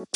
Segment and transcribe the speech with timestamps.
[0.00, 0.06] Ok,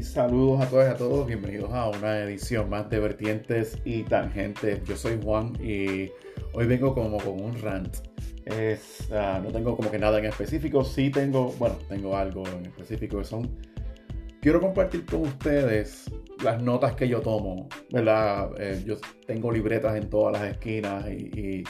[0.00, 4.82] saludos a todos y a todos, bienvenidos a una edición más de Vertientes y Tangentes.
[4.84, 6.10] Yo soy Juan y
[6.54, 7.96] hoy vengo como con un rant.
[9.10, 13.18] Ah, no tengo como que nada en específico, sí tengo, bueno, tengo algo en específico
[13.18, 13.50] que son...
[14.40, 16.10] Quiero compartir con ustedes
[16.42, 18.50] las notas que yo tomo, ¿verdad?
[18.58, 18.96] Eh, yo
[19.26, 21.64] tengo libretas en todas las esquinas y,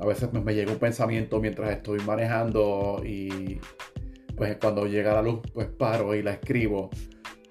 [0.00, 3.60] a veces me llega un pensamiento mientras estoy manejando y
[4.36, 6.88] pues cuando llega la luz, pues paro y la escribo.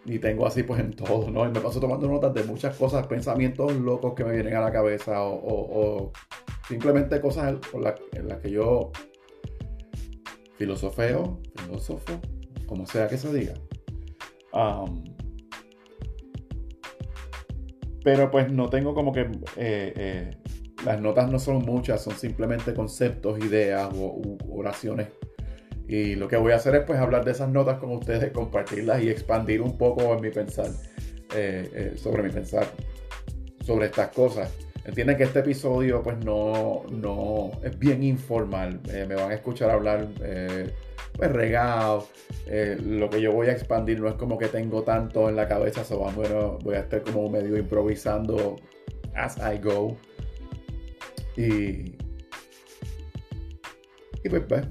[0.05, 1.45] Y tengo así pues en todo, ¿no?
[1.45, 4.71] Y me paso tomando notas de muchas cosas, pensamientos locos que me vienen a la
[4.71, 6.11] cabeza o,
[6.67, 7.55] simplemente cosas
[8.13, 8.91] en las que yo
[10.57, 12.19] filosofeo, filósofo,
[12.65, 13.53] como sea que se diga.
[18.03, 19.21] Pero pues no tengo como que...
[19.21, 20.37] Eh, eh,
[20.85, 25.09] las notas no son muchas, son simplemente conceptos, ideas o oraciones
[25.91, 29.03] y lo que voy a hacer es pues hablar de esas notas con ustedes, compartirlas
[29.03, 30.69] y expandir un poco en mi pensar,
[31.35, 32.65] eh, sobre mi pensar,
[33.65, 34.49] sobre estas cosas.
[34.85, 38.79] Entienden que este episodio pues no, no es bien informal.
[38.87, 40.07] Me van a escuchar hablar
[41.21, 42.07] pues regado.
[42.83, 45.83] lo que yo voy a expandir no es como que tengo tanto en la cabeza.
[45.83, 48.55] So, bueno, voy a estar como medio improvisando
[49.13, 49.95] as I go.
[51.37, 51.95] Y,
[54.23, 54.67] y pues, pues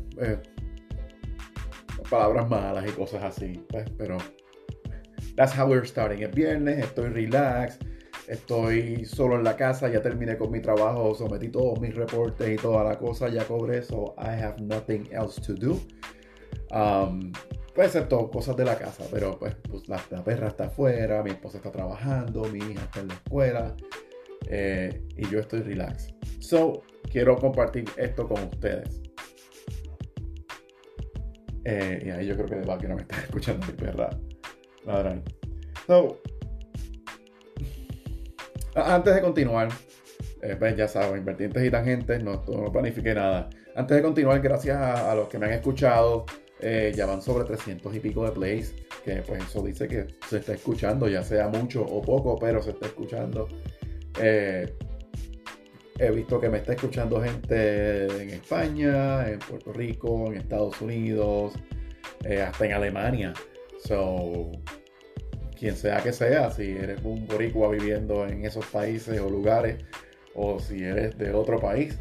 [2.10, 3.64] palabras malas y cosas así.
[3.68, 4.18] Pues, pero
[5.36, 6.24] that's how we're starting.
[6.24, 7.78] Es viernes, estoy relax,
[8.26, 12.56] estoy solo en la casa, ya terminé con mi trabajo, sometí todos mis reportes y
[12.56, 15.80] toda la cosa, ya cobré, so I have nothing else to do.
[16.72, 17.32] Um,
[17.74, 21.30] puede ser todo cosas de la casa, pero pues, pues la, perra está afuera, mi
[21.30, 23.76] esposa está trabajando, mi hija está en la escuela
[24.48, 26.14] eh, y yo estoy relax.
[26.38, 29.00] So, quiero compartir esto con ustedes.
[31.64, 34.10] Eh, y ahí yo creo que de que no me está escuchando mi perra
[35.86, 36.20] So,
[38.74, 39.68] antes de continuar,
[40.42, 43.50] eh, pues ya saben, invertientes y tangentes, no, no planifiqué nada.
[43.74, 46.24] Antes de continuar, gracias a, los que me han escuchado,
[46.62, 50.38] eh, ya van sobre 300 y pico de plays, que pues eso dice que se
[50.38, 53.48] está escuchando, ya sea mucho o poco, pero se está escuchando.
[54.20, 54.72] Eh,
[56.00, 61.52] He visto que me está escuchando gente en España, en Puerto Rico, en Estados Unidos,
[62.24, 63.34] eh, hasta en Alemania.
[63.84, 64.50] So,
[65.58, 69.84] quien sea que sea, si eres un boricua viviendo en esos países o lugares,
[70.34, 71.98] o si eres de otro país,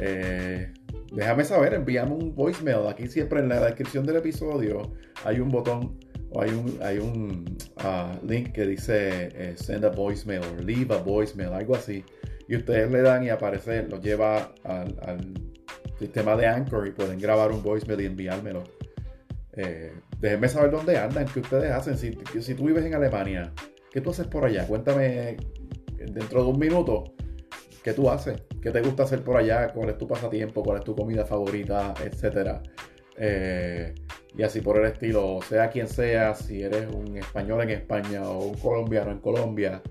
[0.00, 0.72] eh,
[1.12, 2.86] déjame saber, envíame un voicemail.
[2.88, 4.92] Aquí siempre en la descripción del episodio
[5.24, 5.98] hay un botón
[6.30, 10.94] o hay un, hay un ah, link que dice eh, send a voicemail o leave
[10.94, 12.04] a voicemail, algo así
[12.48, 15.34] y ustedes le dan y aparece, lo lleva al,
[15.98, 18.64] sistema de Anchor y pueden grabar un voicemail y enviármelo.
[19.52, 21.96] Eh, déjenme saber dónde andan, qué ustedes hacen.
[21.96, 23.52] Si, si tú vives en Alemania,
[23.92, 24.66] ¿qué tú haces por allá?
[24.66, 25.36] Cuéntame
[25.96, 27.14] dentro de un minuto
[27.84, 30.84] qué tú haces, qué te gusta hacer por allá, cuál es tu pasatiempo, cuál es
[30.84, 32.62] tu comida favorita, etcétera.
[33.18, 33.94] Eh,
[34.34, 38.46] y así por el estilo, sea quien sea, si eres un español en España o
[38.46, 39.82] un colombiano en Colombia,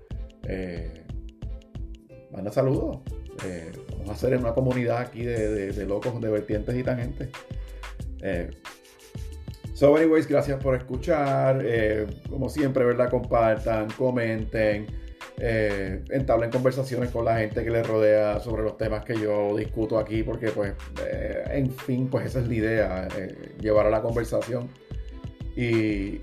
[0.48, 1.06] eh,
[2.32, 3.02] manda saludos.
[3.46, 7.30] Eh, vamos a hacer una comunidad aquí de, locos, de vertientes y tangentes.
[8.24, 8.50] Eh,
[9.76, 11.64] so, anyways, gracias por escuchar.
[12.28, 13.12] Como siempre, ¿verdad?
[13.12, 14.88] Compartan, comenten,
[15.46, 20.00] eh, entablen conversaciones con la gente que les rodea sobre los temas que yo discuto
[20.00, 20.72] aquí, porque, pues,
[21.52, 23.08] en fin, pues esa es la idea,
[23.60, 24.70] llevar a la conversación.
[25.58, 26.22] Y,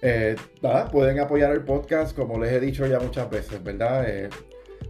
[0.00, 4.08] eh, nada, pueden apoyar el podcast, como les he dicho ya muchas veces, ¿verdad?
[4.08, 4.30] Eh,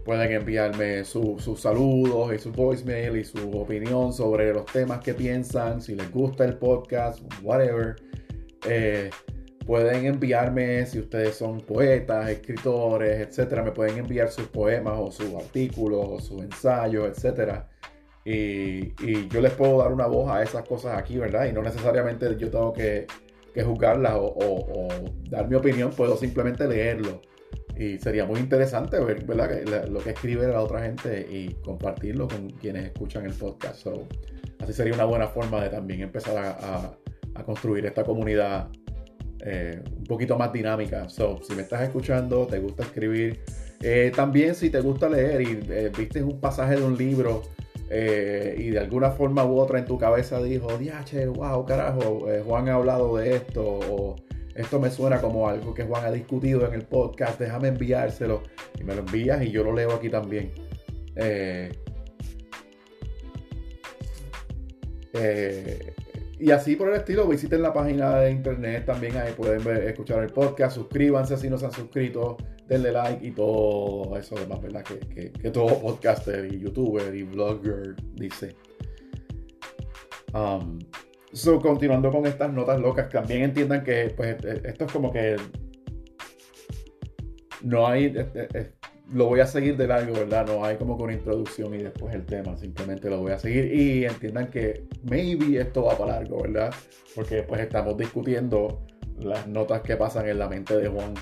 [0.05, 5.83] pueden enviarme sus saludos y su voicemail y su opinión sobre los temas que piensan,
[5.83, 7.97] si les gusta el podcast, whatever.
[9.67, 15.35] Pueden enviarme, si ustedes son poetas, escritores, etcétera, me pueden enviar sus poemas o sus
[15.35, 17.69] artículos o sus ensayos, etcétera.
[18.25, 21.47] Y, y, yo les puedo dar una voz a esas cosas aquí, ¿verdad?
[21.47, 23.07] Y no necesariamente yo tengo que
[23.55, 24.89] que juzgarla o,
[25.31, 27.23] dar mi opinión, puedo simplemente leerlo.
[27.79, 29.89] Y sería muy interesante ver ¿verdad?
[29.89, 33.87] lo que escribe la otra gente y compartirlo con quienes escuchan el podcast.
[34.61, 36.99] así sería una buena forma de también empezar a,
[37.45, 38.69] construir esta comunidad
[39.45, 41.09] eh, un poquito más dinámica.
[41.09, 43.41] So, si me estás escuchando, te gusta escribir,
[43.83, 47.43] eh, también si te gusta leer y eh, viste un pasaje de un libro
[47.87, 52.75] y de alguna forma u otra en tu cabeza dijo, diache, wow, carajo, Juan ha
[52.75, 54.17] hablado de esto, o
[54.57, 58.43] esto me suena como algo que Juan ha discutido en el podcast, déjame enviárselo
[58.81, 60.51] y me lo envías y yo lo leo aquí también.
[65.17, 65.94] Eh,
[66.39, 70.31] y así por el estilo, visiten la página de internet también, ahí pueden escuchar el
[70.31, 72.37] podcast, suscríbanse si no se han suscrito,
[72.67, 74.83] denle like y todo eso demás, ¿verdad?
[74.83, 78.57] Que, todo podcaster y youtuber y blogger dice.
[80.33, 80.81] Um,
[81.33, 85.37] so, continuando con estas notas locas, también entiendan que pues, e, esto es como que
[87.63, 88.73] no hay, e, e,
[89.13, 90.47] lo voy a seguir de largo, ¿verdad?
[90.47, 94.05] No hay como con introducción y después el tema, simplemente lo voy a seguir y
[94.05, 96.75] entiendan que maybe esto va para largo, ¿verdad?
[97.15, 98.83] Porque pues estamos discutiendo
[99.19, 101.15] las notas que pasan en la mente de Juan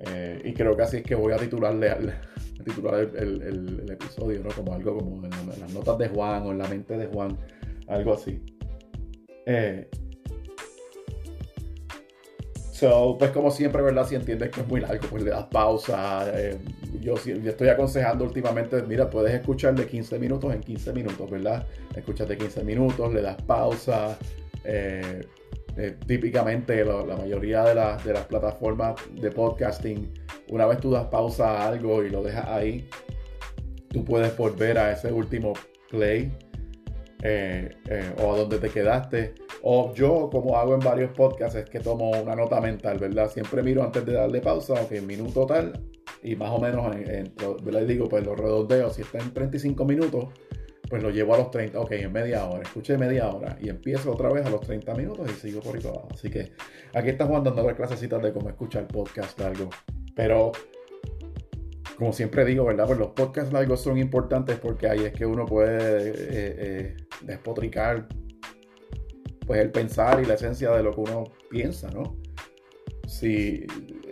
[0.00, 1.92] eh, y creo que así es que voy a titularle
[2.64, 4.50] titular el, episodio, ¿no?
[4.50, 5.30] Como algo como en,
[5.60, 7.36] las notas de Juan o en la mente de Juan,
[7.88, 8.40] algo así.
[9.46, 9.88] Eh,
[12.82, 14.06] so, pues como siempre, ¿verdad?
[14.08, 16.28] Si entiendes que es muy largo, pues le das pausa.
[16.34, 16.58] Eh,
[17.00, 21.64] yo, yo, estoy aconsejando últimamente, mira, puedes escuchar de 15 minutos en 15 minutos, ¿verdad?
[21.94, 24.18] Escuchas de 15 minutos, le das pausa.
[24.64, 25.24] Eh,
[25.76, 27.74] eh, típicamente la mayoría de,
[28.04, 30.12] de, las plataformas de podcasting,
[30.48, 32.88] una vez tú das pausa a algo y lo dejas ahí,
[33.88, 35.54] tú puedes volver a ese último
[35.88, 36.30] play
[37.22, 39.34] eh, eh, o a donde te quedaste.
[39.62, 43.30] O yo, como hago en varios podcasts, es que tomo una nota mental, ¿verdad?
[43.30, 45.72] Siempre miro antes de darle pausa, ok, minuto tal,
[46.22, 47.32] y más o menos, en,
[47.64, 50.26] les digo, pues los redondeo, si está en 35 minutos,
[50.88, 54.12] pues lo llevo a los 30, ok, en media hora, escuché media hora y empiezo
[54.12, 56.08] otra vez a los 30 minutos y sigo por ahí abajo.
[56.12, 56.52] Así que
[56.92, 59.70] aquí está Juan dando las clasecitas de cómo escuchar podcast algo.
[60.14, 60.52] Pero,
[62.02, 62.88] como siempre digo, ¿verdad?
[62.88, 68.08] Pues los podcasts largos son importantes porque ahí es que uno puede eh, eh, despotricar
[69.46, 72.16] pues el pensar y la esencia de lo que uno piensa, ¿no?
[73.06, 73.64] Si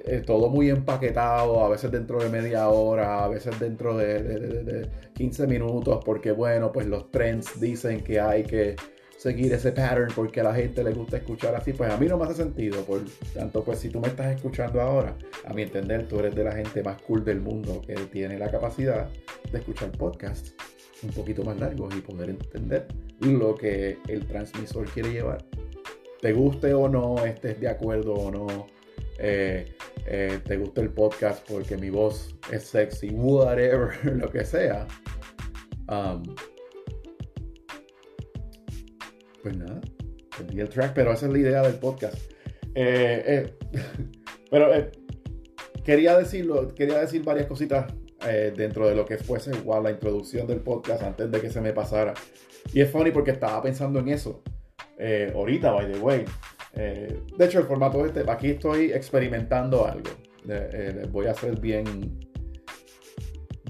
[0.04, 5.48] es todo muy empaquetado, a veces dentro de media hora, a veces dentro de, 15
[5.48, 8.76] minutos, porque bueno, pues los trends dicen que hay que
[9.20, 12.16] seguir ese pattern porque a la gente le gusta escuchar así, pues a mí no
[12.16, 13.02] me hace sentido, por
[13.34, 15.14] tanto, pues si tú me estás escuchando ahora,
[15.44, 18.50] a mi entender, tú eres de la gente más cool del mundo que tiene la
[18.50, 19.10] capacidad
[19.52, 20.54] de escuchar podcasts
[21.02, 22.86] un poquito más largos y poder entender
[23.20, 25.44] lo que el transmisor quiere llevar.
[26.22, 28.68] Te guste o no, estés de acuerdo o no,
[29.18, 29.74] eh,
[30.06, 34.86] eh, te gusta el podcast porque mi voz es sexy, whatever, lo que sea.
[35.88, 36.22] Um,
[39.42, 39.80] pues nada,
[40.54, 42.16] el track, pero esa es la idea del podcast.
[42.74, 43.54] Eh,
[44.50, 44.70] pero
[45.84, 47.92] quería decirlo, quería decir varias cositas
[48.54, 51.72] dentro de lo que fuese igual la introducción del podcast antes de que se me
[51.72, 52.12] pasara.
[52.74, 54.42] Y es funny porque estaba pensando en eso.
[55.34, 56.24] ahorita, by the way.
[56.74, 60.10] Eh, de hecho, el formato este, aquí estoy experimentando algo.
[60.48, 61.84] Eh, voy a ser bien,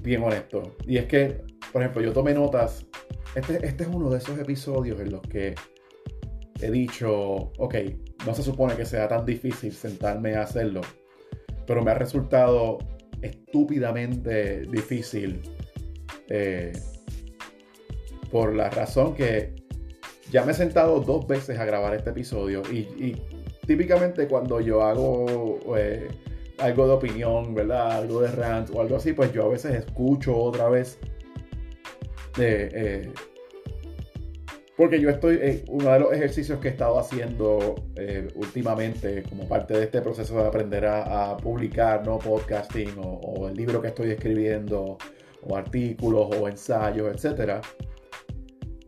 [0.01, 0.75] bien honesto.
[0.85, 1.41] Y es que,
[1.71, 2.85] por ejemplo, yo tomé notas.
[3.35, 5.55] Este, este es uno de esos episodios en los que
[6.61, 7.13] he dicho,
[7.57, 7.75] ok,
[8.25, 10.81] no se supone que sea tan difícil sentarme a hacerlo,
[11.65, 12.77] pero me ha resultado
[13.21, 15.41] estúpidamente difícil
[16.29, 16.71] eh,
[18.31, 19.55] por la razón que
[20.31, 23.17] ya me he sentado dos veces a grabar este episodio y,
[23.67, 26.07] típicamente cuando yo hago eh,
[26.57, 27.91] algo de opinión, ¿verdad?
[27.91, 30.99] Algo de rant o algo así, pues yo a veces escucho otra vez.
[32.37, 33.11] Eh, eh,
[34.77, 37.75] porque yo estoy, uno de los ejercicios que he estado haciendo
[38.33, 42.17] últimamente como parte de este proceso de aprender a, publicar, ¿no?
[42.17, 44.97] Podcasting o, o, el libro que estoy escribiendo
[45.43, 47.61] o artículos o ensayos, etcétera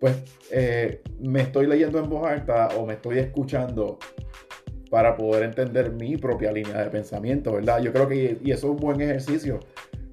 [0.03, 0.17] pues
[0.51, 3.99] eh, me estoy leyendo en voz alta o me estoy escuchando
[4.89, 7.81] para poder entender mi propia línea de pensamiento, ¿verdad?
[7.81, 9.61] Yo creo que, y eso es un buen ejercicio,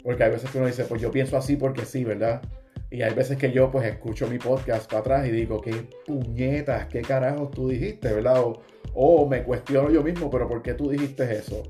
[0.05, 2.41] porque hay veces que uno dice, pues yo pienso así porque sí, ¿verdad?
[2.91, 6.87] Y hay veces que yo pues escucho mi podcast para atrás y digo, qué puñetas,
[6.87, 8.43] qué carajos tú dijiste, ¿verdad?
[8.95, 11.63] O, me cuestiono yo mismo, pero ¿por qué tú dijiste eso?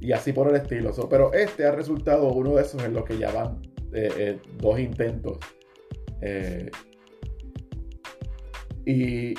[0.00, 0.92] Y así por el estilo.
[1.08, 3.62] pero este ha resultado uno de esos en los que ya van
[3.94, 5.38] eh, eh, dos intentos.
[8.84, 9.34] Y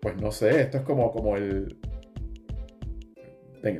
[0.00, 1.76] pues no sé, esto es como, como el...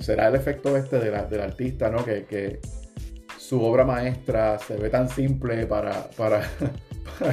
[0.00, 2.04] Será el efecto este del artista, ¿no?
[2.04, 2.60] Que,
[3.50, 6.48] su obra maestra se ve tan simple para, para,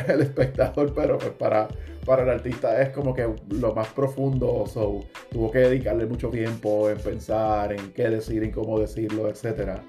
[0.07, 1.67] el espectador, pero pues para,
[2.07, 6.89] para el artista es como que lo más profundo, so, tuvo que dedicarle mucho tiempo
[6.89, 9.79] en pensar en qué decir, en cómo decirlo, etc.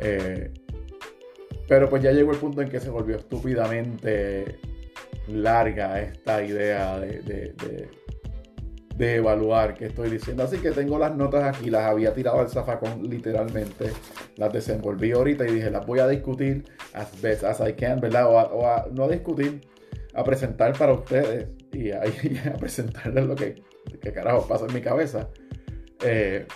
[0.00, 0.52] Eh,
[1.68, 4.58] pero pues ya llegó el punto en que se volvió estúpidamente
[5.28, 7.88] larga esta idea de, de
[8.98, 10.44] evaluar qué estoy diciendo.
[10.44, 13.90] Así que tengo las notas aquí, las había tirado al zafacón literalmente,
[14.36, 18.26] las desenvolví ahorita y dije, las voy a discutir as best as I can, ¿verdad?
[18.26, 19.60] O, a, no a discutir,
[20.14, 22.02] a presentar para ustedes y a,
[22.54, 23.62] a presentarles lo que,
[24.00, 25.28] que, carajo pasa en mi cabeza.
[26.02, 26.46] Eh,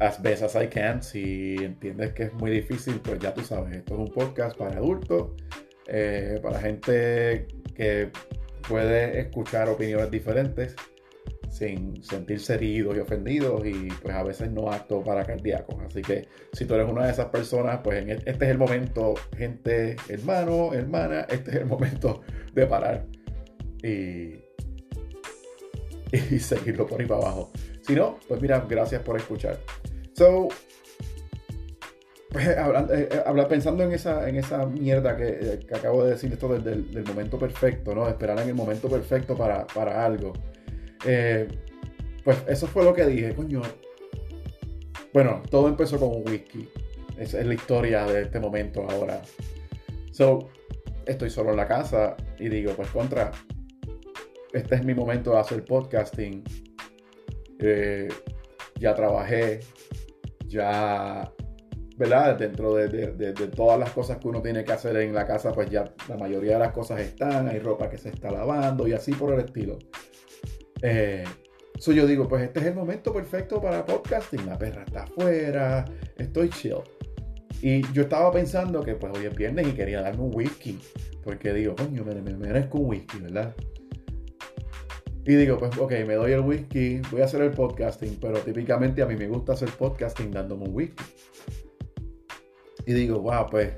[0.00, 3.76] as best as I can, si entiendes que es muy difícil, pues ya tú sabes,
[3.76, 5.32] esto es un podcast para adultos,
[5.88, 8.10] eh, para gente que
[8.68, 10.76] puede escuchar opiniones diferentes
[11.50, 15.76] sin sentirse heridos y ofendidos y pues a veces no acto para cardíacos.
[15.86, 19.14] Así que si tú eres una de esas personas, pues e, este es el momento,
[19.36, 22.22] gente, hermano, hermana, este es el momento
[22.52, 23.06] de parar
[23.82, 24.34] y,
[26.12, 27.50] y seguirlo por ahí para abajo.
[27.82, 29.58] Si no, pues mira, gracias por escuchar.
[30.12, 30.48] So,
[32.30, 36.48] pues, eh, eh, pensando en esa, en esa mierda que, eh, acabo de decir, esto
[36.48, 38.06] del, del, momento perfecto, ¿no?
[38.08, 39.64] Esperar en el momento perfecto para,
[40.04, 40.34] algo.
[42.24, 43.62] pues eso fue lo que dije, coño.
[45.14, 46.68] Bueno, todo empezó con un whisky.
[47.16, 49.22] Esa es la historia de este momento ahora.
[50.12, 50.50] So,
[51.06, 53.32] estoy solo en la casa y digo, pues contra,
[54.52, 56.44] este es mi momento de hacer podcasting.
[58.78, 59.60] ya trabajé,
[60.46, 61.32] ya
[61.98, 62.38] ¿verdad?
[62.38, 65.92] Dentro de, todas las cosas que uno tiene que hacer en la casa, pues ya
[66.08, 69.34] la mayoría de las cosas están, hay ropa que se está lavando y así por
[69.34, 69.78] el estilo.
[70.80, 71.24] Eh,
[71.84, 75.84] yo digo, pues este es el momento perfecto para podcasting, la perra está afuera,
[76.16, 76.76] estoy chill.
[77.60, 80.78] Y yo estaba pensando que pues hoy es viernes y quería darme un whisky,
[81.24, 83.54] porque digo, coño, me, me merezco un whisky, ¿verdad?
[85.24, 89.02] Y digo, pues ok, me doy el whisky, voy a hacer el podcasting, pero típicamente
[89.02, 91.04] a mí me gusta hacer podcasting dándome un whisky.
[92.88, 93.74] Y digo, wow, pues,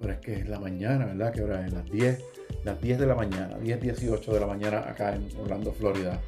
[0.00, 1.34] pero es que es la mañana, ¿verdad?
[1.34, 2.24] Que ahora es las 10,
[2.64, 6.18] las 10 de la mañana, 10, 18 de la mañana acá en Orlando, Florida.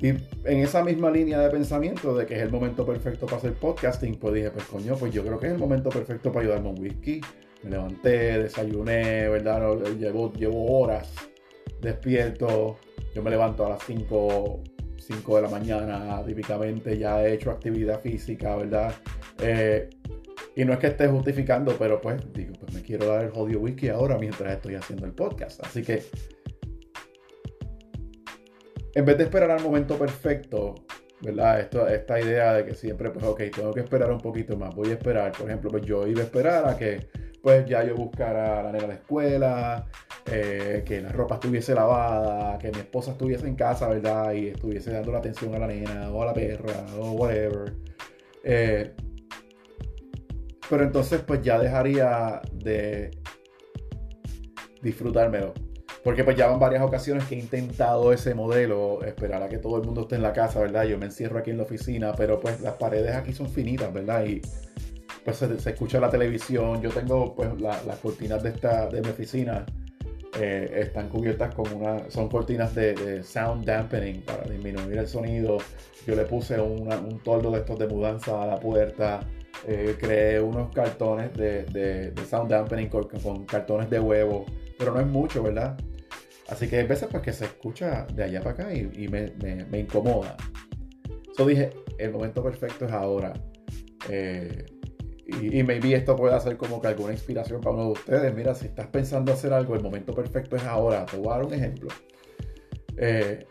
[0.00, 3.54] Y en esa misma línea de pensamiento de que es el momento perfecto para hacer
[3.54, 6.70] podcasting, pues dije, pues coño, pues yo creo que es el momento perfecto para ayudarme
[6.70, 7.20] un whisky.
[7.62, 9.84] Me levanté, desayuné, ¿verdad?
[9.96, 11.12] Llevo, llevo horas
[11.80, 12.76] despierto.
[13.14, 14.64] Yo me levanto a las 5
[15.00, 18.92] 5 de la mañana, típicamente ya he hecho actividad física, ¿verdad?
[19.40, 19.88] Eh,
[20.56, 23.60] y no es que esté justificando, pero pues digo, pues me quiero dar el jodido
[23.60, 25.64] whisky ahora mientras estoy haciendo el podcast.
[25.64, 26.02] Así que,
[28.94, 30.74] en vez de esperar al momento perfecto,
[31.20, 31.60] ¿verdad?
[31.60, 34.90] Esto, esta idea de que siempre, pues, ok, tengo que esperar un poquito más, voy
[34.90, 37.08] a esperar, por ejemplo, pues yo iba a esperar a que,
[37.42, 39.86] pues ya yo buscara a la nena de la escuela,
[40.26, 44.32] eh, que la ropa estuviese lavada, que mi esposa estuviese en casa, ¿verdad?
[44.32, 47.74] Y estuviese dando la atención a la nena o a la perra o whatever.
[48.44, 48.94] Eh,
[50.68, 53.10] pero entonces pues ya dejaría de
[54.82, 55.54] disfrutármelo.
[56.04, 59.76] Porque pues ya van varias ocasiones que he intentado ese modelo, esperar a que todo
[59.76, 60.84] el mundo esté en la casa, ¿verdad?
[60.84, 64.24] Yo me encierro aquí en la oficina, pero pues las paredes aquí son finitas, ¿verdad?
[64.24, 64.40] Y
[65.24, 66.80] pues se, escucha la televisión.
[66.80, 69.64] Yo tengo pues las cortinas de, esta, de mi oficina
[70.38, 75.58] eh, están cubiertas con una, son cortinas de, sound dampening para disminuir el sonido.
[76.06, 79.20] Yo le puse un toldo de estos de mudanza a la puerta.
[79.66, 84.46] Eh, creé unos cartones de, sound dampening con, cartones de huevo,
[84.78, 85.76] pero no es mucho, ¿verdad?
[86.48, 89.32] Así que hay veces pues que se escucha de allá para acá y, me,
[89.70, 90.36] me, incomoda.
[91.38, 93.32] Yo dije, el momento perfecto es ahora.
[94.08, 94.64] Eh,
[95.30, 98.34] y, maybe esto puede ser como que alguna inspiración para uno de ustedes.
[98.34, 101.06] Mira, si estás pensando hacer algo, el momento perfecto es ahora.
[101.06, 101.88] Te voy a dar un ejemplo.
[102.96, 103.46] Eh,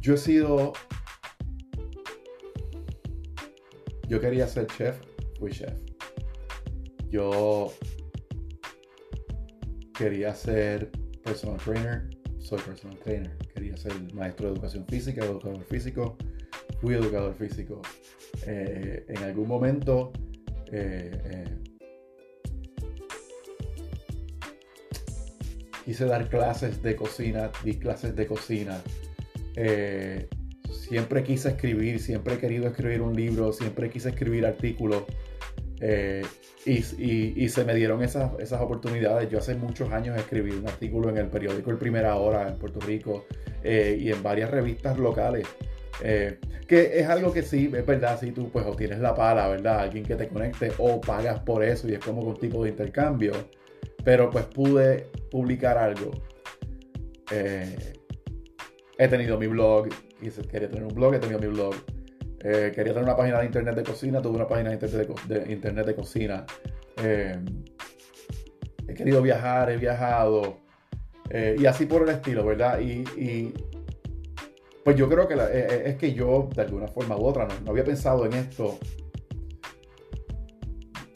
[0.00, 0.72] yo he sido.
[4.08, 4.96] Yo quería ser chef,
[5.38, 5.74] fui chef.
[7.08, 7.72] Yo
[9.96, 10.90] quería ser
[11.22, 13.43] personal trainer, soy personal trainer.
[13.54, 16.16] Quería ser maestro de educación física, educador físico.
[16.80, 17.80] Fui educador físico.
[18.46, 20.12] Eh, en algún momento
[20.72, 21.44] eh, eh,
[25.84, 28.82] quise dar clases de cocina, di clases de cocina.
[30.72, 35.04] siempre quise escribir, siempre he querido escribir un libro, siempre quise escribir artículos.
[36.66, 39.28] Y, se me dieron esas, esas oportunidades.
[39.28, 42.80] Yo hace muchos años escribí un artículo en el periódico El Primera Hora en Puerto
[42.80, 43.26] Rico
[43.62, 45.46] eh, y en varias revistas locales.
[46.02, 49.80] Eh, que es algo que sí, es verdad, si tú pues obtienes la pala, ¿verdad?
[49.80, 53.32] Alguien que te conecte o pagas por eso y es como un tipo de intercambio.
[54.02, 56.10] Pero pues pude publicar algo.
[57.30, 57.76] Eh,
[58.96, 59.88] he tenido mi blog,
[60.50, 61.74] quería tener un blog, he tenido mi blog.
[62.46, 64.74] Eh, quería tener una página de internet de cocina, tuve una página de
[65.50, 66.44] internet de, cocina.
[67.02, 67.38] Eh,
[68.86, 70.58] he querido viajar, he viajado.
[71.30, 72.80] Eh, y así por el estilo, ¿verdad?
[72.80, 73.54] Y,
[74.84, 75.34] pues yo creo que
[75.86, 78.78] es que yo, de alguna forma u otra, no, había pensado en esto,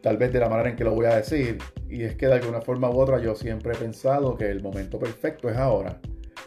[0.02, 1.58] tal vez de la manera en que lo voy a decir.
[1.90, 4.98] Y es que de alguna forma u otra yo siempre he pensado que el momento
[4.98, 6.00] perfecto es ahora.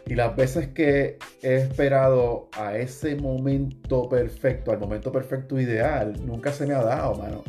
[0.06, 6.52] Y las veces que he esperado a ese momento perfecto, al momento perfecto ideal, nunca
[6.52, 7.44] se me ha dado, mano.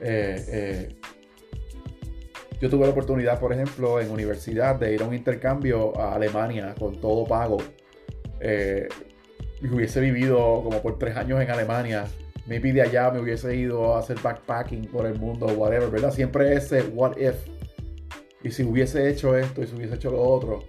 [0.00, 0.96] Eh, eh,
[2.60, 6.74] yo tuve la oportunidad, por ejemplo, en universidad de ir a un intercambio a Alemania
[6.78, 7.58] con todo pago.
[8.40, 8.88] Eh,
[9.62, 12.06] y hubiese vivido como por tres años en Alemania.
[12.46, 16.12] Me pide allá, me hubiese ido a hacer backpacking por el mundo, whatever, ¿verdad?
[16.12, 17.36] Siempre ese what if.
[18.42, 20.64] Y si hubiese hecho esto y si hubiese hecho lo otro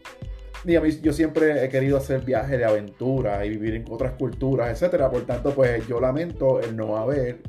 [0.66, 5.10] yo siempre he querido hacer viajes de aventura y vivir en otras culturas, etcétera.
[5.10, 7.42] Por tanto, pues yo lamento el no haber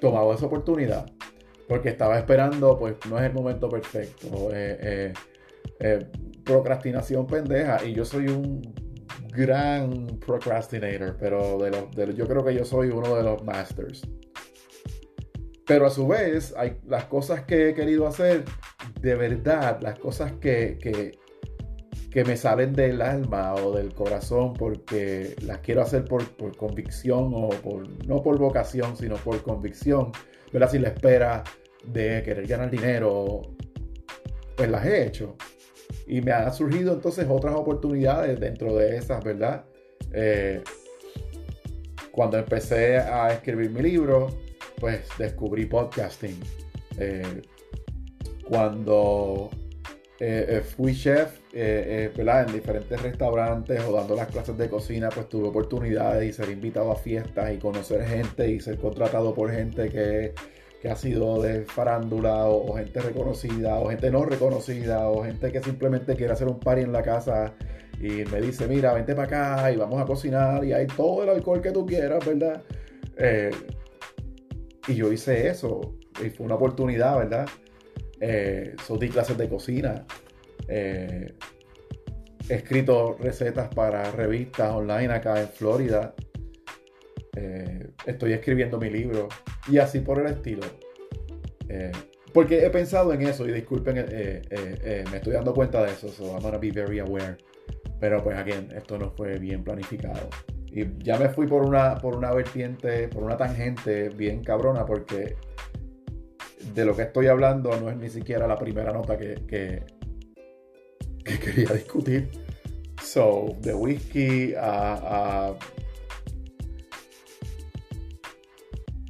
[0.00, 1.06] tomado esa oportunidad.
[1.68, 4.50] Porque estaba esperando, pues no es el momento perfecto.
[4.52, 5.12] Eh, eh,
[5.80, 6.06] eh,
[6.44, 7.84] procrastinación pendeja.
[7.84, 8.60] Y yo soy un
[9.32, 14.02] gran procrastinator, pero de los, yo creo que yo soy uno de los masters.
[15.66, 18.44] Pero a su vez, hay las cosas que he querido hacer,
[19.00, 21.16] de verdad, las cosas que,
[22.10, 26.24] que me salen del alma o del corazón porque las quiero hacer por,
[26.56, 30.10] convicción o por, no por vocación, sino por convicción,
[30.52, 30.70] ¿verdad?
[30.70, 31.44] Sin la espera
[31.84, 33.42] de querer ganar dinero,
[34.56, 35.36] pues las he hecho.
[36.06, 39.64] Y me han surgido entonces otras oportunidades dentro de esas, ¿verdad?
[40.12, 40.62] Eh,
[42.10, 44.28] cuando empecé a escribir mi libro,
[44.80, 46.38] pues descubrí podcasting.
[46.98, 47.42] Eh,
[48.48, 49.48] cuando
[50.22, 55.30] eh, eh, fui chef eh, en diferentes restaurantes o dando las clases de cocina, pues
[55.30, 59.88] tuve oportunidades y ser invitado a fiestas y conocer gente y ser contratado por gente
[59.88, 60.34] que,
[60.86, 66.14] ha sido de farándula o, gente reconocida o gente no reconocida o gente que simplemente
[66.16, 67.54] quiere hacer un party en la casa
[67.98, 71.30] y me dice, mira, vente para acá y vamos a cocinar y hay todo el
[71.30, 72.62] alcohol que tú quieras, ¿verdad?
[74.86, 77.46] y yo hice eso y fue una oportunidad, ¿verdad?
[78.20, 80.06] Eh, di clases de cocina,
[80.68, 81.34] eh,
[82.48, 86.14] he escrito recetas para revistas online acá en Florida,
[87.36, 89.28] eh, estoy escribiendo mi libro
[89.68, 90.66] y así por el estilo.
[91.68, 91.92] Eh,
[92.32, 96.42] porque he pensado en eso y disculpen, me estoy dando cuenta de eso, so I'm
[96.42, 97.36] gonna be very aware.
[97.98, 100.28] Pero pues aquí esto no fue bien planificado.
[100.72, 105.36] Y ya me fui por una, por una vertiente, por una tangente bien cabrona, porque
[106.74, 109.84] de lo que estoy hablando no es ni siquiera la primera nota que, que,
[111.24, 112.30] quería discutir.
[113.02, 115.54] So, de whisky a,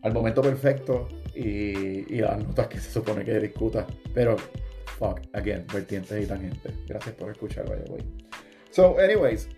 [0.02, 3.86] al momento perfecto y, las notas que se supone que discuta.
[4.14, 4.36] Pero,
[4.98, 6.72] fuck, again, vertientes y tangentes.
[6.86, 8.02] Gracias por escuchar, vaya, güey.
[8.70, 9.48] So, anyways,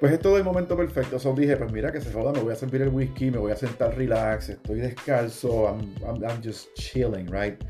[0.00, 1.18] pues es todo el momento perfecto.
[1.18, 3.52] So dije, pues mira que se joda, me voy a servir el whisky, me voy
[3.52, 7.62] a sentar relax, estoy descalzo, I'm, just chilling, right?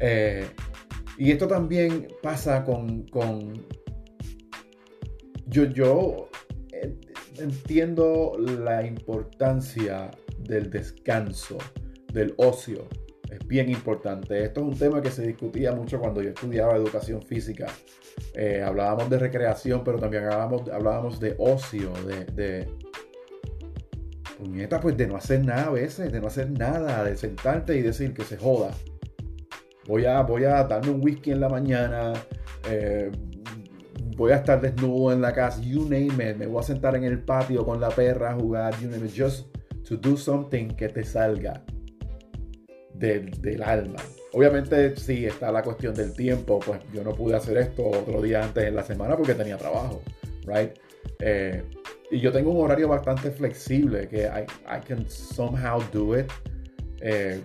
[0.00, 0.46] Eh,
[1.18, 3.64] y esto también pasa con, con
[5.46, 6.28] yo,
[6.72, 6.96] eh,
[7.38, 11.58] entiendo la importancia del descanso,
[12.12, 12.88] del ocio.
[13.32, 14.44] Es bien importante.
[14.44, 17.66] Esto es un tema que se discutía mucho cuando yo estudiaba educación física.
[18.34, 22.68] Eh, hablábamos de recreación, pero también hablábamos, hablábamos de ocio, de, de
[24.38, 27.80] puñeta, pues de no hacer nada a veces, de no hacer nada, de sentarte y
[27.80, 28.72] decir que se joda.
[29.86, 32.12] Voy a, voy a darme un whisky en la mañana,
[32.68, 33.10] eh,
[34.14, 37.04] voy a estar desnudo en la casa, you name it, me voy a sentar en
[37.04, 39.56] el patio con la perra a jugar, you name it, just
[39.88, 41.64] to do something que te salga
[42.94, 44.00] del, alma.
[44.32, 48.42] Obviamente sí está la cuestión del tiempo, pues yo no pude hacer esto otro día
[48.42, 50.02] antes en la semana porque tenía trabajo,
[50.46, 50.72] right?
[51.20, 51.62] Eh,
[52.10, 56.30] y yo tengo un horario bastante flexible que I, can somehow do it.
[57.00, 57.40] Eh,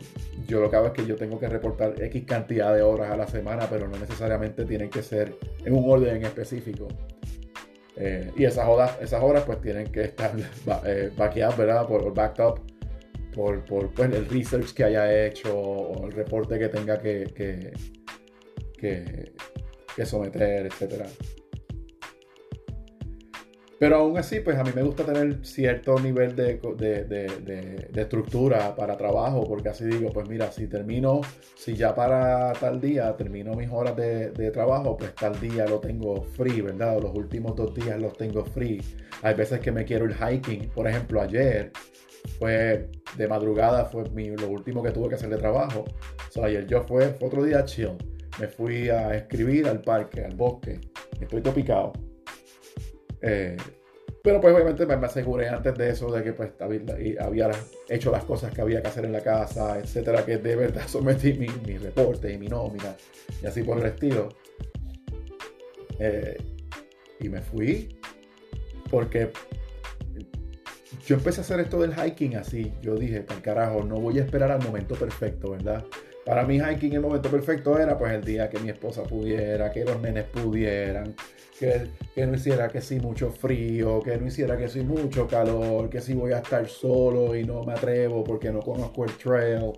[0.47, 3.17] yo lo que hago es que yo tengo que reportar X cantidad de horas a
[3.17, 6.87] la semana, pero no necesariamente tienen que ser en un orden específico.
[7.95, 10.31] Eh, y esas horas, esas horas pues tienen que estar
[11.17, 11.87] vaqueadas, ¿verdad?
[11.87, 12.76] Por, backed up
[13.37, 17.71] por, pues, el research que haya hecho o el reporte que tenga que,
[18.75, 21.05] que, someter, etc.
[23.79, 26.59] Pero aún así, pues a mí me gusta tener cierto nivel de,
[27.95, 31.21] estructura para trabajo, porque así digo, pues mira, si termino,
[31.55, 36.23] si ya para tal día termino mis horas de, trabajo, pues tal día lo tengo
[36.23, 36.99] free, ¿verdad?
[36.99, 38.81] los últimos dos días los tengo free.
[39.21, 41.71] Hay veces que me quiero ir hiking, por ejemplo, ayer,
[42.39, 45.85] fue de madrugada, fue lo último que tuve que hacer de trabajo.
[46.27, 47.97] O sea, ayer yo fue, fue otro día chill.
[48.39, 50.79] Me fui a escribir al parque, al bosque.
[51.19, 51.93] Estoy topicado
[53.21, 53.57] eh,
[54.23, 57.49] pero pues obviamente me, aseguré antes de eso de que pues había,
[57.87, 61.33] hecho las cosas que había que hacer en la casa, etcétera, que de verdad sometí
[61.33, 62.95] mi, mi reporte y mi nómina
[63.41, 64.29] y así por el estilo.
[65.99, 66.37] Eh,
[67.19, 67.97] y me fui
[68.91, 69.31] porque
[71.07, 72.73] yo empecé a hacer esto del hiking así.
[72.81, 75.85] Yo dije, para carajo, no voy a esperar al momento perfecto, ¿verdad?
[76.25, 79.85] Para mí hiking el momento perfecto era pues el día que mi esposa pudiera, que
[79.85, 81.15] los nenes pudieran,
[81.57, 81.87] que,
[82.25, 86.13] no hiciera que sí mucho frío, que no hiciera que sí mucho calor, que sí
[86.13, 89.71] voy a estar solo y no me atrevo porque no conozco el trail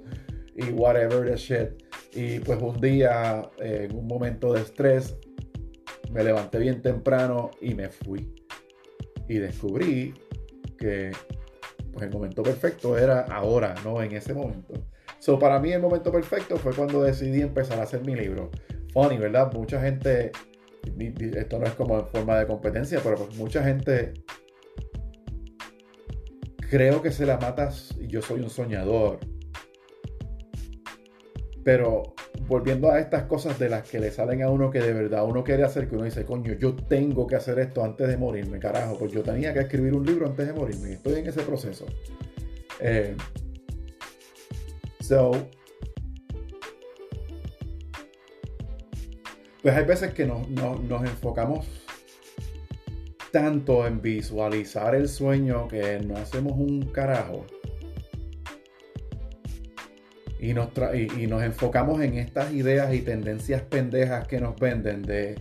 [0.56, 1.70] y whatever the shit.
[2.12, 5.16] Y pues un día, en un momento de estrés,
[6.12, 8.34] me levanté bien temprano y me fui.
[9.28, 10.16] Y descubrí
[10.80, 11.12] que
[11.94, 14.74] pues el momento perfecto era ahora, no en ese momento.
[15.20, 18.50] So, para mí el momento perfecto fue cuando decidí empezar a hacer mi libro.
[18.94, 19.52] Funny, ¿verdad?
[19.54, 20.32] Mucha gente
[21.36, 24.14] esto no es como en forma de competencia, pero pues mucha gente
[26.70, 29.20] creo que se la matas y yo soy un soñador.
[31.64, 32.16] Pero
[32.50, 35.44] volviendo a estas cosas de las que le salen a uno que de verdad uno
[35.44, 38.98] quiere hacer, que uno dice, coño, yo tengo que hacer esto antes de morirme, carajo,
[38.98, 41.86] pues yo tenía que escribir un libro antes de morirme, estoy en ese proceso.
[42.82, 43.16] Eh,
[45.00, 45.32] so,
[49.62, 50.48] Pues hay veces que nos,
[51.02, 51.68] enfocamos
[53.32, 57.46] tanto en visualizar el sueño que no hacemos un carajo.
[60.40, 65.36] Y nos, y, nos enfocamos en estas ideas y tendencias pendejas que nos venden de,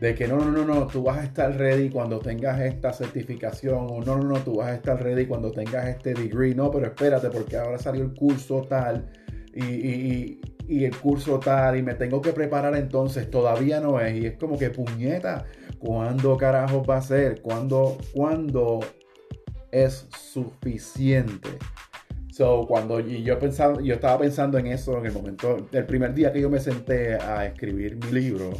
[0.00, 3.86] de que no, no, no, no, tú vas a estar ready cuando tengas esta certificación
[3.90, 6.54] o no, no, no, tú vas a estar ready cuando tengas este degree.
[6.54, 9.06] No, pero espérate porque ahora salió el curso tal
[9.54, 14.14] y, y el curso tal y me tengo que preparar entonces, todavía no es.
[14.16, 15.46] Y es como que puñeta,
[15.78, 17.42] ¿cuándo carajo va a ser?
[17.42, 18.80] ¿Cuándo, cuándo
[19.70, 21.50] es suficiente?
[22.34, 26.32] So, cuando yo pensaba, yo estaba pensando en eso en el momento, el primer día
[26.32, 28.50] que yo me senté a escribir mi libro,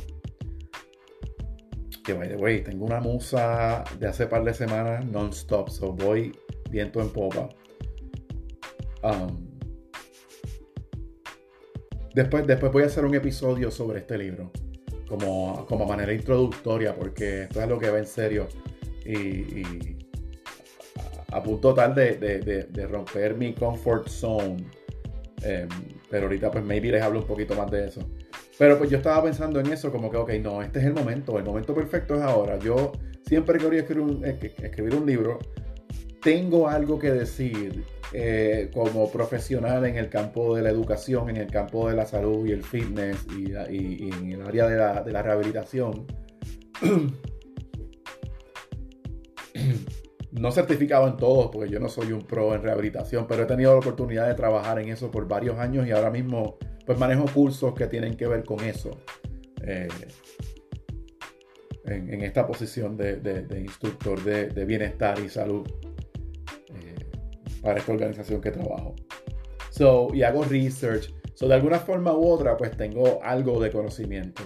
[2.05, 6.31] que by tengo una musa de hace par de semanas non-stop, so voy
[6.71, 7.49] viento en popa.
[9.03, 9.55] Um,
[12.15, 14.53] Después, después voy a hacer un episodio sobre este libro,
[15.09, 18.47] como, como manera introductoria, porque esto es lo que va en serio.
[19.05, 19.94] Y,
[21.35, 24.65] a, punto tal de, romper mi comfort zone.
[25.43, 25.69] Em,
[26.09, 28.01] pero ahorita pues maybe les hablo un poquito más de eso.
[28.59, 31.39] Pero pues yo estaba pensando en eso, como que, ok, no, este es el momento,
[31.39, 32.59] el momento perfecto es ahora.
[32.59, 32.93] Yo
[33.27, 35.39] siempre quería escribir un, eh, escribir un libro,
[36.23, 41.51] tengo algo que decir eh, como profesional en el campo de la educación, en el
[41.51, 45.23] campo de la salud y el fitness y, en el área de la, de la
[45.23, 46.07] rehabilitación.
[50.35, 53.73] no certificado en todos, porque yo no soy un pro en rehabilitación, pero he tenido
[53.73, 57.75] la oportunidad de trabajar en eso por varios años y ahora mismo pues manejo cursos
[57.75, 58.91] que tienen que ver con eso.
[59.63, 59.89] Eh,
[61.87, 65.67] en, esta posición de, de instructor de, bienestar y salud
[67.65, 68.95] para esta organización que trabajo.
[69.71, 71.13] So, y hago research.
[71.35, 74.43] So, de alguna forma u otra, pues tengo algo de conocimiento.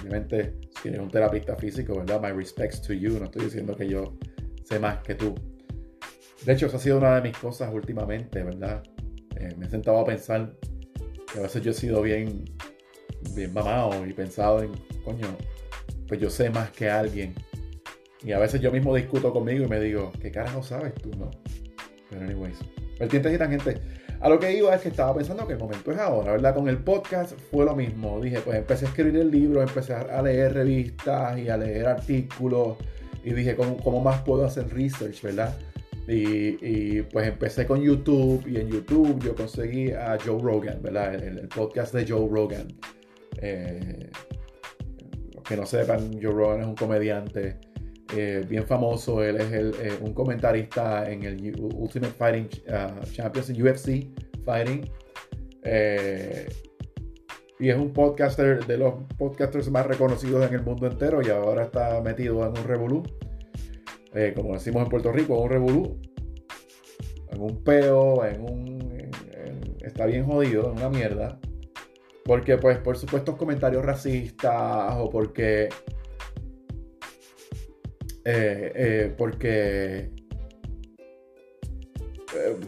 [0.00, 2.20] Obviamente, si eres un terapista físico, ¿verdad?
[2.20, 3.18] My respects to you.
[3.18, 4.14] No estoy diciendo que yo
[4.64, 5.34] sé más que tú.
[6.44, 8.82] De hecho, esa ha sido una de mis cosas últimamente, ¿verdad?
[9.36, 10.52] Eh, me he sentado a pensar
[11.32, 12.44] que a veces yo he sido bien,
[13.34, 14.72] bien mamado y pensado en,
[15.04, 15.28] coño,
[16.08, 17.34] pues yo sé más que alguien.
[18.24, 21.30] Y a veces yo mismo discuto conmigo y me digo, ¿qué carajo sabes tú, no?
[22.10, 22.58] Pero anyways,
[22.98, 23.80] vertientes y tangentes.
[24.20, 26.54] A lo que iba es que estaba pensando que el momento es ahora, ¿verdad?
[26.54, 28.20] Con el podcast fue lo mismo.
[28.20, 32.76] Dije, pues empecé a escribir el libro, empecé a leer revistas y a leer artículos.
[33.24, 35.56] Y dije, ¿cómo, más puedo hacer research, verdad?
[36.08, 41.14] Y, pues empecé con YouTube y en YouTube yo conseguí a Joe Rogan, ¿verdad?
[41.14, 42.68] El, podcast de Joe Rogan.
[43.40, 44.10] Eh,
[45.44, 47.58] que no sepan, Joe Rogan es un comediante
[48.16, 49.22] eh, bien famoso.
[49.22, 54.08] Él es el, eh, un comentarista en el Ultimate Fighting uh, Champions UFC
[54.44, 54.90] Fighting.
[57.62, 61.30] Eh, y es un podcaster de los podcasters más reconocidos en el mundo entero y
[61.30, 63.02] ahora está metido en un revolú.
[64.14, 65.98] eh, como decimos en Puerto Rico, un revolú,
[67.30, 69.10] en un peo, en un...
[69.80, 71.38] está bien jodido, en una mierda.
[72.24, 75.68] Porque, pues, por supuesto, comentarios racistas o porque...
[78.24, 80.10] Eh, eh, porque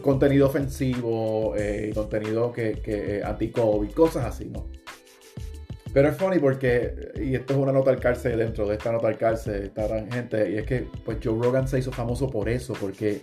[0.01, 1.55] contenido ofensivo,
[1.93, 4.67] contenido que, que anti-COVID, cosas así, ¿no?
[5.95, 9.07] Pero es funny porque, y esto es una nota al cárcel dentro de esta nota
[9.07, 12.73] al cárcel, esta gente, y es que pues Joe Rogan se hizo famoso por eso,
[12.73, 13.21] porque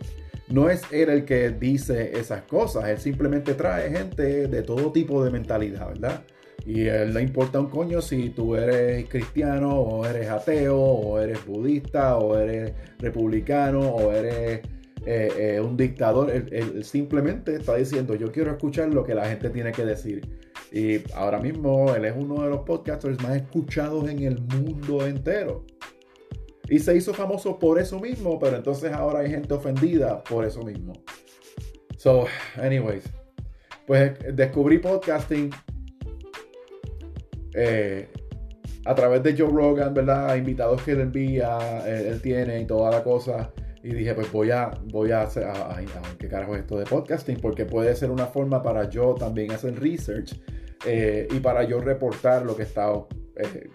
[0.49, 5.23] no es él el que dice esas cosas, él simplemente trae gente de todo tipo
[5.23, 6.23] de mentalidad, ¿verdad?
[6.65, 11.45] Y él le importa un coño si tú eres cristiano, o eres ateo, o eres
[11.45, 14.63] budista, o eres republicano, o eres
[15.05, 16.31] eh, eh, un dictador.
[16.31, 20.23] él simplemente está diciendo, yo quiero escuchar lo que la gente tiene que decir.
[20.73, 25.67] Y ahora mismo él es uno de los podcasters más escuchados en el mundo entero.
[26.69, 30.63] Y se hizo famoso por eso mismo, pero entonces ahora hay gente ofendida por eso
[30.63, 30.95] mismo.
[31.99, 32.25] So,
[32.57, 33.05] anyways,
[33.87, 35.51] pues descubrí podcasting
[37.55, 38.09] eh,
[38.87, 40.35] a través de Joe Rogan, ¿verdad?
[40.37, 43.53] Invitados que él envía, él, tiene y toda la cosa.
[43.85, 45.79] Y dije, pues voy a, voy a hacer, a,
[46.19, 49.79] qué carajo es esto de podcasting, porque puede ser una forma para yo también hacer
[49.79, 50.35] research
[50.85, 53.71] eh, y para yo reportar lo que he estado eh,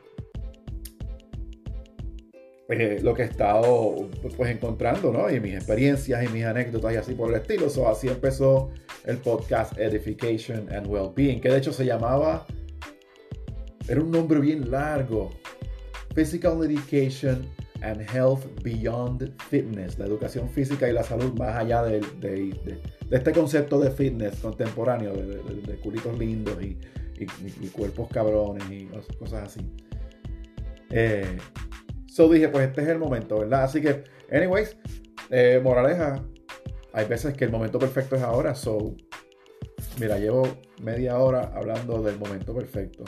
[2.69, 5.29] eh, lo que he estado pues encontrando, ¿no?
[5.29, 7.69] Y mis experiencias y mis anécdotas y así por el estilo.
[7.69, 8.71] So, así empezó
[9.05, 12.45] el podcast Edification and Wellbeing, que de hecho se llamaba,
[13.87, 15.31] era un nombre bien largo,
[16.13, 17.47] Physical Education
[17.81, 22.01] and Health Beyond Fitness, la educación física y la salud más allá de,
[23.11, 26.77] este concepto de fitness contemporáneo, de, culitos lindos y,
[27.69, 28.85] cuerpos cabrones y
[29.17, 29.61] cosas así.
[30.89, 31.37] Eh,
[32.07, 33.63] so dije, pues este es el momento, ¿verdad?
[33.63, 34.77] Así que, anyways,
[35.29, 36.23] eh, moraleja,
[36.93, 38.95] hay veces que el momento perfecto es ahora, so,
[39.99, 40.47] mira, llevo
[40.81, 43.03] media hora hablando del momento perfecto.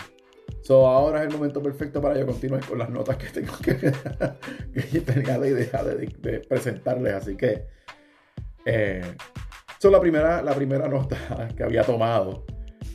[0.62, 3.76] So, ahora es el momento perfecto para yo continuar con las notas que tengo que,
[4.74, 7.13] que la idea de, presentarles.
[7.13, 7.65] Así que,
[8.65, 9.02] eh,
[9.84, 12.45] la, primera, la primera nota que había tomado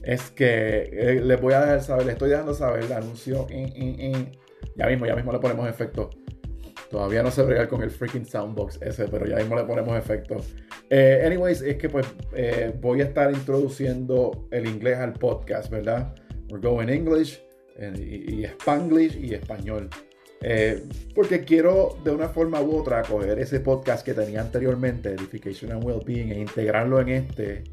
[0.03, 3.47] es que eh, les voy a dejar saber, les estoy dejando saber el anuncio.
[4.77, 6.11] ya mismo, ya mismo le ponemos efecto.
[6.95, 10.37] Todavía no sé bregar con el freaking soundbox ese, pero ya mismo le ponemos efecto.
[10.91, 16.15] Eh, anyways, es que pues eh, voy a estar introduciendo el inglés al podcast, ¿verdad?
[16.51, 17.44] We're going English
[17.77, 19.89] y, Spanglish y español.
[20.41, 20.83] Eh,
[21.15, 25.85] porque quiero de una forma u otra coger ese podcast que tenía anteriormente, Edification and
[25.85, 27.65] Wellbeing, e integrarlo en este.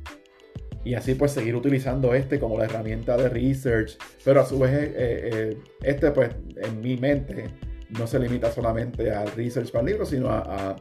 [0.83, 3.97] Y así pues seguir utilizando este como la herramienta de research.
[4.23, 7.49] Pero a su vez, eh, eh, este pues en mi mente
[7.89, 10.75] no se limita solamente al research para libros, sino a,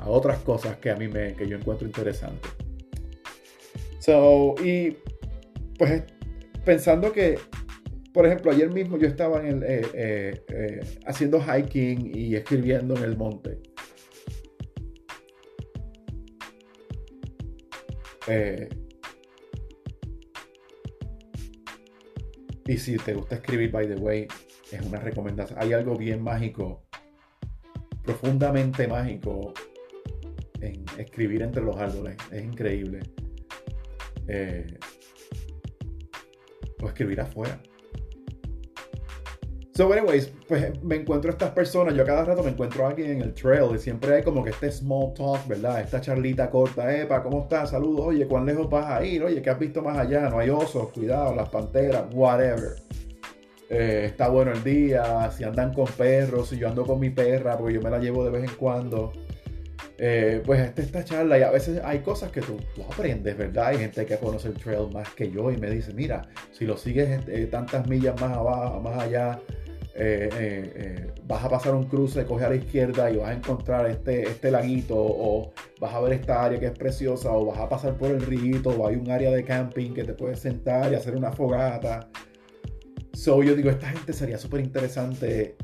[0.00, 2.50] a, otras cosas que a mí me, que yo encuentro interesantes.
[4.00, 4.96] So, y
[5.78, 6.02] pues
[6.64, 7.38] pensando que
[8.14, 12.96] por ejemplo, ayer mismo yo estaba en el, eh, eh, eh, haciendo hiking y escribiendo
[12.96, 13.58] en el monte.
[22.66, 24.26] y si te gusta escribir, by the way,
[24.72, 25.58] es una recomendación.
[25.60, 26.84] Hay algo bien mágico,
[28.02, 29.52] profundamente mágico,
[30.62, 32.16] en escribir entre los árboles.
[32.32, 33.00] Es increíble.
[36.80, 37.60] o escribir afuera.
[39.76, 43.22] So, anyways, pues me encuentro estas personas, yo cada rato me encuentro a alguien en
[43.22, 45.80] el trail y siempre hay como que este small talk, ¿verdad?
[45.80, 47.70] Esta charlita corta, epa, ¿cómo estás?
[47.70, 49.24] Saludos, oye, ¿cuán lejos vas a ir?
[49.24, 50.30] Oye, ¿qué has visto más allá?
[50.30, 52.76] No hay osos, cuidado, las panteras, whatever.
[53.68, 57.58] Eh, está bueno el día, si andan con perros, si yo ando con mi perra,
[57.58, 59.12] porque yo me la llevo de vez en cuando.
[59.98, 62.58] Eh, pues esta, esta charla y a veces hay cosas que tú,
[62.88, 63.68] aprendes, ¿verdad?
[63.68, 66.76] Hay gente que conoce el trail más que yo y me dice, mira, si lo
[66.76, 69.40] sigues eh, tantas millas más abajo, más allá,
[69.96, 73.34] eh, eh, eh, vas a pasar un cruce, coge a la izquierda y vas a
[73.34, 77.60] encontrar este, este laguito, o vas a ver esta área que es preciosa, o vas
[77.60, 80.90] a pasar por el río, o hay un área de camping que te puedes sentar
[80.90, 82.08] y hacer una fogata.
[83.12, 85.56] So yo digo, esta gente sería súper interesante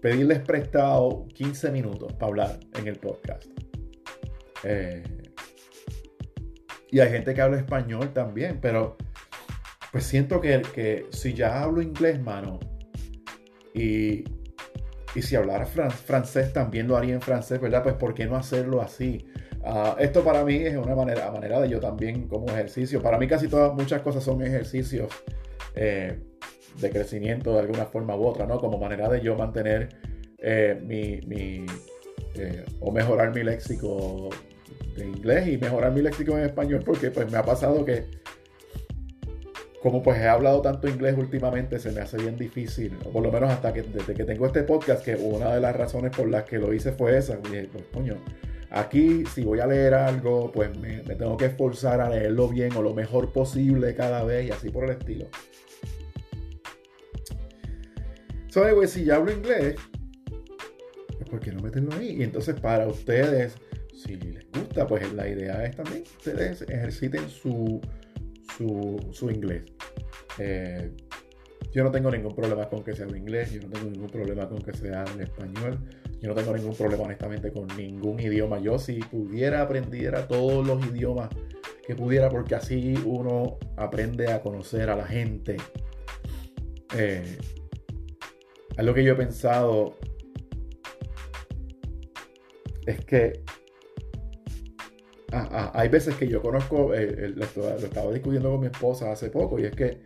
[0.00, 3.46] pedirles prestado 15 minutos para hablar en el podcast.
[6.90, 8.96] y hay gente que habla español también, pero
[9.92, 12.58] pues siento que, que si ya hablo inglés, mano,
[13.74, 14.24] y,
[15.20, 17.82] si hablara francés también lo haría en francés, ¿verdad?
[17.82, 19.26] Pues ¿por qué no hacerlo así?
[19.62, 23.02] Ah, esto para mí es una manera, manera de yo también como ejercicio.
[23.02, 25.10] Para mí casi todas, muchas cosas son ejercicios.
[25.74, 26.18] Eh,
[26.80, 28.58] de crecimiento de alguna forma u otra, ¿no?
[28.58, 29.88] Como manera de yo mantener
[30.38, 31.66] eh, mi, mi
[32.34, 34.30] eh, o mejorar mi léxico
[34.96, 38.06] de inglés y mejorar mi léxico en español, porque pues me ha pasado que
[39.82, 43.32] como pues he hablado tanto inglés últimamente, se me hace bien difícil, o por lo
[43.32, 46.44] menos hasta que desde que tengo este podcast, que una de las razones por las
[46.44, 48.16] que lo hice fue esa, pues coño,
[48.70, 52.82] aquí si voy a leer algo, pues me, tengo que esforzar a leerlo bien o
[52.82, 55.26] lo mejor posible cada vez y así por el estilo.
[58.50, 59.74] So, anyway, si ya hablo inglés,
[61.16, 62.18] pues ¿por qué no meterlo ahí?
[62.20, 63.56] Y entonces para ustedes,
[63.96, 67.80] si les gusta, pues la idea es también ustedes ejerciten su
[68.56, 69.64] su, inglés.
[70.38, 70.90] Eh,
[71.72, 74.58] yo no tengo ningún problema con que sea inglés, yo no tengo ningún problema con
[74.58, 75.78] que sea en español,
[76.20, 78.58] yo no tengo ningún problema honestamente con ningún idioma.
[78.58, 81.30] Yo si pudiera aprendiera todos los idiomas
[81.86, 85.56] que pudiera porque así uno aprende a conocer a la gente.
[86.96, 87.38] Eh,
[88.76, 89.96] algo que yo he pensado
[92.86, 93.42] es que
[95.32, 99.64] Hay veces que yo conozco, eh, lo, estaba discutiendo con mi esposa hace poco, y
[99.64, 99.98] es que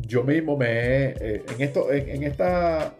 [0.00, 2.44] yo mismo me eh, en esto, en, este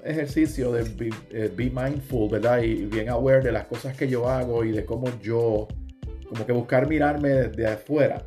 [0.04, 2.62] ejercicio de eh, be, mindful, ¿verdad?
[2.62, 5.68] Y bien aware de las cosas que yo hago y de cómo yo,
[6.28, 8.22] como que buscar mirarme desde afuera.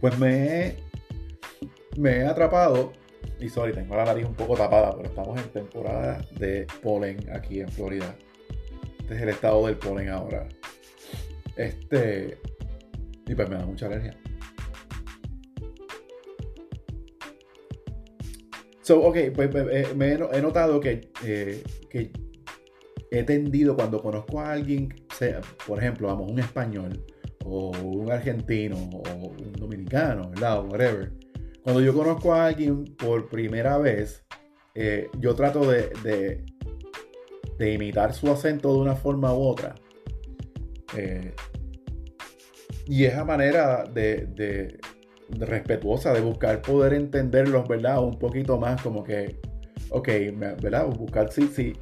[0.00, 0.74] Pues me
[1.96, 2.92] me he atrapado,
[3.38, 7.60] y sorry, tengo la nariz un poco tapada, pero estamos en temporada de polen aquí
[7.60, 8.16] en Florida.
[9.12, 10.48] Es el estado del polen ahora.
[11.56, 12.38] Este.
[13.26, 14.16] Y pues me da mucha alergia.
[18.80, 22.10] So, ok, pues, pues eh, me he, notado que, eh, que
[23.12, 27.04] he tendido cuando conozco a alguien, sea, por ejemplo, vamos, un español,
[27.44, 30.58] o un argentino, o un dominicano, ¿verdad?
[30.58, 31.12] O whatever.
[31.62, 34.24] Cuando yo conozco a alguien por primera vez,
[34.74, 36.44] eh, yo trato de
[37.60, 39.74] imitar su acento de una forma u otra.
[40.96, 41.32] Eh,
[42.86, 44.78] y esa manera de,
[45.30, 48.02] respetuosa de buscar poder entenderlos, ¿verdad?
[48.02, 49.36] Un poquito más como que,
[49.90, 50.08] ok,
[50.60, 50.86] ¿verdad?
[50.86, 51.72] Buscar si, si,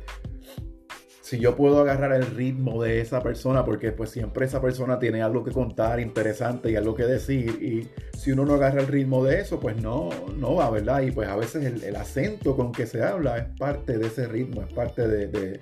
[1.31, 5.23] si yo puedo agarrar el ritmo de esa persona, porque pues siempre esa persona tiene
[5.23, 7.89] algo que contar interesante y algo que decir, y
[8.19, 11.03] si uno no agarra el ritmo de eso, pues no, no va, ¿verdad?
[11.03, 14.63] Y pues a veces el, acento con que se habla es parte de ese ritmo,
[14.63, 15.61] es parte de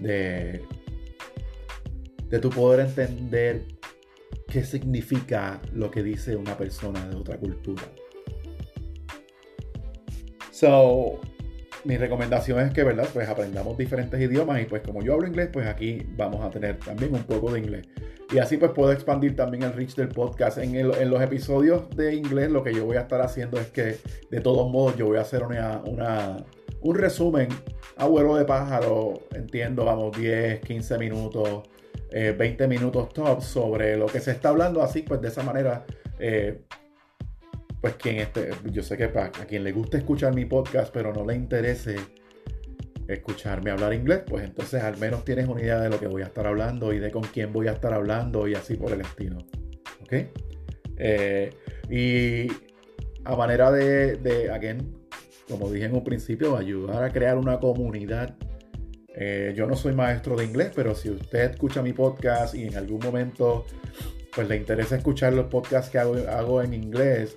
[0.00, 0.62] de,
[2.28, 3.64] de tu poder entender
[4.48, 7.84] qué significa lo que dice una persona de otra cultura.
[10.50, 11.20] So,
[11.84, 13.08] mi recomendación es que, ¿verdad?
[13.12, 16.78] Pues aprendamos diferentes idiomas y pues como yo hablo inglés, pues aquí vamos a tener
[16.78, 17.86] también un poco de inglés.
[18.32, 20.58] Y así pues puedo expandir también el reach del podcast.
[20.58, 23.98] En, en los episodios de inglés lo que yo voy a estar haciendo es que
[24.30, 26.38] de todos modos yo voy a hacer una, una
[26.82, 27.48] un resumen
[27.96, 31.62] a vuelo de pájaro, entiendo, vamos, 10, 15 minutos,
[32.10, 35.84] 20 eh, minutos top sobre lo que se está hablando, así pues de esa manera,
[36.18, 36.62] eh,
[37.82, 41.26] pues quien este, yo sé que a quien le guste escuchar mi podcast, pero no
[41.26, 41.96] le interese
[43.08, 46.26] escucharme hablar inglés, pues entonces al menos tienes una idea de lo que voy a
[46.26, 49.38] estar hablando y de con quién voy a estar hablando y así por el estilo.
[50.00, 50.12] ¿Ok?
[50.96, 51.50] Eh,
[51.90, 52.46] y
[53.24, 54.96] a manera de, de again,
[55.48, 58.36] como dije en un principio, ayudar a crear una comunidad.
[59.14, 62.76] Eh, yo no soy maestro de inglés, pero si usted escucha mi podcast y en
[62.76, 63.66] algún momento
[64.34, 67.36] pues le interesa escuchar los podcasts que hago, en inglés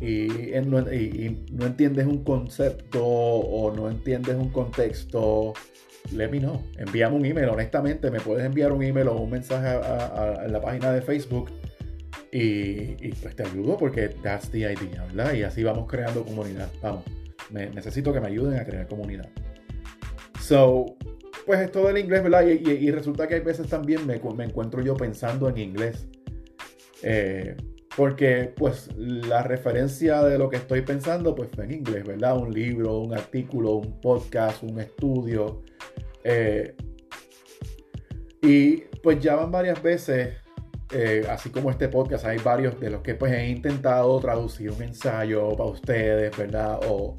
[0.00, 5.54] y, no, entiendes un concepto o no entiendes un contexto,
[6.12, 6.62] let me know.
[6.78, 7.48] Envíame un email.
[7.48, 9.68] Honestamente, me puedes enviar un email o un mensaje
[10.44, 11.50] en la página de Facebook
[12.30, 15.34] y, y, pues te ayudo porque that's the idea, ¿verdad?
[15.34, 16.70] Y así vamos creando comunidad.
[16.82, 17.04] Vamos
[17.50, 19.28] necesito que me ayuden a crear comunidad.
[20.40, 20.96] So,
[21.44, 22.46] pues es todo el inglés, ¿verdad?
[22.46, 26.06] Y, resulta que hay veces también me, me encuentro yo pensando en inglés.
[27.02, 27.56] Eh,
[27.96, 32.36] porque pues la referencia de lo que estoy pensando pues fue en inglés, ¿verdad?
[32.36, 35.62] Un libro, un artículo, un podcast, un estudio.
[36.22, 36.76] Eh,
[38.42, 40.36] y pues ya van varias veces,
[40.92, 44.82] eh, así como este podcast, hay varios de los que pues he intentado traducir un
[44.82, 46.80] ensayo para ustedes, ¿verdad?
[46.86, 47.16] O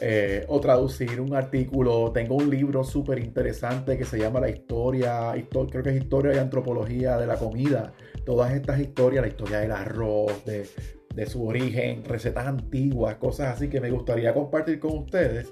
[0.00, 2.12] eh, o traducir un artículo.
[2.12, 6.38] Tengo un libro súper interesante que se llama La historia, creo que es Historia y
[6.38, 7.92] Antropología de la Comida.
[8.24, 10.68] Todas estas historias, la historia del arroz, de,
[11.14, 15.48] de su origen, recetas antiguas, cosas así que me gustaría compartir con ustedes.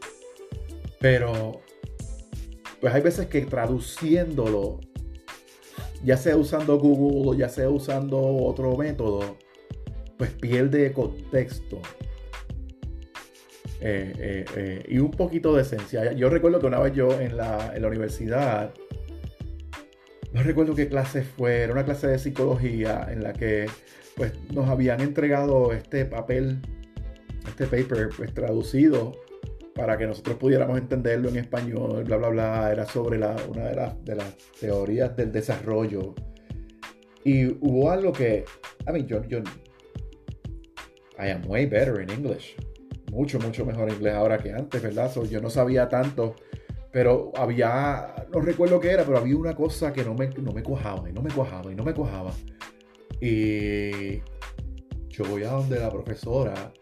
[1.01, 1.61] Pero,
[2.81, 3.39] pues hay veces que
[6.05, 9.37] ya sea usando Google, ya sea usando otro método,
[10.17, 11.81] pues pierde contexto
[13.81, 16.13] eh, eh, y un poquito de esencia.
[16.13, 18.73] Yo recuerdo que una vez yo en la, en la universidad,
[20.33, 23.67] no recuerdo qué clase fue, era una clase de psicología en la que
[24.17, 26.59] pues nos habían entregado este papel,
[27.47, 29.13] este paper pues traducido
[29.75, 32.73] para que nosotros pudiéramos entenderlo en español, bla, bla, bla.
[32.73, 36.15] Era sobre la, una de las, de las teorías del desarrollo.
[37.25, 38.45] Y hubo algo que,
[38.89, 39.41] I mean, yo, yo,
[41.19, 42.57] I am way better in English.
[43.11, 45.11] Mucho, mucho mejor inglés ahora que antes, ¿verdad?
[45.31, 46.35] yo no sabía tanto,
[46.91, 50.63] pero había, no recuerdo qué era, pero había una cosa que no me, no me
[50.63, 52.33] cuajaba, y no me cuajaba, y no me cuajaba.
[53.21, 54.19] Y
[55.09, 56.73] yo voy a donde la profesora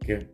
[0.00, 0.28] que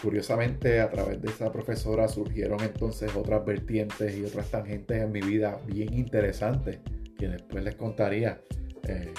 [0.00, 5.20] curiosamente a través de esa profesora surgieron entonces otras vertientes y otras tangentes en mi
[5.20, 6.78] vida bien interesantes
[7.18, 8.40] que después les contaría.
[8.88, 9.12] Eh,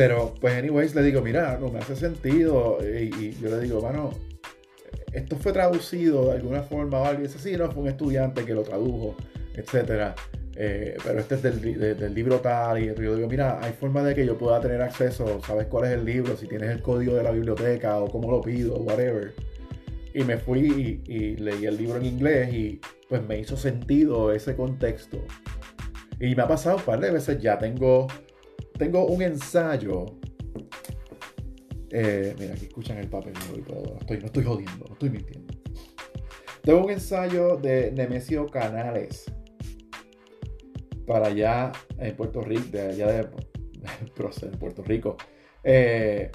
[0.00, 4.08] pero pues anyways le digo, mira, no me hace sentido y, yo le digo, bueno,
[5.12, 8.54] esto fue traducido de alguna forma o alguien dice, sí, no, fue un estudiante que
[8.54, 9.14] lo tradujo,
[9.52, 10.14] etcétera.
[10.56, 14.24] Eh, pero este es del, libro tal, y yo digo, mira, hay forma de que
[14.24, 17.32] yo pueda tener acceso, sabes cuál es el libro, si tienes el código de la
[17.32, 19.34] biblioteca o cómo lo pido, whatever.
[20.14, 24.56] Y me fui y, leí el libro en inglés y pues me hizo sentido ese
[24.56, 25.18] contexto.
[26.18, 28.06] Y me ha pasado un par de veces ya, tengo,
[28.80, 30.06] tengo un ensayo.
[31.90, 33.98] Eh, mira, aquí escuchan el papel y todo.
[34.00, 35.54] Estoy, no estoy jodiendo, no estoy mintiendo.
[36.62, 39.30] Tengo un ensayo de Nemesio Canales
[41.06, 43.28] para allá en Puerto Rico, de allá de,
[44.58, 45.18] Puerto Rico,
[45.62, 46.30] eh,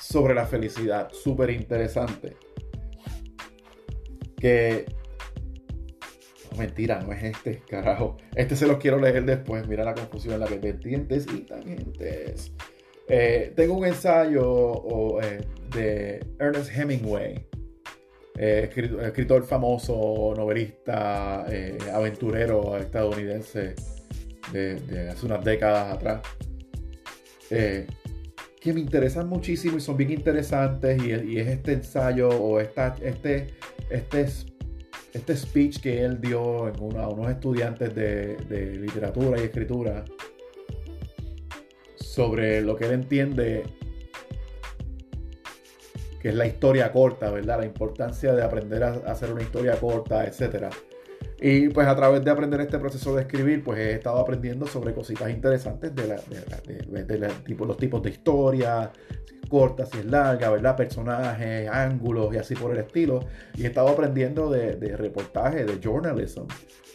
[0.00, 2.36] sobre la felicidad, súper interesante.
[4.36, 4.86] Que
[6.54, 8.16] mentira, no es este, carajo.
[8.34, 9.66] Este se lo quiero leer después.
[9.66, 12.52] Mira la confusión en la que vertientes y tangentes.
[13.08, 15.44] Eh, tengo un ensayo eh,
[15.74, 17.46] de Ernest Hemingway,
[18.36, 21.46] escritor, famoso, novelista,
[21.92, 23.74] aventurero estadounidense
[24.52, 26.22] de, hace unas décadas atrás,
[27.50, 27.86] eh,
[28.60, 33.54] que me interesan muchísimo y son bien interesantes y, es este ensayo o esta, este,
[33.90, 34.26] este,
[35.14, 40.04] este speech que él dio en a unos estudiantes de, literatura y escritura
[41.96, 43.62] sobre lo que él entiende
[46.20, 47.60] que es la historia corta, ¿verdad?
[47.60, 50.70] La importancia de aprender a hacer una historia corta, etcétera.
[51.40, 54.94] Y pues a través de aprender este proceso de escribir, pues he estado aprendiendo sobre
[54.94, 56.08] cositas interesantes de,
[57.58, 58.90] los tipos de historia,
[59.54, 60.76] corta, si es larga, ¿verdad?
[60.76, 63.20] Personajes, ángulos y así por el estilo.
[63.56, 66.42] Y he estado aprendiendo de, reportaje, de journalism.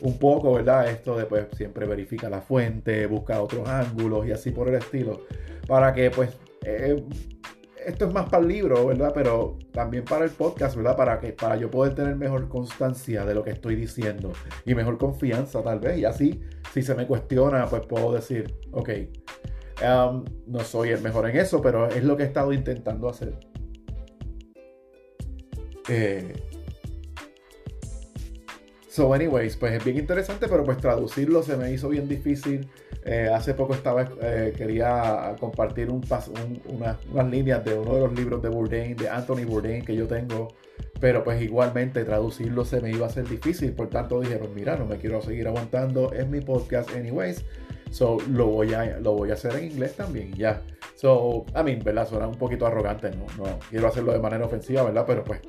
[0.01, 0.89] Un poco, ¿verdad?
[0.89, 5.21] Esto de pues siempre verifica la fuente, busca otros ángulos y así por el estilo.
[5.67, 6.31] Para que pues...
[6.65, 7.01] Eh,
[7.85, 9.13] esto es más para el libro, ¿verdad?
[9.15, 10.97] Pero también para el podcast, ¿verdad?
[10.97, 14.33] Para que para yo poder tener mejor constancia de lo que estoy diciendo
[14.65, 15.97] y mejor confianza tal vez.
[15.97, 16.41] Y así,
[16.73, 18.89] si se me cuestiona, pues puedo decir, ok,
[19.81, 23.33] um, no soy el mejor en eso, pero es lo que he estado intentando hacer.
[25.89, 26.33] Eh,
[28.87, 32.69] so, anyways, pues es bien interesante, pero pues traducirlo se me hizo bien difícil.
[33.05, 36.03] Eh, hace poco estaba, eh, quería compartir un,
[36.67, 40.49] unas líneas de uno de los libros de Bourdain, de Anthony Bourdain que yo tengo,
[40.99, 44.75] pero pues igualmente traducirlo se me iba a ser difícil, por tanto dije, pues mira,
[44.75, 47.45] no me quiero seguir aguantando, es mi podcast anyways,
[47.91, 50.61] so lo voy a, lo voy a hacer en inglés también, ya.
[50.95, 52.07] So, I mean, ¿verdad?
[52.07, 55.05] Suena un poquito arrogante, no, no quiero hacerlo de manera ofensiva, ¿verdad?
[55.07, 55.41] Pero pues,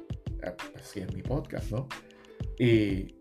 [0.43, 1.88] eh, pues es mi podcast, ¿no?
[2.59, 3.16] Y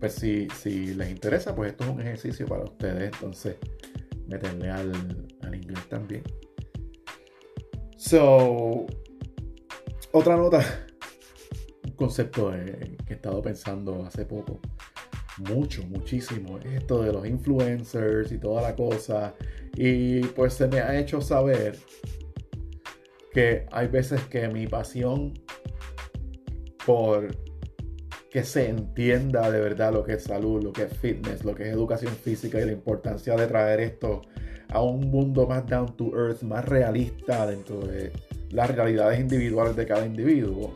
[0.00, 3.56] pues si, si les interesa, pues esto es un ejercicio para ustedes, entonces
[4.26, 4.92] meterle al,
[5.54, 6.22] inglés también.
[7.96, 8.86] So,
[10.12, 10.64] otra nota,
[11.84, 14.60] un concepto que he estado pensando hace poco,
[15.38, 19.34] mucho, muchísimo, es esto de los influencers y toda la cosa.
[19.74, 21.76] Y pues se me ha hecho saber
[23.32, 25.34] que hay veces que mi pasión
[26.86, 27.28] por
[28.30, 31.64] que se entienda de verdad lo que es salud, lo que es fitness, lo que
[31.64, 34.22] es educación física y la importancia de traer esto
[34.68, 38.12] a un mundo más down to earth, más realista dentro de
[38.50, 40.74] las realidades individuales de cada individuo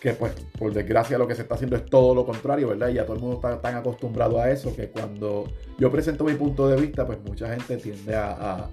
[0.00, 2.88] que pues por desgracia lo que se está haciendo es todo lo contrario, ¿verdad?
[2.88, 6.34] Y ya todo el mundo está tan acostumbrado a eso que cuando yo presento mi
[6.34, 8.70] punto de vista, pues mucha gente tiende a,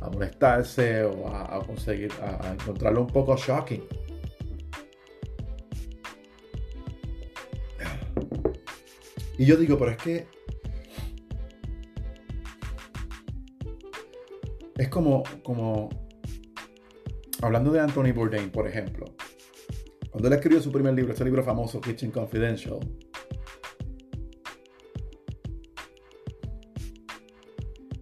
[0.00, 3.84] a, molestarse o a, a conseguir, a, encontrarlo un poco shocking.
[9.38, 10.26] Y yo digo, pero es que
[14.78, 15.90] es como, como
[17.42, 19.04] hablando de Anthony Bourdain, por ejemplo
[20.16, 22.78] cuando él escribió su primer libro, ese libro famoso, Kitchen Confidential,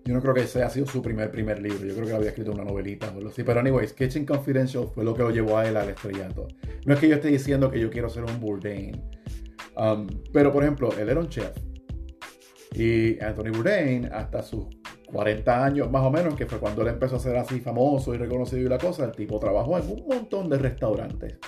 [0.04, 1.84] Yo no creo que ese haya sido su primer primer libro.
[1.84, 3.42] Yo creo que lo había escrito una novelita o algo así.
[3.42, 6.46] Pero anyways, Kitchen Confidential fue lo que lo llevó a él al estrellato.
[6.86, 9.02] No es que yo esté diciendo que yo quiero ser un Bourdain.
[9.76, 11.56] Um, pero por ejemplo, él era un chef.
[12.74, 14.66] Y Anthony Bourdain, hasta sus
[15.06, 18.18] 40 años más o menos, que fue cuando él empezó a ser así famoso y
[18.18, 21.38] reconocido y la cosa, el tipo trabajó en un montón de restaurantes.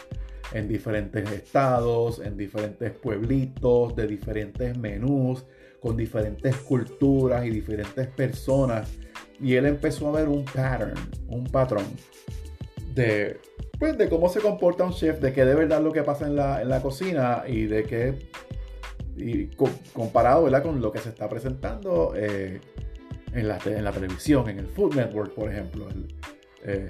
[0.53, 5.45] En diferentes estados, en diferentes pueblitos, de diferentes menús
[5.81, 8.91] con diferentes culturas y diferentes personas.
[9.41, 10.95] Y él empezó a ver un pattern,
[11.29, 11.85] un patrón
[12.95, 13.39] de,
[13.79, 16.37] pues, de cómo se comporta un chef, de qué de verdad lo que pasa en
[16.37, 18.31] la, en la cocina y de qué,
[19.17, 19.49] y
[19.93, 20.63] comparado ¿verdad?
[20.63, 22.61] con lo que se está presentando eh,
[23.33, 25.87] en, la, en la televisión, en el Food Network, por ejemplo.
[26.65, 26.87] Eh,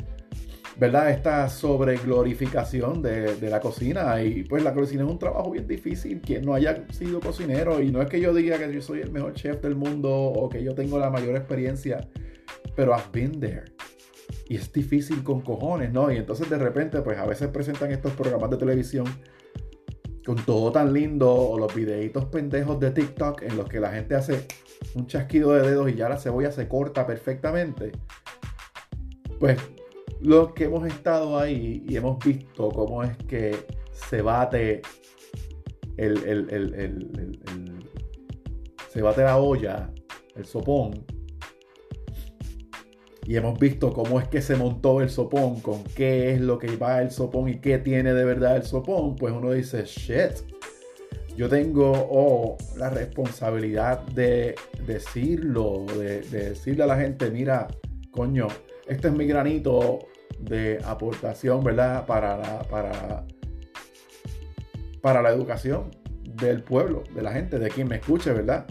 [0.78, 1.10] ¿verdad?
[1.10, 4.22] Esta sobreglorificación de, de la cocina.
[4.22, 6.20] Y pues la cocina es un trabajo bien difícil.
[6.20, 9.10] Quien no haya sido cocinero, y no es que yo diga que yo soy el
[9.10, 12.08] mejor chef del mundo o que yo tengo la mayor experiencia,
[12.74, 13.64] pero I've been there.
[14.48, 16.10] Y es difícil con cojones, ¿no?
[16.12, 19.06] Y entonces de repente, pues a veces presentan estos programas de televisión
[20.24, 24.16] con todo tan lindo, o los videitos pendejos de TikTok en los que la gente
[24.16, 24.46] hace
[24.94, 27.92] un chasquido de dedos y ya la cebolla se corta perfectamente.
[29.38, 29.58] Pues
[30.20, 34.82] los que hemos estado ahí y hemos visto cómo es que se bate
[35.96, 37.38] el,
[38.88, 39.90] se bate la olla,
[40.34, 41.04] el sopón,
[43.26, 46.76] y hemos visto cómo es que se montó el sopón, con qué es lo que
[46.76, 50.46] va el sopón y qué tiene de verdad el sopón, pues uno dice, shit,
[51.36, 54.54] yo tengo oh, la responsabilidad de
[54.86, 57.66] decirlo, de, de decirle a la gente, mira,
[58.12, 58.46] coño,
[58.86, 59.98] este es mi granito
[60.38, 62.06] de aportación, ¿verdad?
[62.06, 63.24] Para la, para,
[65.00, 65.90] para la educación
[66.24, 68.66] del pueblo, de la gente, de quien me escuche, ¿verdad?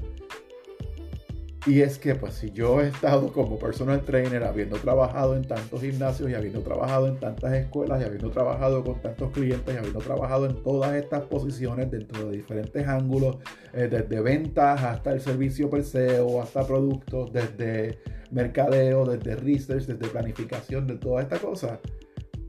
[1.68, 5.82] Y es que, pues, si yo he estado como personal trainer, habiendo trabajado en tantos
[5.82, 10.00] gimnasios y habiendo trabajado en tantas escuelas y habiendo trabajado con tantos clientes y habiendo
[10.00, 13.38] trabajado en todas estas posiciones dentro de diferentes ángulos,
[13.74, 17.98] eh, desde ventas hasta el servicio per se o hasta productos, desde
[18.32, 21.80] mercadeo, desde research, desde planificación, de toda esta cosa.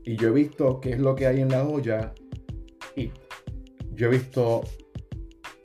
[0.03, 2.13] Y yo he visto qué es lo que hay en la olla
[2.95, 3.11] y
[3.93, 4.63] yo he visto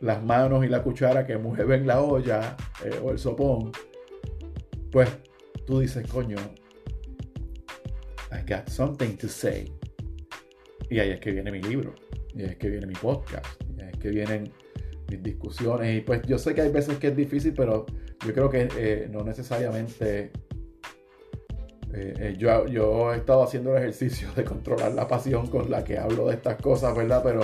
[0.01, 3.71] las manos y la cuchara que mueven la olla eh, o el sopón,
[4.91, 5.09] pues
[5.67, 6.37] tú dices, coño,
[8.33, 9.73] I got something to say.
[10.91, 11.95] Y ahí es que viene mi libro,
[12.35, 13.47] y es que viene mi podcast,
[13.77, 14.53] y ahí es que vienen
[15.09, 15.99] mis discusiones.
[15.99, 17.87] Y pues yo sé que hay veces que es difícil, pero
[18.27, 20.31] yo creo que eh, no necesariamente...
[21.95, 25.99] Eh, yo, yo he estado haciendo el ejercicio de controlar la pasión con la que
[25.99, 27.21] hablo de estas cosas, ¿verdad?
[27.23, 27.43] Pero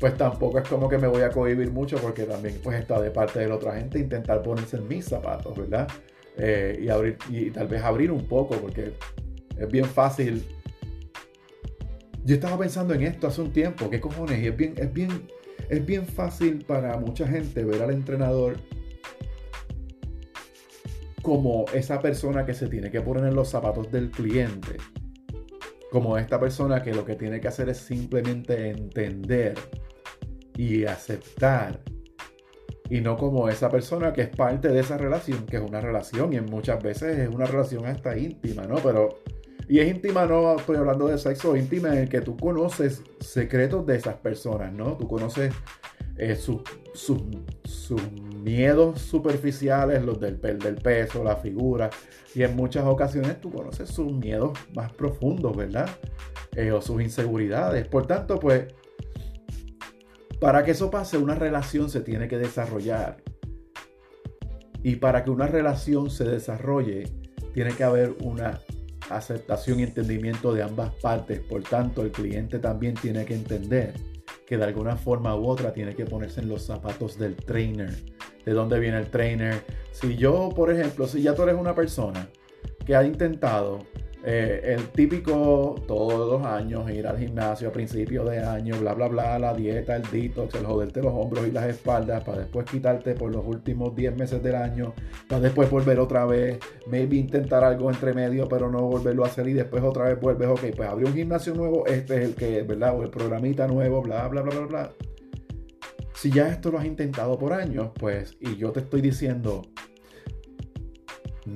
[0.00, 3.10] pues tampoco es como que me voy a cohibir mucho porque también pues está de
[3.10, 5.88] parte de la otra gente intentar ponerse en mis zapatos, ¿verdad?
[6.36, 8.92] Eh, y, abrir, y tal vez abrir un poco porque
[9.56, 10.44] es bien fácil.
[12.24, 14.42] Yo estaba pensando en esto hace un tiempo, ¿qué cojones?
[14.42, 15.28] Y es bien, es bien,
[15.68, 18.56] es bien fácil para mucha gente ver al entrenador
[21.24, 24.76] como esa persona que se tiene que poner en los zapatos del cliente.
[25.90, 29.54] Como esta persona que lo que tiene que hacer es simplemente entender
[30.54, 31.80] y aceptar.
[32.90, 36.34] Y no como esa persona que es parte de esa relación, que es una relación
[36.34, 38.74] y muchas veces es una relación hasta íntima, ¿no?
[38.76, 39.20] Pero,
[39.66, 43.86] y es íntima, no estoy hablando de sexo, íntima en el que tú conoces secretos
[43.86, 44.98] de esas personas, ¿no?
[44.98, 45.54] Tú conoces
[46.16, 46.62] eh, sus
[48.42, 51.90] miedos superficiales, los del, del peso, la figura,
[52.34, 55.88] y en muchas ocasiones tú conoces sus miedos más profundos, ¿verdad?
[56.54, 57.88] Eh, o sus inseguridades.
[57.88, 58.66] Por tanto, pues
[60.40, 63.16] para que eso pase, una relación se tiene que desarrollar.
[64.82, 67.04] Y para que una relación se desarrolle,
[67.54, 68.60] tiene que haber una
[69.08, 71.40] aceptación y entendimiento de ambas partes.
[71.40, 73.94] Por tanto, el cliente también tiene que entender
[74.46, 77.94] que de alguna forma u otra tiene que ponerse en los zapatos del trainer.
[78.44, 79.64] ¿De dónde viene el trainer?
[79.92, 82.28] Si yo, por ejemplo, si ya tú eres una persona
[82.84, 83.80] que ha intentado
[84.26, 89.06] eh, el típico todos los años ir al gimnasio a principios de año, bla, bla,
[89.08, 93.14] bla, la dieta, el detox, el joderte los hombros y las espaldas para después quitarte
[93.14, 94.94] por los últimos 10 meses del año,
[95.28, 99.46] para después volver otra vez, maybe intentar algo entre medio, pero no volverlo a hacer
[99.46, 102.62] y después otra vez vuelves, ok, pues abrí un gimnasio nuevo, este es el que,
[102.62, 102.98] ¿verdad?
[102.98, 104.92] O el programita nuevo, bla, bla, bla, bla, bla.
[106.14, 109.60] Si ya esto lo has intentado por años, pues, y yo te estoy diciendo,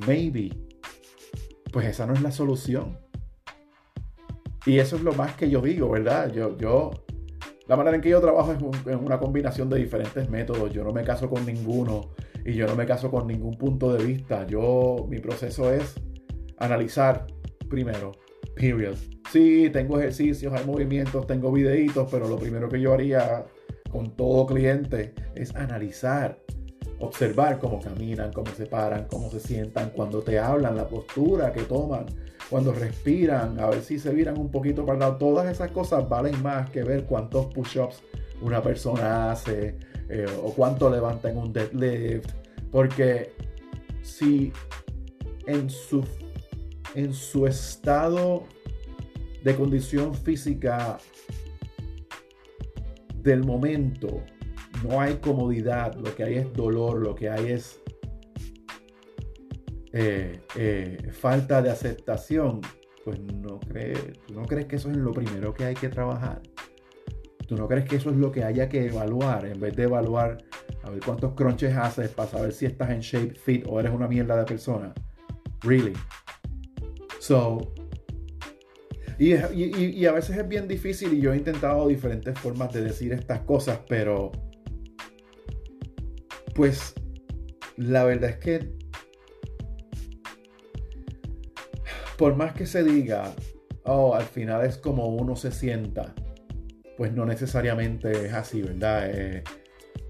[0.06, 0.67] maybe
[1.72, 2.98] pues esa no es la solución.
[4.66, 6.32] Y eso es lo más que yo digo, ¿verdad?
[6.32, 6.90] Yo, yo,
[7.66, 8.62] la manera en que yo trabajo es,
[8.92, 10.72] una combinación de diferentes métodos.
[10.72, 12.10] Yo no me caso con ninguno
[12.44, 14.46] y yo no me caso con ningún punto de vista.
[14.46, 15.94] Yo, mi proceso es
[16.58, 17.26] analizar
[17.68, 18.12] primero,
[18.54, 18.96] period.
[19.30, 23.44] Sí, tengo ejercicios, hay movimientos, tengo videitos, pero lo primero que yo haría
[23.90, 26.40] con todo cliente es analizar,
[27.01, 31.62] observar cómo caminan, cómo se paran, cómo se sientan, cuando te hablan, la postura que
[31.62, 32.07] toman,
[32.51, 35.16] cuando respiran, a ver si se viran un poquito para lado.
[35.16, 38.03] Todas esas cosas valen más que ver cuántos push-ups
[38.40, 39.76] una persona hace
[40.09, 42.30] eh, o cuánto levanta en un deadlift.
[42.70, 43.32] Porque
[44.03, 44.53] si
[45.46, 46.05] en su,
[46.94, 48.44] en su estado
[49.42, 50.99] de condición física
[53.22, 54.22] del momento
[54.83, 57.81] no hay comodidad, lo que hay es dolor, lo que hay es
[59.93, 62.61] eh, eh, falta de aceptación,
[63.05, 66.43] pues no crees, ¿tú no crees que eso es lo primero que hay que trabajar?
[67.47, 70.45] ¿Tú no crees que eso es lo que haya que evaluar en vez de evaluar
[70.83, 74.07] a ver cuántos crunches haces para saber si estás en shape, fit o eres una
[74.07, 74.93] mierda de persona?
[75.62, 75.95] Really.
[77.18, 77.72] So,
[79.18, 83.12] y, y, a veces es bien difícil y yo he intentado diferentes formas de decir
[83.12, 84.31] estas cosas, pero
[86.59, 86.92] pues
[87.76, 88.72] la verdad es que
[92.16, 93.32] por más que se diga,
[93.84, 96.16] oh, al final es como uno se sienta,
[96.96, 99.09] pues no necesariamente es así, ¿verdad?
[99.09, 99.44] Eh,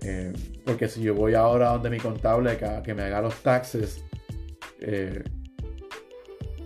[0.00, 0.32] eh,
[0.64, 4.02] porque si yo voy ahora donde mi contable que, me haga los taxes
[4.80, 5.22] eh,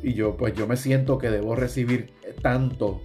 [0.01, 3.03] y yo pues yo me siento que debo recibir tanto,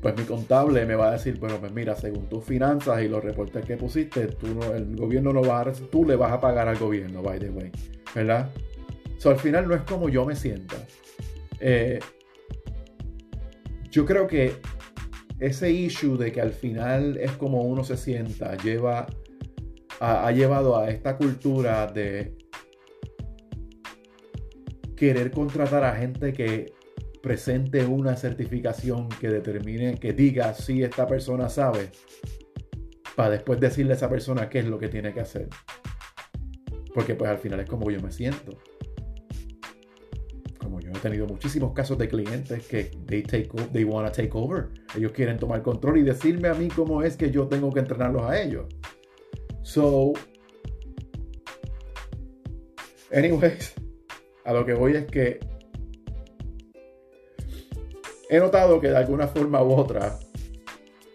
[0.00, 3.22] pues mi contable me va a decir, bueno, pues mira, según tus finanzas y los
[3.22, 7.22] reportes que pusiste, tú el gobierno no va tú le vas a pagar al gobierno,
[7.22, 7.72] by the way,
[8.14, 8.50] ¿verdad?
[9.18, 10.76] So, al final no es como yo me sienta.
[11.58, 11.98] Eh,
[13.90, 14.54] yo creo que
[15.40, 19.06] ese issue de que al final es como uno se sienta, lleva,
[19.98, 22.36] ha llevado a esta cultura de
[24.94, 26.72] querer contratar a gente que
[27.22, 31.90] presente una certificación que determine, que diga si esta persona sabe,
[33.16, 35.48] para después decirle a esa persona qué es lo que tiene que hacer.
[36.94, 38.58] Porque pues al final es como yo me siento.
[40.58, 44.68] Como yo he tenido muchísimos casos de clientes que they take they wanna take over.
[44.96, 48.22] Ellos quieren tomar control y decirme a mí cómo es que yo tengo que entrenarlos
[48.22, 48.66] a ellos.
[49.62, 50.12] So,
[53.12, 53.74] anyways,
[54.44, 55.40] a lo que voy es que
[58.28, 60.18] he notado que de alguna forma u otra,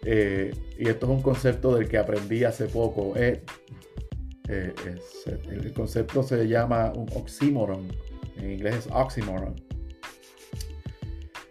[0.04, 3.42] eh, y esto es un concepto del que aprendí hace poco, eh,
[4.48, 4.74] eh,
[5.50, 7.88] el concepto se llama un oxímoron,
[8.36, 9.54] en inglés es oxímoron,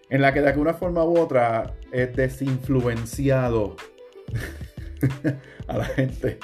[0.09, 3.75] en la que de alguna forma u otra es desinfluenciado
[5.67, 6.39] a la gente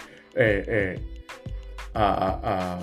[1.94, 2.80] a,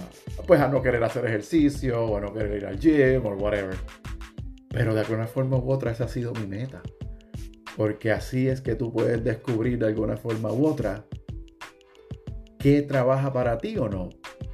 [0.47, 3.76] pues a no querer hacer ejercicio o a no querer ir al gym o whatever.
[4.70, 6.82] Pero de alguna forma u otra esa ha sido mi meta.
[7.76, 11.04] Porque así es que tú puedes descubrir de alguna forma u otra
[12.58, 14.08] qué trabaja para ti o no.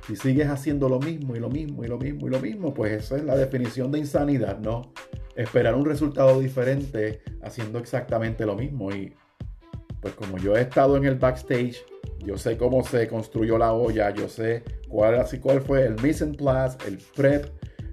[0.06, 2.92] Si sigues haciendo lo mismo y lo mismo y lo mismo y lo mismo, pues
[2.92, 4.92] esa es la definición de insanidad, ¿no?
[5.36, 8.90] Esperar un resultado diferente haciendo exactamente lo mismo.
[8.92, 9.14] Y
[10.00, 11.84] pues como yo he estado en el backstage,
[12.18, 16.34] yo sé cómo se construyó la olla, yo sé cuál, cuál fue el mise en
[16.34, 17.46] place, el prep,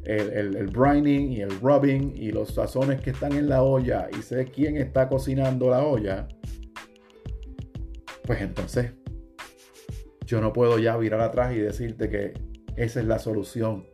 [0.10, 4.22] el, el, brining y el rubbing y los sazones que están en la olla y
[4.22, 6.28] sé quién está cocinando la olla,
[8.24, 8.94] pues entonces
[10.26, 12.34] yo no puedo ya virar atrás y decirte que
[12.76, 13.86] esa es la solución.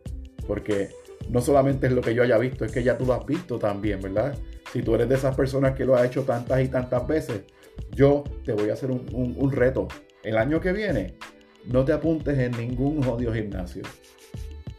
[0.48, 0.90] Porque
[1.30, 3.58] no solamente es lo que yo haya visto, es que ya tú lo has visto
[3.58, 4.38] también, ¿verdad?
[4.72, 7.44] Si tú eres de esas personas que lo ha hecho tantas y tantas veces,
[7.92, 9.88] yo te voy a hacer un, un reto.
[10.24, 11.18] El año que viene,
[11.66, 13.84] no te apuntes en ningún odio gimnasio.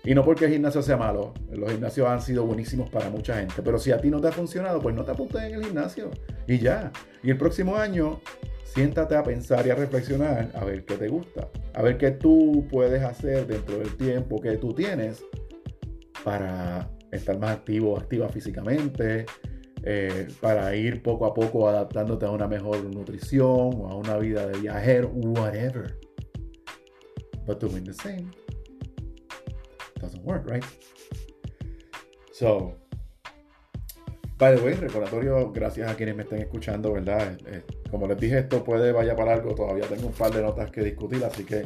[0.07, 3.61] Y no porque el gimnasio sea malo, los gimnasios han sido buenísimos para mucha gente,
[3.65, 6.13] pero si a ti no te ha funcionado, pues no te apuntes en el gimnasio
[6.47, 6.93] y ya.
[7.25, 8.21] Y el próximo año,
[8.63, 12.69] siéntate a pensar y a reflexionar a ver qué te gusta, a ver qué tú
[12.71, 15.25] puedes hacer dentro del tiempo que tú tienes
[16.23, 19.27] para estar más activo, activa físicamente,
[19.83, 24.47] eh, para ir poco a poco adaptándote a una mejor nutrición o a una vida
[24.47, 25.99] de viajero, whatever.
[27.45, 28.46] But doing the same
[30.01, 30.65] doesn't work, right?
[32.33, 32.75] So,
[34.39, 37.39] by the way, recordatorio, gracias a quienes me estén escuchando, ¿verdad?
[37.47, 40.71] Eh, como les dije, esto puede vaya para algo, todavía tengo un par de notas
[40.71, 41.65] que discutir, así que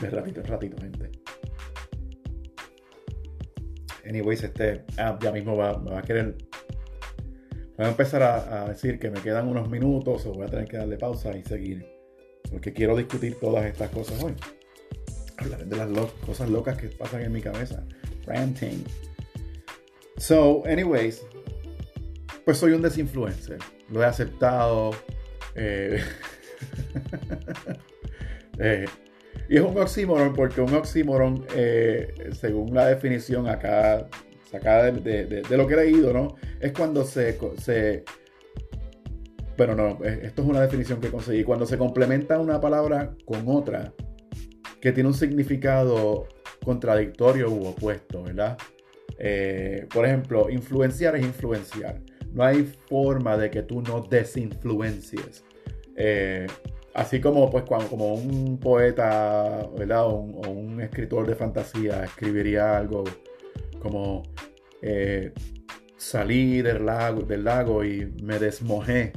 [0.00, 1.10] de ratito en ratito, gente.
[4.06, 6.36] anyways, este app ya mismo va, va a querer.
[7.76, 10.76] Voy a empezar a, decir que me quedan unos minutos o voy a tener que
[10.76, 11.84] darle pausa y seguir.
[12.50, 14.34] Porque quiero discutir todas estas cosas hoy.
[15.38, 15.88] Hablar de las
[16.26, 17.84] cosas locas que pasan en mi cabeza.
[18.26, 18.84] Ranting.
[20.16, 21.22] So, anyways,
[22.44, 23.58] pues soy un desinfluencer.
[23.90, 24.92] Lo he aceptado.
[25.54, 26.00] Eh,
[28.58, 28.86] eh,
[29.48, 34.08] y es un oxímoron porque un oxímoron, eh, según la definición acá,
[34.50, 36.36] sacada de, lo que he leído, ¿no?
[36.60, 38.04] Es cuando se, se...
[39.56, 41.44] Bueno, no, esto es una definición que conseguí.
[41.44, 43.92] Cuando se complementa una palabra con otra
[44.84, 46.28] que tiene un significado
[46.62, 48.58] contradictorio u opuesto, ¿verdad?
[49.94, 52.02] por ejemplo, influenciar es influenciar.
[52.34, 55.42] No hay forma de que tú no desinfluencies.
[55.96, 56.46] Eh,
[56.92, 60.04] así como, pues, cuando, como un poeta, ¿verdad?
[60.04, 63.04] O un, escritor de fantasía escribiría algo
[63.80, 64.22] como
[64.82, 65.32] eh,
[65.96, 69.14] salí del lago, del lago y me desmojé.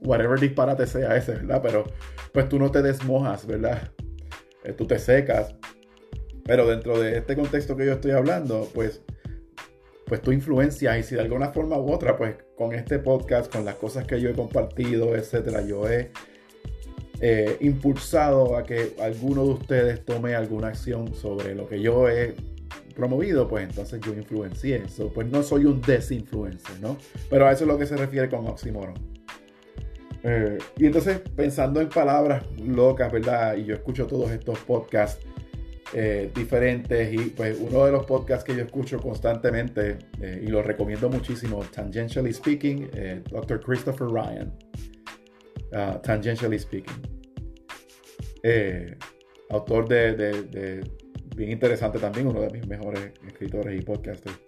[0.00, 1.60] Whatever disparate sea ese, ¿verdad?
[1.62, 1.84] Pero
[2.32, 3.92] pues tú no te desmojas, ¿verdad?
[4.66, 5.54] Eh, tú te secas.
[6.44, 9.02] Pero dentro de este contexto que yo estoy hablando, pues
[10.06, 13.64] pues tu influencia y si de alguna forma u otra, pues con este podcast, con
[13.64, 16.12] las cosas que yo he compartido, etcétera, yo he
[17.20, 22.34] eh, impulsado a que alguno de ustedes tome alguna acción sobre lo que yo he
[22.94, 24.76] promovido, pues entonces yo influencié.
[24.86, 26.96] eso pues no soy un desinfluencer, ¿no?
[27.28, 29.15] Pero a eso es lo que se refiere con oxímoron.
[30.28, 33.56] Eh, y entonces, pensando en palabras locas, ¿verdad?
[33.56, 35.24] Y yo escucho todos estos podcasts
[35.94, 40.60] eh, diferentes y pues uno de los podcasts que yo escucho constantemente eh, y lo
[40.60, 43.60] recomiendo muchísimo, Tangentially Speaking, eh, Dr.
[43.60, 44.52] Christopher Ryan,
[45.72, 47.00] uh, Tangentially Speaking,
[49.50, 50.82] autor de,
[51.36, 54.40] bien interesante también, uno de mis mejores escritores y podcasters.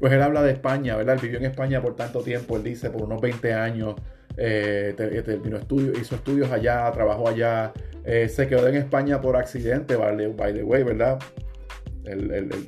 [0.00, 1.14] Pues él habla de España, ¿verdad?
[1.16, 3.94] Él vivió en España por tanto tiempo, él dice, por unos 20 años,
[4.36, 7.72] terminó estudios, hizo estudios allá, trabajó allá,
[8.04, 10.16] eh, se quedó en España por accidente, by
[10.52, 11.18] the way, ¿verdad?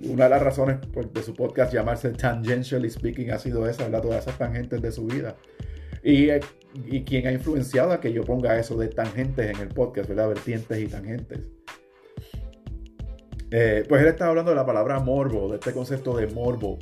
[0.08, 0.78] una de las razones
[1.12, 4.00] de su podcast llamarse Tangentially Speaking ha sido esa, ¿verdad?
[4.00, 5.36] Todas esas tangentes de su vida.
[6.02, 6.40] Y, eh,
[6.86, 10.28] y quien ha influenciado a que yo ponga eso de tangentes en el podcast, ¿verdad?
[10.28, 11.50] Vertientes y tangentes.
[13.50, 16.78] Eh, pues él estaba hablando de la palabra morbo, de este concepto de morbo,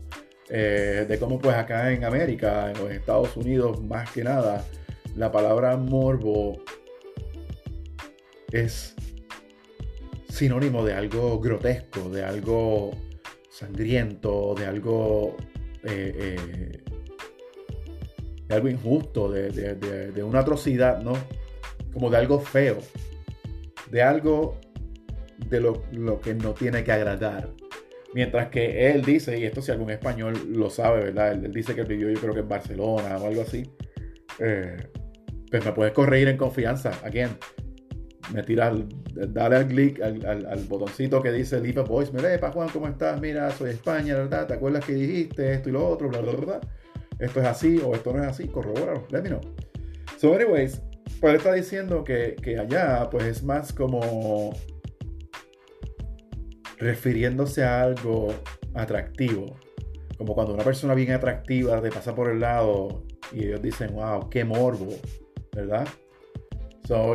[0.49, 4.65] de cómo pues acá en América, en los Estados Unidos más que nada,
[5.17, 6.59] la palabra morbo
[8.51, 8.95] es
[10.29, 12.91] sinónimo de algo grotesco, de algo
[13.51, 15.37] sangriento, de algo,
[15.85, 16.83] eh, eh,
[18.49, 21.13] de algo injusto, de, una atrocidad, ¿no?
[21.93, 22.79] Como de algo feo,
[23.91, 24.59] de algo
[25.49, 27.51] de lo, que no tiene que agradar.
[28.15, 31.33] Mientras que él dice, y esto si algún español lo sabe, ¿verdad?
[31.33, 33.69] Él, dice que vivió yo creo que en Barcelona o algo así.
[34.39, 34.77] Eh,
[35.51, 36.93] pues me puedes corregir en confianza.
[37.03, 37.31] Again,
[38.33, 38.79] me tiras,
[39.15, 42.13] dale al clic, al, botoncito que dice Leave a Voice.
[42.13, 43.21] Mira, pa Juan, ¿cómo estás?
[43.21, 44.47] Mira, soy España, ¿verdad?
[44.47, 46.09] ¿Te acuerdas que dijiste esto y lo otro?
[46.09, 46.61] Bla, bla, bla,
[47.19, 48.47] Esto es así o esto no es así.
[48.47, 49.09] Corrobóralo.
[49.11, 49.41] Let me know.
[50.19, 50.81] So, anyways,
[51.21, 54.53] pues él está diciendo que, que allá, pues es más como
[56.85, 58.35] refiriéndose a algo
[58.75, 59.57] atractivo.
[60.19, 64.29] Como cuando una persona bien atractiva te pasa por el lado y ellos dicen, wow,
[64.31, 64.95] qué morbo,
[65.53, 65.89] ¿verdad?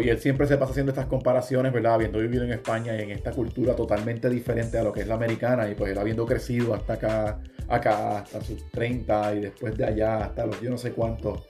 [0.01, 1.93] y él siempre se pasa haciendo estas comparaciones, ¿verdad?
[1.93, 5.13] Habiendo vivido en España y en esta cultura totalmente diferente a lo que es la
[5.13, 9.85] americana, y pues él habiendo crecido hasta acá, acá hasta sus 30 y después de
[9.85, 11.47] allá hasta los yo no sé cuántos,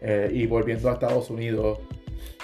[0.00, 1.78] eh, y volviendo a Estados Unidos,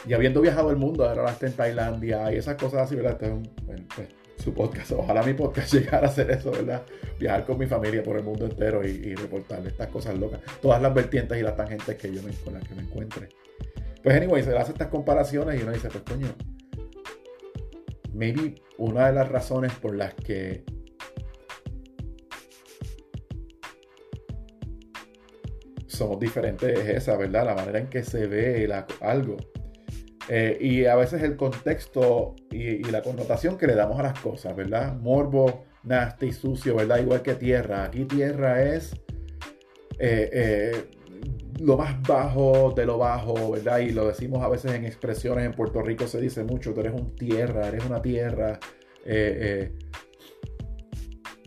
[0.07, 3.21] y habiendo viajado el mundo, ahora está en Tailandia y esas cosas así, ¿verdad?
[3.21, 3.43] Es un,
[3.97, 4.09] pues,
[4.39, 6.83] su podcast, ojalá mi podcast llegara a hacer eso, ¿verdad?
[7.19, 10.95] Viajar con mi familia por el mundo entero y, reportarle estas cosas locas, todas las
[10.95, 13.29] vertientes y las tangentes que yo me, con las que me encuentre.
[14.03, 16.29] Pues anyway, se hace estas comparaciones y uno dice, pues coño,
[18.13, 20.65] maybe una de las razones por las que
[25.87, 27.45] somos diferentes es esa, ¿verdad?
[27.45, 29.37] La manera en que se ve algo.
[30.29, 34.55] Eh, y a veces el contexto y, la connotación que le damos a las cosas,
[34.55, 34.95] ¿verdad?
[34.95, 36.99] Morbo, nasty, sucio, ¿verdad?
[36.99, 37.85] Igual que tierra.
[37.85, 38.93] Aquí tierra es
[39.99, 40.91] eh, eh,
[41.61, 43.79] lo más bajo de lo bajo, ¿verdad?
[43.79, 46.93] Y lo decimos a veces en expresiones en Puerto Rico, se dice mucho, tú eres
[46.93, 48.59] un tierra, eres una tierra.
[49.05, 49.79] Eh, eh,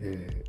[0.00, 0.41] eh,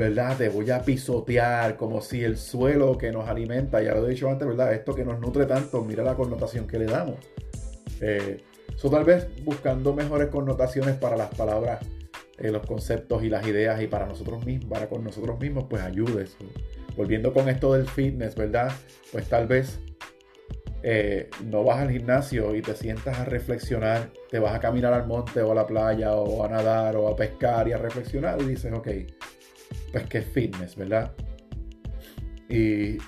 [0.00, 0.38] ¿Verdad?
[0.38, 4.30] Te voy a pisotear como si el suelo que nos alimenta, ya lo he dicho
[4.30, 4.72] antes, ¿verdad?
[4.72, 7.16] Esto que nos nutre tanto, mira la connotación que le damos.
[8.00, 11.80] Eso tal vez buscando mejores connotaciones para las palabras
[12.38, 15.82] eh, los conceptos y las ideas y para nosotros mismos, para con nosotros mismos, pues
[15.82, 16.34] ayudes.
[16.96, 18.72] Volviendo con esto del fitness, ¿verdad?
[19.12, 19.80] Pues tal vez
[20.82, 25.06] eh, no vas al gimnasio y te sientas a reflexionar, te vas a caminar al
[25.06, 28.46] monte o a la playa o a nadar o a pescar y a reflexionar y
[28.46, 28.88] dices, ok,
[29.92, 31.12] pues que es fitness, ¿verdad?
[32.48, 32.98] Y,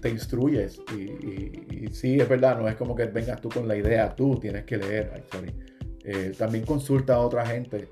[0.00, 0.80] te instruyes.
[0.96, 4.64] Y, sí, es verdad, no es como que vengas tú con la idea, tú tienes
[4.64, 5.24] que leer.
[6.04, 7.88] Eh, también consulta a otra gente,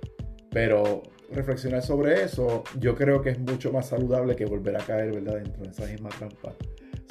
[0.51, 5.13] pero reflexionar sobre eso, yo creo que es mucho más saludable que volver a caer,
[5.13, 5.37] ¿verdad?
[5.37, 6.55] Dentro de esa misma trampa.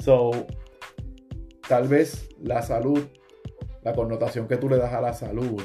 [0.00, 0.30] So,
[1.68, 3.00] tal vez la salud,
[3.82, 5.62] la connotación que tú le das a la salud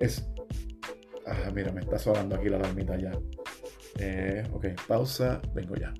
[0.00, 0.24] es...
[1.30, 3.12] Ah, mira, me está sonando aquí la alarmita ya.
[3.98, 5.92] Eh, ok, pausa, vengo ya.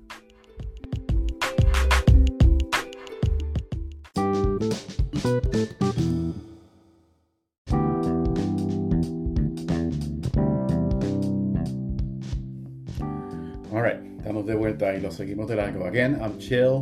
[13.71, 15.85] Alright, estamos de vuelta y lo seguimos de largo.
[15.85, 16.81] Again, I'm chill.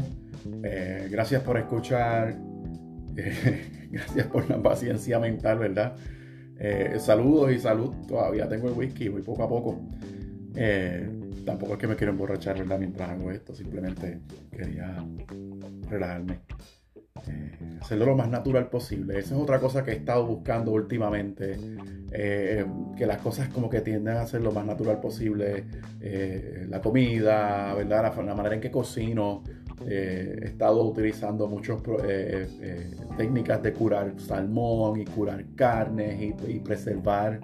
[0.63, 2.33] Eh, gracias por escuchar.
[3.89, 5.95] Gracias por la paciencia mental, ¿verdad?
[6.59, 7.93] Eh, saludos y salud.
[8.07, 9.81] Todavía tengo el whisky, muy poco a poco.
[11.45, 12.79] tampoco es que me quiero emborrachar, ¿verdad?
[12.79, 14.19] Mientras hago esto, simplemente
[14.51, 15.05] quería
[15.89, 16.41] relajarme.
[17.27, 19.19] Eh, hacerlo lo más natural posible.
[19.19, 21.57] Esa es otra cosa que he estado buscando últimamente.
[22.11, 25.65] Eh, que las cosas como que tienden a ser lo más natural posible.
[25.99, 28.13] Eh, la comida, ¿verdad?
[28.25, 29.43] La, manera en que cocino.
[29.85, 31.77] He estado utilizando muchas
[33.17, 37.39] técnicas de curar salmón y curar carnes y, preservar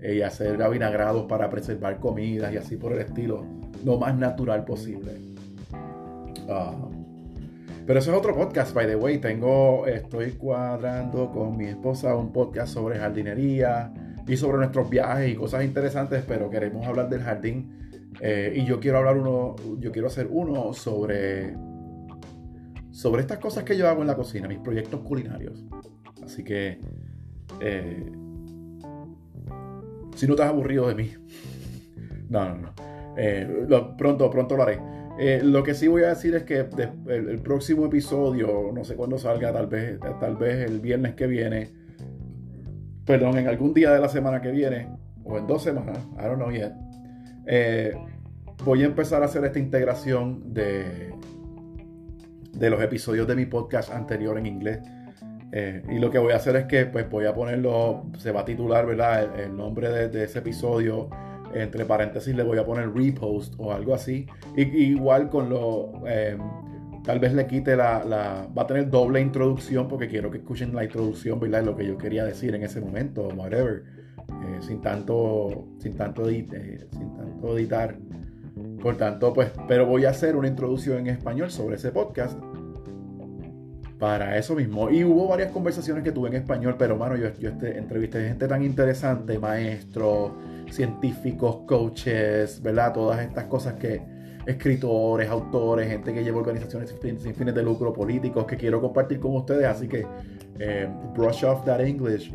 [0.00, 3.44] y hacer avinagrados para preservar comidas y así por el estilo.
[3.84, 5.12] Lo más natural posible.
[6.48, 6.74] Ah,
[7.86, 9.18] pero eso es otro podcast, by the way.
[9.18, 13.92] Tengo, estoy cuadrando con mi esposa un podcast sobre jardinería
[14.26, 18.08] y sobre nuestros viajes y cosas interesantes, pero queremos hablar del jardín.
[18.20, 21.54] Eh, y yo quiero hablar uno, yo quiero hacer uno sobre,
[22.94, 25.64] sobre estas cosas que yo hago en la cocina, mis proyectos culinarios.
[26.22, 26.78] Así que,
[27.60, 28.12] eh,
[30.14, 31.10] si no te has aburrido de mí,
[32.28, 32.74] no, no, no.
[33.16, 33.66] Eh,
[33.98, 34.80] pronto, pronto lo haré.
[35.18, 36.66] Eh, lo que sí voy a decir es que
[37.08, 41.72] el, próximo episodio, no sé cuándo salga, tal vez, tal vez el viernes que viene,
[43.04, 44.88] perdón, en algún día de la semana que viene,
[45.24, 46.72] o en dos semanas, I don't know yet,
[48.64, 51.12] voy a empezar a hacer esta integración de,
[52.58, 54.80] de los episodios de mi podcast anterior en inglés.
[55.52, 58.40] Eh, y lo que voy a hacer es que pues voy a ponerlo, se va
[58.40, 59.38] a titular, ¿verdad?
[59.38, 61.08] El, nombre de, ese episodio
[61.54, 64.26] entre paréntesis le voy a poner repost o algo así.
[64.56, 66.40] Y, igual con lo, em,
[67.04, 70.74] tal vez le quite la, la, va a tener doble introducción porque quiero que escuchen
[70.74, 71.62] la introducción, ¿verdad?
[71.62, 73.84] Lo que yo quería decir en ese momento, whatever.
[74.44, 76.46] Eh, sin tanto, sin tanto, eh,
[76.90, 77.96] sin tanto editar.
[78.80, 82.38] Por tanto, pues, pero voy a hacer una introducción en español sobre ese podcast
[83.98, 84.90] para eso mismo.
[84.90, 88.46] Y hubo varias conversaciones que tuve en español, pero mano, yo, yo este, entrevisté gente
[88.46, 90.32] tan interesante, maestros,
[90.70, 92.92] científicos, coaches, ¿verdad?
[92.92, 94.02] Todas estas cosas que
[94.46, 99.36] escritores, autores, gente que lleva organizaciones sin, fines de lucro, políticos, que quiero compartir con
[99.36, 99.64] ustedes.
[99.64, 100.06] Así que
[100.58, 102.32] eh, brush off that English.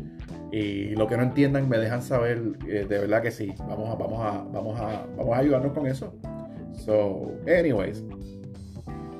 [0.52, 3.54] Y lo que no entiendan me dejan saber, eh, de verdad que sí.
[3.58, 6.12] Vamos a, vamos a, vamos a, vamos a ayudarnos con eso.
[6.74, 8.04] So, anyways.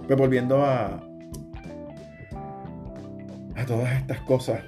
[0.07, 1.01] Pues volviendo a,
[3.55, 4.61] a todas estas cosas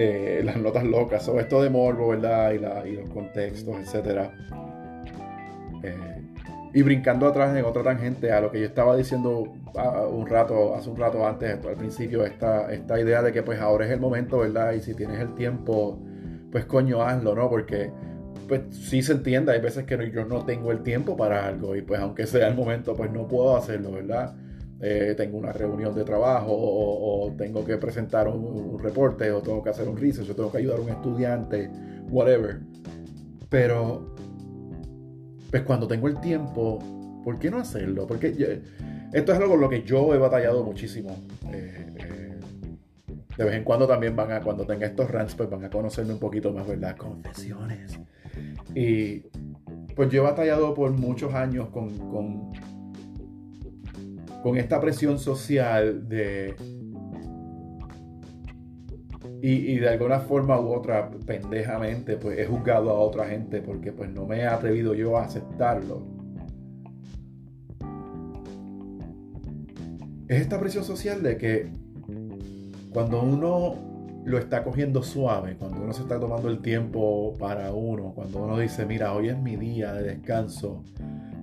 [0.00, 2.52] eh, las notas locas, sobre esto de morbo, ¿verdad?
[2.52, 4.30] Y, los contextos, etcétera.
[5.82, 6.17] Eh,
[6.72, 9.52] y brincando atrás en otra tangente a lo que yo estaba diciendo
[10.10, 13.86] un rato, hace un rato antes, al principio, esta, esta idea de que pues ahora
[13.86, 14.72] es el momento, ¿verdad?
[14.72, 16.02] Y si tienes el tiempo,
[16.50, 17.48] pues coño, hazlo, ¿no?
[17.48, 17.90] Porque
[18.48, 21.82] pues sí se entiende, hay veces que yo no tengo el tiempo para algo y
[21.82, 24.34] pues aunque sea el momento, pues no puedo hacerlo, ¿verdad?
[24.80, 29.70] Eh, tengo una reunión de trabajo o, tengo que presentar un, reporte o tengo que
[29.70, 31.70] hacer un research o tengo que ayudar a un estudiante,
[32.10, 32.60] whatever.
[33.48, 34.14] Pero,
[35.50, 36.78] pues cuando tengo el tiempo,
[37.24, 38.06] ¿por qué no hacerlo?
[38.06, 38.28] Porque
[39.12, 41.10] esto es algo con lo que yo he batallado muchísimo.
[41.52, 42.40] Eh, eh,
[43.36, 46.12] de vez en cuando también van a, cuando tenga estos rants, pues van a conocerme
[46.12, 46.96] un poquito más, ¿verdad?
[46.96, 47.98] Confesiones.
[48.74, 49.20] Y
[49.94, 52.52] pues yo he batallado por muchos años con
[54.42, 56.54] con esta presión social de...
[59.40, 64.10] Y, de alguna forma u otra, pendejamente, pues he juzgado a otra gente porque pues
[64.10, 66.02] no me he atrevido yo a aceptarlo.
[70.26, 71.70] Es esta presión social de que
[72.92, 73.76] cuando uno
[74.24, 78.58] lo está cogiendo suave, cuando uno se está tomando el tiempo para uno, cuando uno
[78.58, 80.82] dice, mira, hoy es mi día de descanso,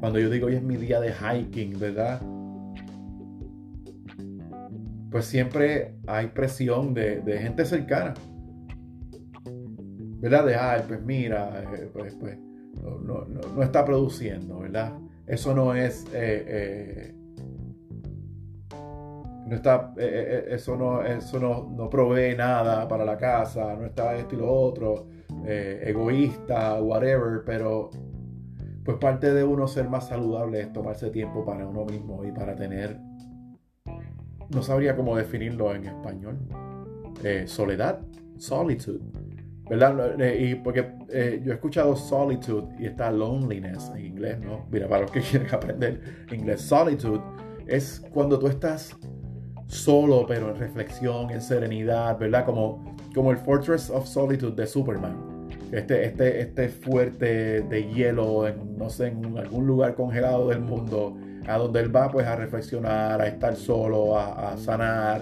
[0.02, 2.22] cuando yo digo hoy es mi día de hiking, ¿verdad?
[5.16, 8.14] Pues siempre hay presión de, gente cercana.
[10.20, 10.46] ¿Verdad?
[10.46, 12.38] De, ay, pues mira, eh, pues, pues
[13.02, 14.92] no, está produciendo, ¿verdad?
[15.26, 16.04] Eso no es...
[16.14, 17.16] Eh, eh,
[19.48, 24.36] no está, eso, no, eso no, no, provee nada para la casa, no está esto
[24.36, 25.08] y lo otro,
[25.46, 27.90] egoísta, whatever, pero
[28.84, 32.54] pues parte de uno ser más saludable es tomarse tiempo para uno mismo y para
[32.54, 33.00] tener,
[34.50, 36.38] no sabría cómo definirlo en español,
[37.24, 38.00] eh, soledad,
[38.38, 39.00] solitude,
[39.70, 40.20] ¿verdad?
[40.22, 44.66] Eh, y porque eh, yo he escuchado solitude y está loneliness en inglés, ¿no?
[44.72, 47.22] Mira, para los que quieren aprender inglés, solitude
[47.68, 48.96] es cuando tú estás
[49.68, 52.46] solo, pero en reflexión, en serenidad, ¿verdad?
[52.46, 55.36] Como, como el Fortress of Solitude de Superman
[55.72, 61.18] este, este, este fuerte de hielo en, no sé, en algún lugar congelado del mundo,
[61.48, 65.22] a donde él va pues a reflexionar, a estar solo, a, sanar,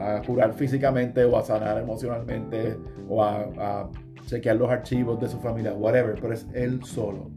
[0.00, 2.76] a curar físicamente o a sanar emocionalmente
[3.08, 3.88] o a,
[4.26, 7.30] chequear los archivos de su familia, whatever, pero es él solo.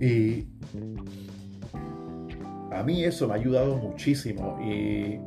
[0.00, 0.46] Y
[2.70, 5.20] a mí eso me ha ayudado muchísimo y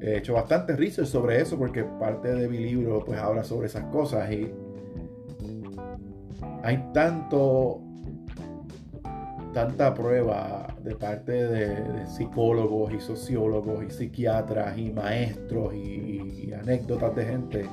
[0.00, 3.84] he hecho bastante research sobre eso porque parte de mi libro pues habla sobre esas
[3.84, 4.52] cosas y
[6.62, 7.80] hay tanto,
[9.54, 17.24] tanta prueba de parte de, psicólogos y sociólogos y psiquiatras y maestros y, anécdotas de
[17.24, 17.68] gente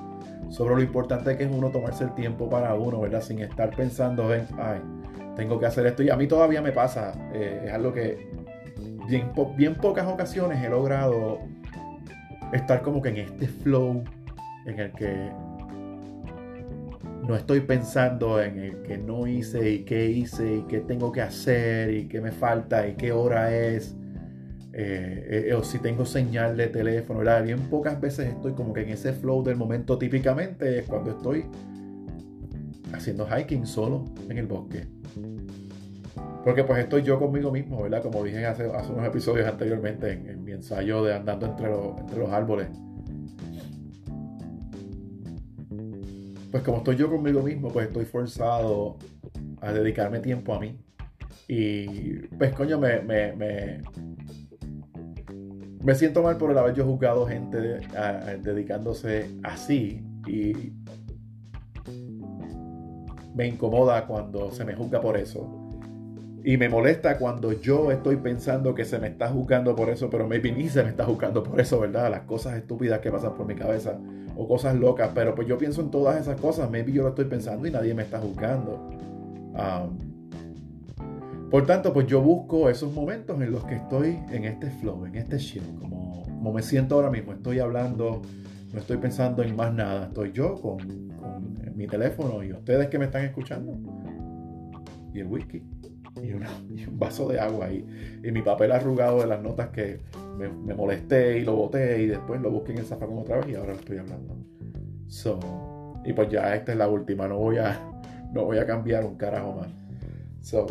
[0.50, 3.22] sobre lo importante que es uno tomarse el tiempo para uno, ¿verdad?
[3.22, 4.82] Sin estar pensando en, ay,
[5.36, 6.04] tengo que hacer esto.
[6.04, 8.28] Y a mí todavía me pasa, eh, es algo que
[9.08, 11.40] bien, bien pocas ocasiones he logrado
[12.52, 14.04] estar como que en este flow
[14.66, 15.32] en el que
[17.28, 21.22] no estoy pensando en el que no hice y qué hice y qué tengo que
[21.22, 23.96] hacer y qué me falta y qué hora es.
[24.76, 27.44] Eh, eh, o si tengo señal de teléfono, ¿verdad?
[27.44, 31.46] Bien pocas veces estoy como que en ese flow del momento típicamente es cuando estoy
[32.92, 34.88] haciendo hiking solo en el bosque.
[36.44, 38.02] Porque pues estoy yo conmigo mismo, ¿verdad?
[38.02, 42.32] Como dije hace, hace unos episodios anteriormente en, mi ensayo de andando entre, entre los
[42.32, 42.68] árboles.
[46.54, 48.98] Pues como estoy yo conmigo mismo, pues estoy forzado
[49.60, 50.78] a dedicarme tiempo a mí.
[51.48, 53.34] Y pues coño, me, me,
[55.84, 57.58] me, siento mal por el haber yo juzgado gente
[58.44, 60.06] dedicándose así.
[60.28, 60.74] Y
[63.34, 65.63] me incomoda cuando se me juzga por eso.
[66.46, 70.28] Y me molesta cuando yo estoy pensando que se me está juzgando por eso, pero
[70.28, 72.12] maybe ni se me está juzgando por eso, ¿verdad?
[72.12, 73.98] Las cosas estúpidas que pasan por mi cabeza
[74.36, 77.26] o cosas locas, pero pues yo pienso en todas esas cosas, maybe yo lo estoy
[77.26, 78.90] pensando y nadie me está juzgando.
[79.54, 85.06] Um, por tanto, pues yo busco esos momentos en los que estoy en este flow,
[85.06, 88.22] en este chill, como, como me siento ahora mismo, estoy hablando,
[88.74, 90.78] no estoy pensando en más nada, estoy yo con,
[91.16, 93.78] con mi teléfono y ustedes que me están escuchando
[95.14, 95.64] y el whisky
[96.22, 97.86] y, un vaso de agua y,
[98.24, 100.00] y mi papel arrugado de las notas que
[100.38, 103.56] me, molesté y lo boté y después lo busqué en el zafacón otra vez y
[103.56, 104.36] ahora lo estoy hablando.
[105.08, 105.40] So,
[106.06, 107.80] y pues ya esta es la última, no voy a,
[108.32, 109.68] no voy a cambiar un carajo más.
[110.42, 110.68] So,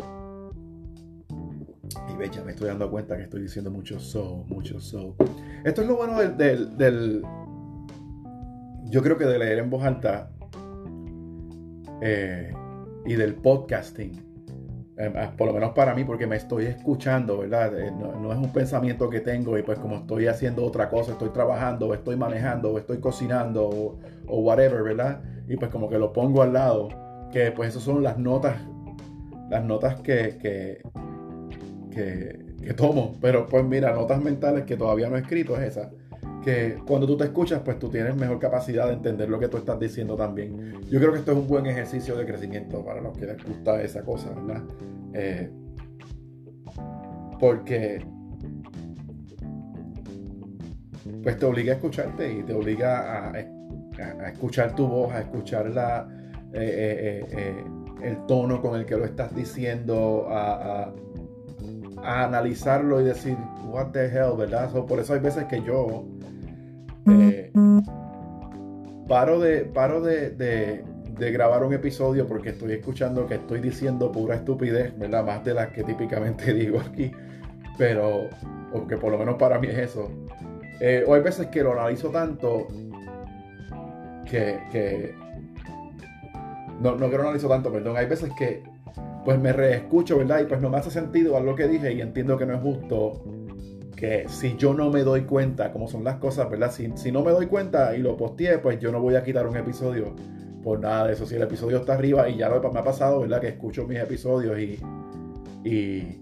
[2.09, 5.15] y ve, ya me estoy dando cuenta que estoy diciendo mucho so, mucho so.
[5.63, 7.23] Esto es lo bueno del, del,
[8.85, 10.29] yo creo que de leer en voz alta
[12.01, 12.53] eh,
[13.05, 14.32] y del podcasting
[15.37, 17.77] por lo menos para mí, porque me estoy escuchando, ¿verdad?
[17.79, 21.29] Eh, no, es un pensamiento que tengo y pues como estoy haciendo otra cosa, estoy
[21.29, 25.21] trabajando, o estoy manejando, o estoy cocinando, o, whatever, ¿verdad?
[25.47, 26.89] Y pues como que lo pongo al lado,
[27.31, 28.57] que pues esas son las notas,
[29.49, 30.81] las notas que, que,
[31.91, 35.89] que, que tomo, pero pues mira, notas mentales que todavía no he escrito es esa
[36.43, 39.57] que cuando tú te escuchas, pues tú tienes mejor capacidad de entender lo que tú
[39.57, 40.81] estás diciendo también.
[40.89, 43.81] Yo creo que esto es un buen ejercicio de crecimiento para los que les gusta
[43.81, 44.63] esa cosa, ¿verdad?
[45.13, 45.49] Eh,
[47.39, 48.05] porque
[51.21, 53.39] pues te obliga a escucharte y te obliga a,
[54.27, 55.67] escuchar tu voz, a escuchar
[56.53, 57.63] eh, eh,
[58.01, 60.93] el tono con el que lo estás diciendo, a,
[62.03, 64.69] a analizarlo y decir, what the hell, ¿verdad?
[64.71, 66.05] por eso hay veces que yo
[67.07, 67.51] eh,
[69.07, 70.83] paro de, paro de,
[71.17, 75.25] grabar un episodio porque estoy escuchando que estoy diciendo pura estupidez, ¿verdad?
[75.25, 77.11] Más de las que típicamente digo aquí,
[77.77, 78.29] pero,
[78.73, 80.09] aunque por lo menos para mí es eso.
[80.79, 82.67] Eh, o hay veces que lo analizo tanto
[84.25, 85.13] que,
[86.81, 88.63] no, no que no analizo tanto, perdón, hay veces que
[89.23, 90.41] pues me reescucho, ¿verdad?
[90.41, 92.61] Y pues no me hace sentido a lo que dije y entiendo que no es
[92.61, 93.23] justo
[94.27, 96.71] si yo no me doy cuenta cómo son las cosas, ¿verdad?
[96.71, 99.47] Si, si no me doy cuenta y lo posteé, pues yo no voy a quitar
[99.47, 100.15] un episodio
[100.63, 101.25] por nada de eso.
[101.25, 103.41] Si el episodio está arriba y ya lo me ha pasado, ¿verdad?
[103.41, 104.79] Que escucho mis episodios y,
[105.63, 106.21] y,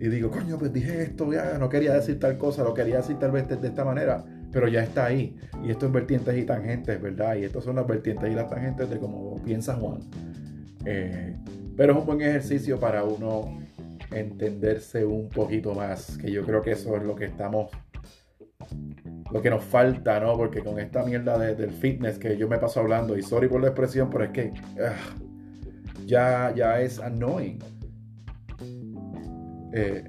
[0.00, 3.18] y digo, coño, pues dije esto, ya no quería decir tal cosa, lo quería decir
[3.18, 5.36] tal vez de, esta manera, pero ya está ahí.
[5.64, 7.36] Y esto es vertientes y tangentes, ¿verdad?
[7.36, 10.00] Y estas son las vertientes y las tangentes de cómo piensa Juan.
[10.84, 11.36] Eh,
[11.76, 13.58] pero es un buen ejercicio para uno
[14.14, 17.70] entenderse un poquito más, que yo creo que eso es lo que estamos,
[19.32, 20.36] lo que nos falta, ¿no?
[20.36, 23.68] Porque con esta mierda del fitness que yo me paso hablando, y sorry por la
[23.68, 24.96] expresión, pero es que ah,
[26.06, 27.58] ya, ya es annoying.
[29.72, 30.04] Eh,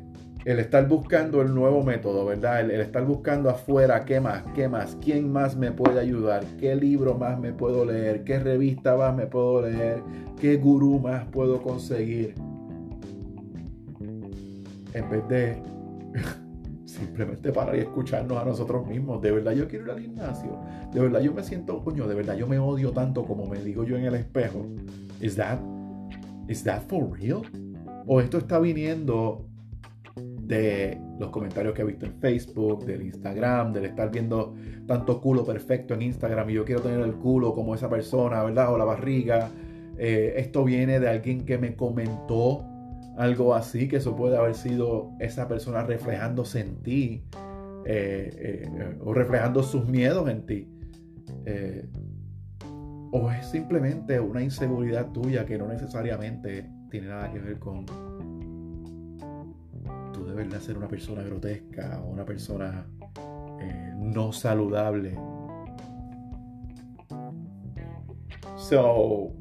[0.45, 2.61] el estar buscando el nuevo método, ¿verdad?
[2.61, 4.43] El, estar buscando afuera, ¿qué más?
[4.53, 4.95] ¿Qué más?
[5.01, 6.43] ¿Quién más me puede ayudar?
[6.59, 8.23] ¿Qué libro más me puedo leer?
[8.23, 10.03] ¿Qué revista más me puedo leer?
[10.39, 12.35] ¿Qué gurú más puedo conseguir?
[14.95, 15.61] En vez de
[16.85, 19.21] simplemente parar y escucharnos a nosotros mismos.
[19.21, 20.59] De verdad yo quiero ir al gimnasio.
[20.93, 23.83] De verdad yo me siento, coño, de verdad yo me odio tanto como me digo
[23.83, 24.65] yo en el espejo.
[25.19, 25.59] ¿Is that,
[26.47, 27.41] is that for real?
[28.07, 29.45] ¿O esto está viniendo
[30.15, 34.53] de los comentarios que he visto en Facebook, del Instagram, del estar viendo
[34.85, 38.71] tanto culo perfecto en Instagram y yo quiero tener el culo como esa persona, ¿verdad?
[38.73, 39.49] O la barriga.
[39.97, 42.63] Eh, esto viene de alguien que me comentó
[43.17, 47.23] algo así, que eso puede haber sido esa persona reflejándose en ti
[47.85, 50.67] eh, eh, o reflejando sus miedos en ti.
[53.11, 57.85] o es simplemente una inseguridad tuya que no necesariamente tiene nada que ver con
[60.13, 62.85] tú de ser una persona grotesca o una persona
[63.59, 65.17] eh, no saludable.
[68.57, 69.33] So,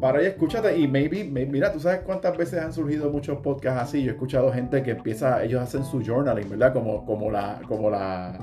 [0.00, 4.02] para ahí escúchate y maybe, mira, tú sabes cuántas veces han surgido muchos podcasts así.
[4.02, 6.72] Yo he escuchado gente que empieza, ellos hacen su journaling, ¿verdad?
[6.72, 8.38] Como, como la, como la,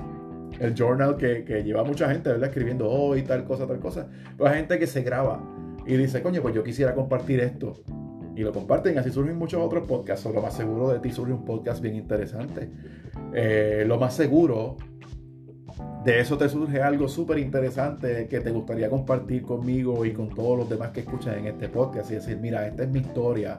[0.58, 2.48] el journal que, que lleva mucha gente, ¿verdad?
[2.48, 4.08] Escribiendo hoy tal cosa, tal cosa.
[4.36, 5.42] Pero hay gente que se graba
[5.86, 7.82] y dice, coño, pues yo quisiera compartir esto
[8.36, 8.98] y lo comparten.
[8.98, 10.26] Así surgen muchos otros podcasts.
[10.32, 12.70] Lo más seguro de ti surge un podcast bien interesante.
[13.34, 14.76] Eh, lo más seguro
[16.04, 20.58] de eso te surge algo súper interesante que te gustaría compartir conmigo y con todos
[20.58, 22.10] los demás que escuchan en este podcast.
[22.10, 23.58] Y decir, mira, esta es mi historia.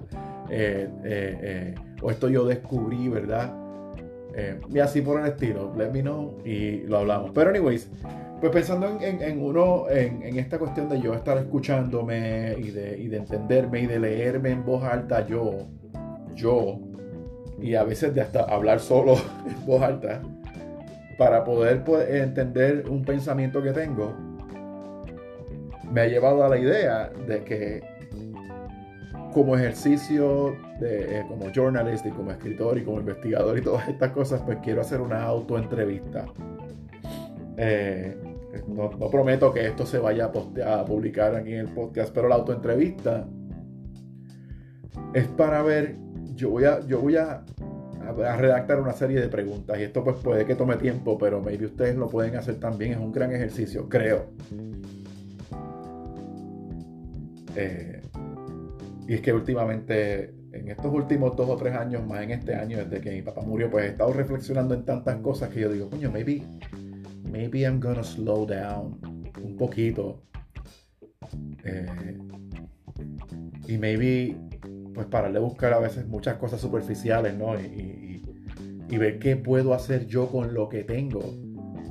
[0.49, 3.59] Eh, eh, o esto yo descubrí, ¿verdad?
[4.67, 5.71] y así por el estilo.
[5.77, 7.31] Let me know y lo hablamos.
[7.33, 7.89] Pero, anyways.
[8.43, 13.85] Pues pensando en, uno, en, esta cuestión de yo estar escuchándome y de, entenderme y
[13.85, 15.59] de leerme en voz alta yo,
[16.35, 16.77] yo,
[17.61, 19.13] y a veces de hasta hablar solo
[19.47, 20.21] en voz alta,
[21.17, 24.15] para poder entender un pensamiento que tengo,
[25.91, 27.83] me ha llevado a la idea de que
[29.33, 34.11] como ejercicio, de, eh, como journalist y como escritor y como investigador y todas estas
[34.11, 36.25] cosas, pues quiero hacer una autoentrevista.
[37.57, 38.15] Eh,
[38.67, 43.27] no, prometo que esto se vaya a, publicar aquí en el podcast, pero la autoentrevista
[45.13, 45.97] es para ver,
[46.35, 47.43] yo voy yo voy a,
[48.11, 51.95] redactar una serie de preguntas y esto pues puede que tome tiempo, pero maybe ustedes
[51.95, 54.31] lo pueden hacer también, es un gran ejercicio, creo.
[57.55, 58.01] Eh,
[59.07, 62.77] y es que últimamente, en estos últimos dos o tres años, más en este año,
[62.77, 65.89] desde que mi papá murió, pues he estado reflexionando en tantas cosas que yo digo,
[65.89, 66.43] coño, maybe
[67.33, 68.99] maybe I'm gonna slow down
[69.43, 70.21] un poquito.
[71.63, 72.17] Eh,
[73.67, 74.37] y maybe,
[74.93, 77.59] pues pararle a buscar a veces muchas cosas superficiales, ¿no?
[77.59, 77.99] Y,
[78.95, 81.23] ver qué puedo hacer yo con lo que tengo.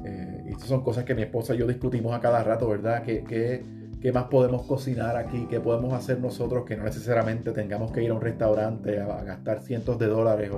[0.05, 3.03] Eh, y estas son cosas que mi esposa y yo discutimos a cada rato, ¿verdad?
[3.03, 5.49] ¿Qué, qué, más podemos cocinar aquí?
[5.51, 9.63] ¿Qué podemos hacer nosotros que no necesariamente tengamos que ir a un restaurante a, gastar
[9.63, 10.53] cientos de dólares?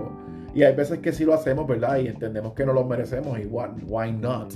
[0.55, 1.97] y hay veces que sí lo hacemos, ¿verdad?
[1.97, 4.53] Y entendemos que no lo merecemos y why not?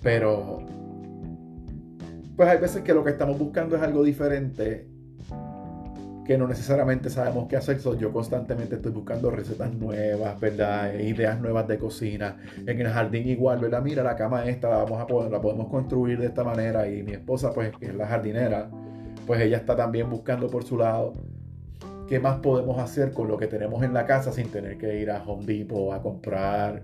[0.00, 0.60] Pero,
[2.36, 4.95] pues hay veces que lo que estamos buscando es algo diferente
[6.26, 7.78] que no necesariamente sabemos qué hacer.
[7.98, 10.94] yo constantemente estoy buscando recetas nuevas, ¿verdad?
[10.94, 12.36] Ideas nuevas de cocina.
[12.66, 13.82] En el jardín igual, ¿verdad?
[13.82, 16.88] Mira, la cama esta la, vamos a poder, la podemos construir de esta manera.
[16.88, 18.68] Y mi esposa, pues, que es la jardinera,
[19.26, 21.14] pues ella está también buscando por su lado
[22.08, 25.10] qué más podemos hacer con lo que tenemos en la casa sin tener que ir
[25.10, 26.82] a Home Depot a comprar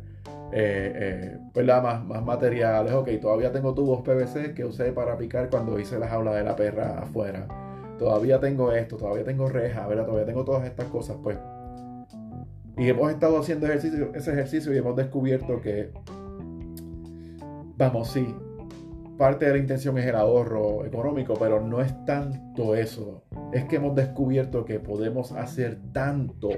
[0.55, 2.93] eh, eh, pues Más, más materiales.
[2.93, 6.55] Ok, todavía tengo tubos PVC que usé para picar cuando hice la jaula de la
[6.55, 7.47] perra afuera.
[8.03, 10.07] Todavía tengo esto, todavía tengo reja, ¿verdad?
[10.07, 11.39] Todavía tengo todas estas cosas, pues.
[12.77, 15.93] Y hemos estado haciendo ejercicio, ese ejercicio y hemos descubierto que,
[17.77, 18.27] vamos, sí,
[19.17, 23.23] parte de la intención es el ahorro económico, pero no es tanto eso.
[23.53, 26.49] Es que hemos descubierto que podemos hacer tanto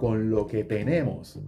[0.00, 1.40] con lo que tenemos.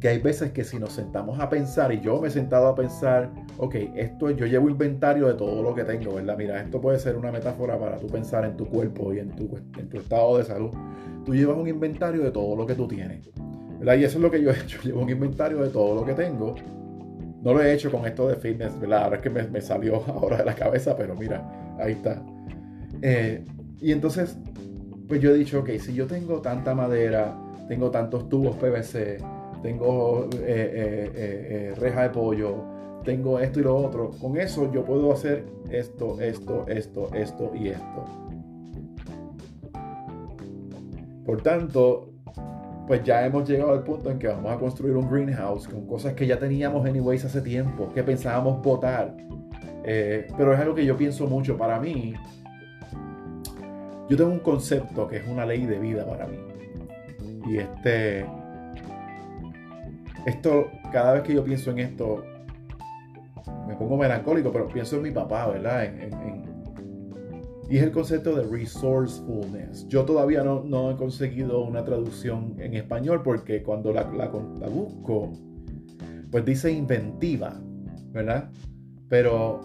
[0.00, 2.74] Que hay veces que si nos sentamos a pensar, y yo me he sentado a
[2.74, 6.36] pensar, ok, esto yo llevo inventario de todo lo que tengo, ¿verdad?
[6.36, 9.58] Mira, esto puede ser una metáfora para tú pensar en tu cuerpo y en tu,
[9.76, 10.70] en tu estado de salud.
[11.24, 13.28] Tú llevas un inventario de todo lo que tú tienes.
[13.78, 13.96] ¿verdad?
[13.96, 14.80] Y eso es lo que yo he hecho.
[14.84, 16.54] Llevo un inventario de todo lo que tengo.
[17.42, 19.04] No lo he hecho con esto de fitness, ¿verdad?
[19.04, 22.22] Ahora es que me, salió ahora de la cabeza, pero mira, ahí está.
[23.02, 23.44] Eh,
[23.80, 24.36] y entonces,
[25.06, 27.36] pues yo he dicho, ok, si yo tengo tanta madera,
[27.68, 29.18] tengo tantos tubos PVC,
[29.62, 32.64] tengo eh, eh, reja de pollo,
[33.04, 37.68] tengo esto y lo otro, con eso yo puedo hacer esto, esto, esto, esto y
[37.68, 38.04] esto.
[41.24, 42.08] Por tanto,
[42.86, 46.14] pues ya hemos llegado al punto en que vamos a construir un greenhouse con cosas
[46.14, 49.14] que ya teníamos anyways hace tiempo, que pensábamos botar.
[49.84, 52.14] Eh, pero es algo que yo pienso mucho para mí.
[54.08, 56.38] Yo tengo un concepto que es una ley de vida para mí.
[57.46, 58.24] Y este.
[60.28, 62.22] Esto, cada vez que yo pienso en esto,
[63.66, 65.90] me pongo melancólico, pero pienso en mi papá, ¿verdad?
[67.70, 69.88] y es el concepto de resourcefulness.
[69.88, 74.28] Yo todavía no, he conseguido una traducción en español porque cuando la, la,
[74.68, 75.32] busco,
[76.30, 77.58] pues dice inventiva,
[78.12, 78.50] ¿verdad?
[79.08, 79.62] Pero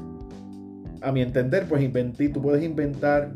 [1.01, 1.91] a mi entender, pues
[2.31, 3.33] tú puedes inventar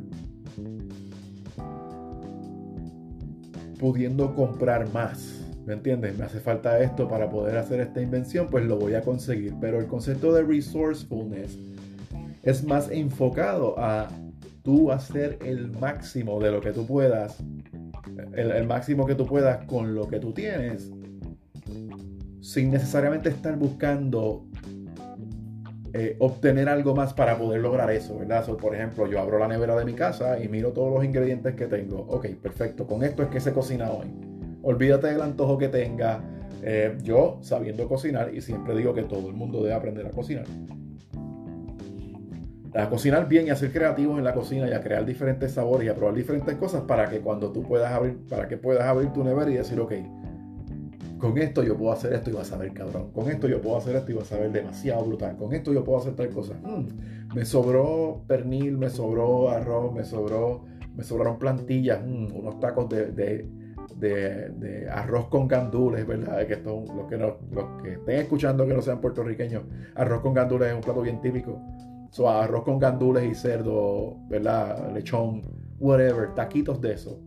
[3.79, 5.46] pudiendo comprar más.
[5.67, 6.17] ¿Me entiendes?
[6.17, 9.53] Me hace falta esto para poder hacer esta invención, pues lo voy a conseguir.
[9.59, 11.59] Pero el concepto de resourcefulness
[12.41, 14.07] es más enfocado a
[14.63, 17.43] tú hacer el máximo de lo que tú puedas,
[18.33, 20.89] el, máximo que tú puedas con lo que tú tienes,
[22.39, 24.45] sin necesariamente estar buscando
[25.91, 28.45] eh, obtener algo más para poder lograr eso, ¿verdad?
[28.55, 31.67] por ejemplo, yo abro la nevera de mi casa y miro todos los ingredientes que
[31.67, 31.97] tengo.
[32.07, 34.26] Ok, perfecto, con esto es que se cocina hoy.
[34.67, 36.21] Olvídate del antojo que tenga.
[36.61, 40.45] Eh, yo sabiendo cocinar, y siempre digo que todo el mundo debe aprender a cocinar
[42.73, 45.87] a cocinar bien y a ser creativos en la cocina y a crear diferentes sabores
[45.87, 49.11] y a probar diferentes cosas para que cuando tú puedas abrir, para que puedas abrir
[49.13, 49.93] tu nevera y decir, ok,
[51.17, 53.77] con esto yo puedo hacer esto y vas a ver cabrón, con esto yo puedo
[53.77, 56.53] hacer esto y vas a ver demasiado brutal, con esto yo puedo hacer tal cosa.
[56.55, 62.89] Mm, me sobró pernil, me sobró arroz, me sobró, me sobraron plantillas, mm, unos tacos
[62.89, 63.49] de, de,
[64.91, 66.45] arroz con gandules, ¿verdad?
[66.45, 69.63] Que los que, los que estén escuchando que no sean puertorriqueños,
[69.95, 71.61] arroz con gandules es un plato bien típico
[72.09, 74.91] So, arroz con gandules y cerdo, ¿verdad?
[74.93, 75.41] Lechón,
[75.79, 77.19] whatever, taquitos de eso.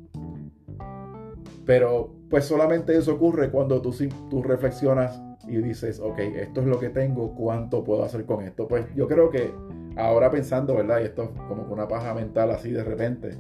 [1.67, 3.95] Pero pues solamente eso ocurre cuando tú,
[4.29, 8.67] tú reflexionas y dices, ok, esto es lo que tengo, ¿cuánto puedo hacer con esto?
[8.67, 9.53] Pues yo creo que
[9.97, 11.01] ahora pensando, ¿verdad?
[11.01, 13.37] Y esto es como una paja mental así de repente.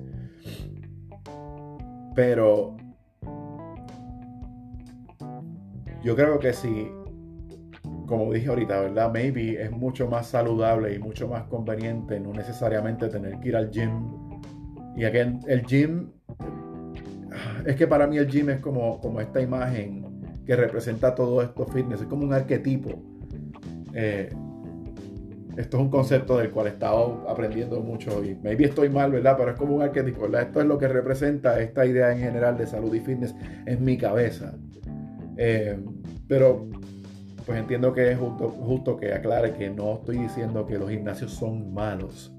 [2.15, 2.77] Pero
[6.02, 6.90] yo creo que si
[8.10, 9.12] como dije ahorita, ¿verdad?
[9.12, 13.70] Maybe es mucho más saludable y mucho más conveniente no necesariamente tener que ir al
[13.70, 14.10] gym.
[14.97, 16.10] Y aquí el gym,
[17.64, 21.64] es que para mí el gym es como, como esta imagen que representa todo esto
[21.66, 22.90] fitness, es como un arquetipo.
[23.94, 24.28] Eh,
[25.56, 29.36] esto es un concepto del cual he estado aprendiendo mucho y maybe estoy mal, ¿verdad?
[29.39, 30.43] Pero es como un arquetipo, ¿verdad?
[30.43, 33.36] Esto es lo que representa esta idea en general de salud y fitness
[33.66, 34.59] en mi cabeza.
[35.43, 35.75] Eh,
[36.29, 36.67] pero
[37.47, 41.73] pues entiendo que es justo, que aclare que no estoy diciendo que los gimnasios son
[41.73, 42.31] malos.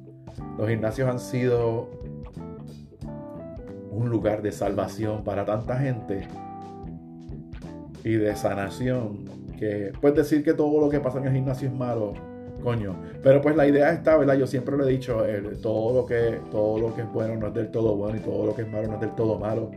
[0.60, 1.90] Los gimnasios han sido
[3.90, 6.28] un lugar de salvación para tanta gente
[8.04, 9.26] y de sanación
[9.58, 12.14] que puedes decir que todo lo que pasa en el gimnasio es malo,
[12.62, 12.96] coño.
[13.24, 14.36] Pero pues la idea está, ¿verdad?
[14.36, 15.24] Yo siempre lo he dicho,
[15.64, 18.46] todo, lo que, todo lo que es bueno no es del todo bueno y todo
[18.46, 19.72] lo que es malo no es del todo malo.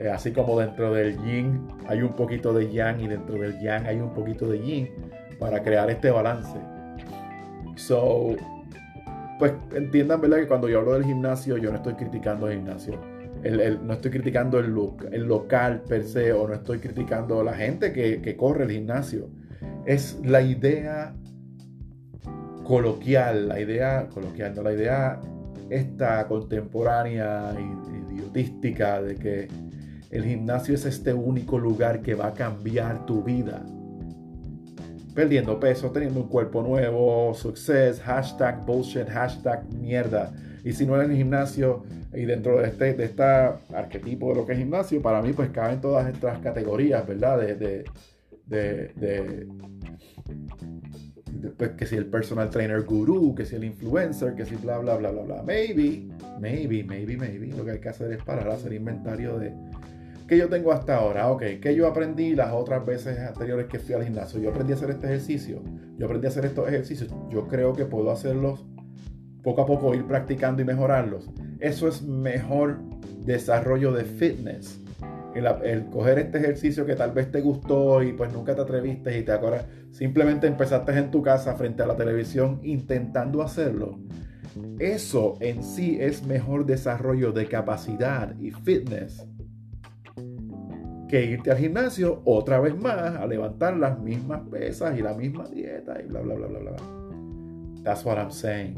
[0.00, 3.84] Eh, así como dentro del yin hay un poquito de yang y dentro del yang
[3.86, 4.88] hay un poquito de yin
[5.38, 6.56] para crear este balance.
[7.76, 8.36] So,
[9.38, 10.38] pues entiendan, ¿verdad?
[10.38, 13.00] Que cuando yo hablo del gimnasio, yo no estoy criticando el gimnasio.
[13.82, 14.74] no estoy criticando el,
[15.12, 19.30] el, local per se o no estoy criticando la gente que, corre el gimnasio.
[19.84, 21.14] Es la idea
[22.64, 25.20] coloquial, la idea coloquial, la idea
[25.70, 27.54] esta contemporánea
[28.10, 29.48] idiotística de que
[30.10, 33.62] el gimnasio es este único lugar que va a cambiar tu vida.
[35.14, 40.32] Perdiendo peso, teniendo un cuerpo nuevo, success, hashtag bullshit, hashtag mierda.
[40.64, 44.36] Y si no eres en el gimnasio y dentro de este, de este arquetipo de
[44.36, 47.38] lo que es gimnasio, para mí pues caben todas estas categorías, ¿verdad?
[47.40, 47.84] De, de,
[48.46, 49.46] de,
[51.56, 54.96] pues, que si el personal trainer gurú, que si el influencer, que si bla, bla,
[54.96, 55.42] bla, bla, bla.
[55.42, 56.08] Maybe,
[56.40, 57.48] maybe, maybe, maybe.
[57.48, 59.52] Lo que hay que hacer es parar a hacer inventario de
[60.28, 61.28] qué yo tengo hasta ahora.
[61.30, 64.40] Ok, que yo aprendí las otras veces anteriores que fui al gimnasio.
[64.40, 65.62] Yo aprendí a hacer este ejercicio.
[65.96, 67.12] Yo aprendí a hacer estos ejercicios.
[67.30, 68.64] Yo creo que puedo hacerlos
[69.42, 71.30] poco a poco, ir practicando y mejorarlos.
[71.58, 72.78] Eso es mejor
[73.24, 74.80] desarrollo de fitness
[75.62, 79.22] el, coger este ejercicio que tal vez te gustó y pues nunca te atreviste y
[79.22, 83.98] te acuerdas, simplemente empezaste en tu casa frente a la televisión intentando hacerlo.
[84.78, 89.24] Eso en sí es mejor desarrollo de capacidad y fitness
[91.08, 95.46] que irte al gimnasio otra vez más a levantar las mismas pesas y la misma
[95.46, 96.76] dieta y bla bla bla bla bla.
[97.82, 98.76] That's what I'm saying.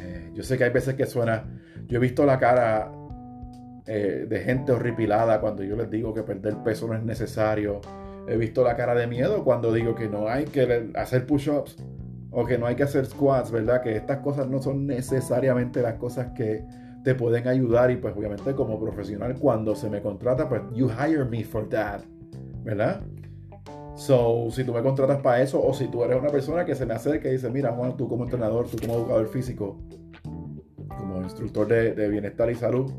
[0.00, 1.44] Eh, yo sé que hay veces que suena.
[1.86, 2.92] Yo he visto la cara
[3.86, 7.80] eh, de gente horripilada cuando yo les digo que perder peso no es necesario.
[8.28, 11.76] He visto la cara de miedo cuando digo que no hay que hacer push-ups
[12.30, 13.80] o que no hay que hacer squats, ¿verdad?
[13.80, 16.62] Que estas cosas no son necesariamente las cosas que
[17.04, 21.24] te pueden ayudar y pues obviamente como profesional cuando se me contrata, pues you hire
[21.24, 22.02] me for that,
[22.64, 23.02] ¿verdad?
[23.96, 26.86] So, si tú me contratas para eso o si tú eres una persona que se
[26.86, 29.78] me acerca y dice, mira Juan, tú como entrenador, tú como educador físico,
[30.88, 32.92] como instructor de bienestar y salud,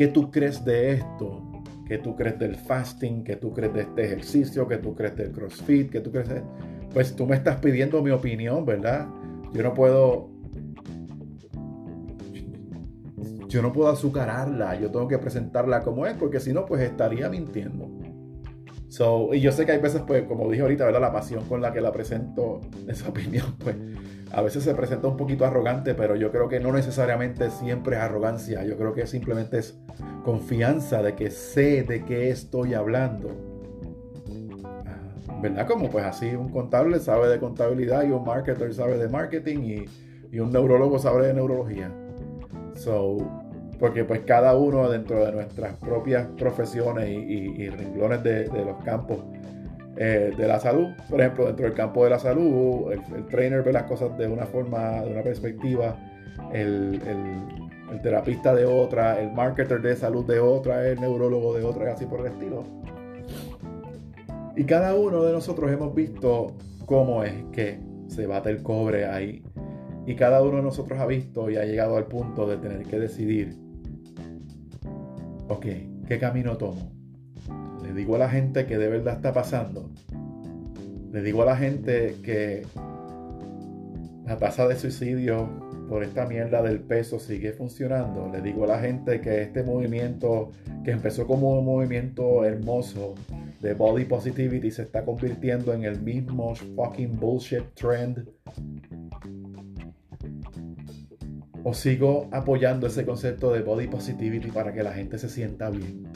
[0.00, 1.42] ¿Qué tú crees de esto?
[1.86, 3.22] ¿Qué tú crees del fasting?
[3.22, 4.66] ¿Qué tú crees de este ejercicio?
[4.66, 5.90] ¿Qué tú crees del CrossFit?
[5.90, 6.42] ¿Qué tú crees de...
[6.94, 9.06] Pues tú me estás pidiendo mi opinión, ¿verdad?
[9.52, 10.29] Yo no puedo...
[13.50, 17.28] Yo no puedo azucararla, yo tengo que presentarla como es, porque si no, pues estaría
[17.28, 17.90] mintiendo.
[18.86, 21.00] So, y yo sé que hay veces, pues, como dije ahorita, ¿verdad?
[21.00, 23.74] La pasión con la que la presento, esa opinión, pues,
[24.32, 28.02] a veces se presenta un poquito arrogante, pero yo creo que no necesariamente siempre es
[28.02, 28.64] arrogancia.
[28.64, 29.76] Yo creo que simplemente es
[30.24, 33.30] confianza de que sé de qué estoy hablando.
[34.64, 35.66] Ah, ¿Verdad?
[35.66, 39.86] Como pues así un contable sabe de contabilidad y un marketer sabe de marketing
[40.32, 41.92] y, un neurólogo sabe de neurología.
[42.74, 43.39] So,
[43.80, 49.18] porque pues cada uno dentro de nuestras propias profesiones y, renglones de, de los campos
[50.02, 50.88] eh, de la salud.
[51.10, 54.46] Por ejemplo, dentro del campo de la salud, el, trainer ve las cosas de una
[54.46, 55.94] forma, de una perspectiva,
[56.54, 57.00] el,
[58.02, 62.06] terapista de otra, el marketer de salud de otra, el neurólogo de otra, y así
[62.06, 62.64] por el estilo.
[64.56, 69.42] Y cada uno de nosotros hemos visto cómo es que se bate el cobre ahí.
[70.06, 72.98] Y cada uno de nosotros ha visto y ha llegado al punto de tener que
[72.98, 73.54] decidir,
[75.50, 75.66] ok,
[76.06, 76.92] ¿qué camino tomo?
[77.82, 79.90] le digo a la gente que de verdad está pasando.
[81.12, 82.62] Le digo a la gente que
[84.24, 85.48] la tasa de suicidio
[85.88, 88.30] por esta mierda del peso sigue funcionando.
[88.32, 90.52] Le digo a la gente que este movimiento
[90.84, 93.16] que empezó como un movimiento hermoso
[93.60, 98.28] de body positivity se está convirtiendo en el mismo fucking bullshit trend.
[101.62, 106.08] O sigo apoyando ese concepto de body positivity para que la gente se sienta bien.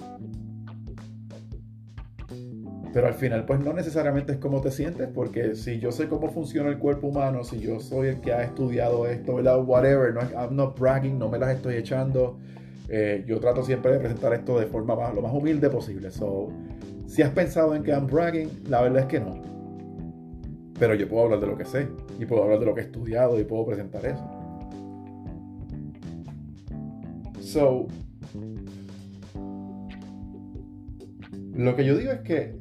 [2.94, 6.30] Pero al final, pues no necesariamente es cómo te sientes, porque si yo sé cómo
[6.30, 9.64] funciona el cuerpo humano, si yo soy el que ha estudiado esto, ¿verdad?
[9.64, 12.38] Whatever, no, I'm not bragging, no me las estoy echando.
[12.88, 16.12] Eh, yo trato siempre de presentar esto de forma lo más humilde posible.
[16.12, 16.50] So,
[17.08, 19.42] si has pensado en que I'm bragging, la verdad es que no.
[20.78, 21.88] Pero yo puedo hablar de lo que sé,
[22.20, 24.24] y puedo hablar de lo que he estudiado, y puedo presentar eso.
[27.44, 27.86] So,
[31.52, 32.54] lo que yo digo es que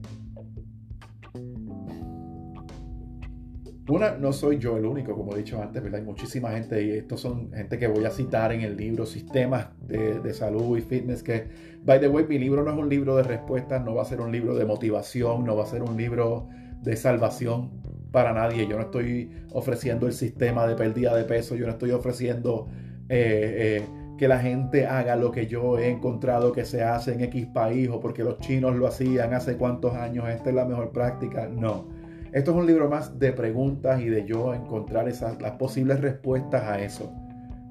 [3.89, 5.99] Una, no soy yo el único, como he dicho antes, ¿verdad?
[5.99, 9.67] Hay muchísima gente y estos son gente que voy a citar en el libro Sistemas
[9.81, 11.49] de, Salud y Fitness, que,
[11.83, 14.21] by the way, mi libro no es un libro de respuestas, no va a ser
[14.21, 16.47] un libro de motivación, no va a ser un libro
[16.81, 17.71] de salvación
[18.11, 18.67] para nadie.
[18.67, 22.69] Yo no estoy ofreciendo el sistema de pérdida de peso, yo no estoy ofreciendo
[23.09, 27.21] eh, eh, que la gente haga lo que yo he encontrado que se hace en
[27.21, 30.91] X país o porque los chinos lo hacían hace cuántos años, esta es la mejor
[30.91, 31.47] práctica.
[31.47, 32.03] No
[32.33, 36.63] esto es un libro más de preguntas y de yo encontrar esas, las posibles respuestas
[36.63, 37.13] a eso.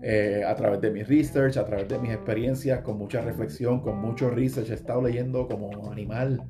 [0.05, 4.01] Eh, a través de mi research, a través de mis experiencias, con mucha reflexión, con
[4.01, 4.70] mucho research.
[4.70, 6.44] He estado leyendo como animal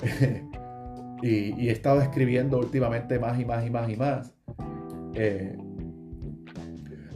[1.22, 4.34] y, he estado escribiendo últimamente más y más y más y más.
[5.14, 5.58] Eh,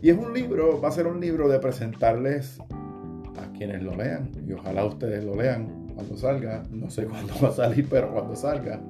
[0.00, 2.58] y es un libro, va a ser un libro de presentarles
[3.36, 4.30] a quienes lo lean.
[4.46, 6.62] Y ojalá ustedes lo lean cuando salga.
[6.70, 8.80] No sé cuándo va a salir, pero cuando salga.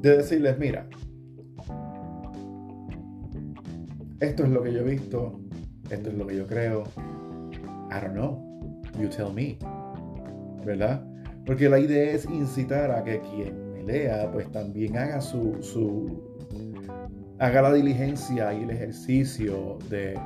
[0.00, 0.88] De decirles, mira,
[4.18, 5.40] esto es lo que yo he visto,
[5.90, 6.84] esto es lo que yo creo,
[7.90, 9.58] I don't know, you tell me,
[10.64, 11.04] ¿verdad?
[11.46, 16.31] Porque la idea es incitar a que quien lea, pues también haga su, su
[17.42, 20.16] haga la diligencia y el ejercicio de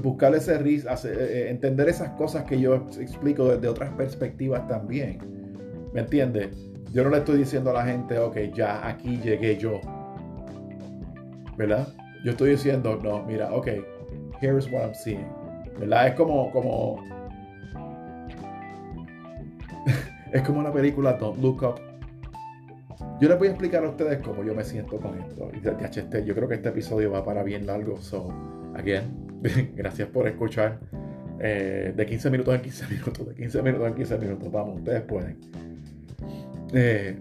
[0.00, 5.18] buscar ese risk, eh, eh, entender esas cosas que yo explico desde otras perspectivas también.
[5.92, 6.56] ¿Me entiendes?
[6.92, 9.80] Yo no le estoy diciendo a la gente, ok, ya aquí llegué yo.
[11.56, 11.88] ¿Verdad?
[12.24, 13.68] Yo estoy diciendo, no, mira, ok,
[14.40, 15.26] here's what I'm seeing.
[15.80, 16.06] ¿Verdad?
[16.06, 17.02] Es como, como,
[20.32, 21.93] es como la película Don't Look Up.
[23.20, 25.50] Yo les voy a explicar a ustedes cómo yo me siento con esto.
[25.52, 27.96] Este, yo creo que este episodio va para bien largo.
[28.00, 28.28] So,
[28.74, 29.04] again,
[29.76, 30.80] gracias por escuchar.
[31.40, 34.52] Eh, de 15 minutos en 15 minutos, de 15 minutos en 15 minutos.
[34.52, 35.38] Vamos, ustedes pueden.
[36.72, 37.16] Eh,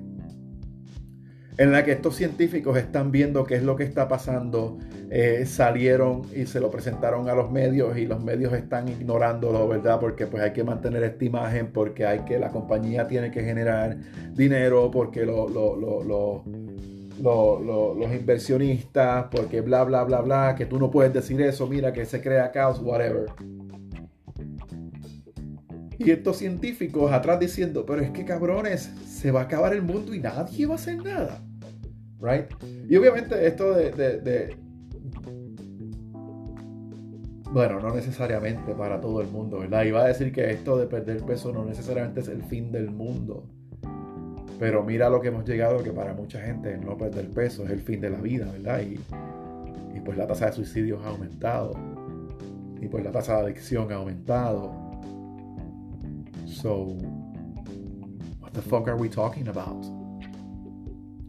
[1.58, 4.78] en la que estos científicos están viendo qué es lo que está pasando,
[5.10, 10.00] eh, salieron y se lo presentaron a los medios y los medios están ignorándolo, ¿verdad?
[10.00, 13.98] Porque pues hay que mantener esta imagen, porque hay que, la compañía tiene que generar
[14.34, 16.42] dinero, porque los
[18.12, 22.22] inversionistas, porque bla, bla, bla, bla, que tú no puedes decir eso, mira que se
[22.22, 23.28] crea caos, whatever.
[25.98, 30.14] Y estos científicos atrás diciendo, pero es que cabrones, se va a acabar el mundo
[30.14, 31.42] y nadie va a hacer nada.
[32.20, 32.46] Right?
[32.90, 34.56] Y obviamente esto de,
[37.52, 39.84] bueno, no necesariamente para todo el mundo, ¿verdad?
[39.84, 43.50] Iba a decir que esto de perder peso no necesariamente es el fin del mundo.
[44.60, 47.82] Pero mira lo que hemos llegado, que para mucha gente no perder peso es el
[47.82, 48.82] fin de la vida, ¿verdad?
[48.82, 49.00] Y,
[49.96, 51.74] y pues la tasa de suicidios ha aumentado.
[52.82, 54.83] Y pues la tasa de adicción ha aumentado
[56.54, 56.96] So,
[58.40, 59.84] what the fuck are we talking about?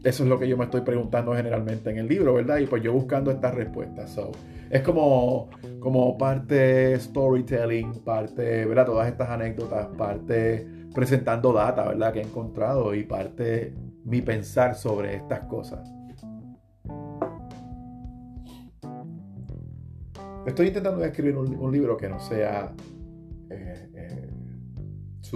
[0.03, 2.59] Eso es lo que yo me estoy preguntando generalmente en el libro, ¿verdad?
[2.59, 4.11] Y pues yo buscando estas respuestas.
[4.11, 4.31] So,
[4.69, 5.49] es como,
[5.79, 8.85] como parte storytelling, parte, ¿verdad?
[8.85, 12.13] Todas estas anécdotas, parte presentando data, ¿verdad?
[12.13, 13.73] Que he encontrado y parte
[14.03, 15.91] mi pensar sobre estas cosas.
[20.45, 22.71] Estoy intentando escribir un, libro que no sea
[23.49, 24.24] eh, eh,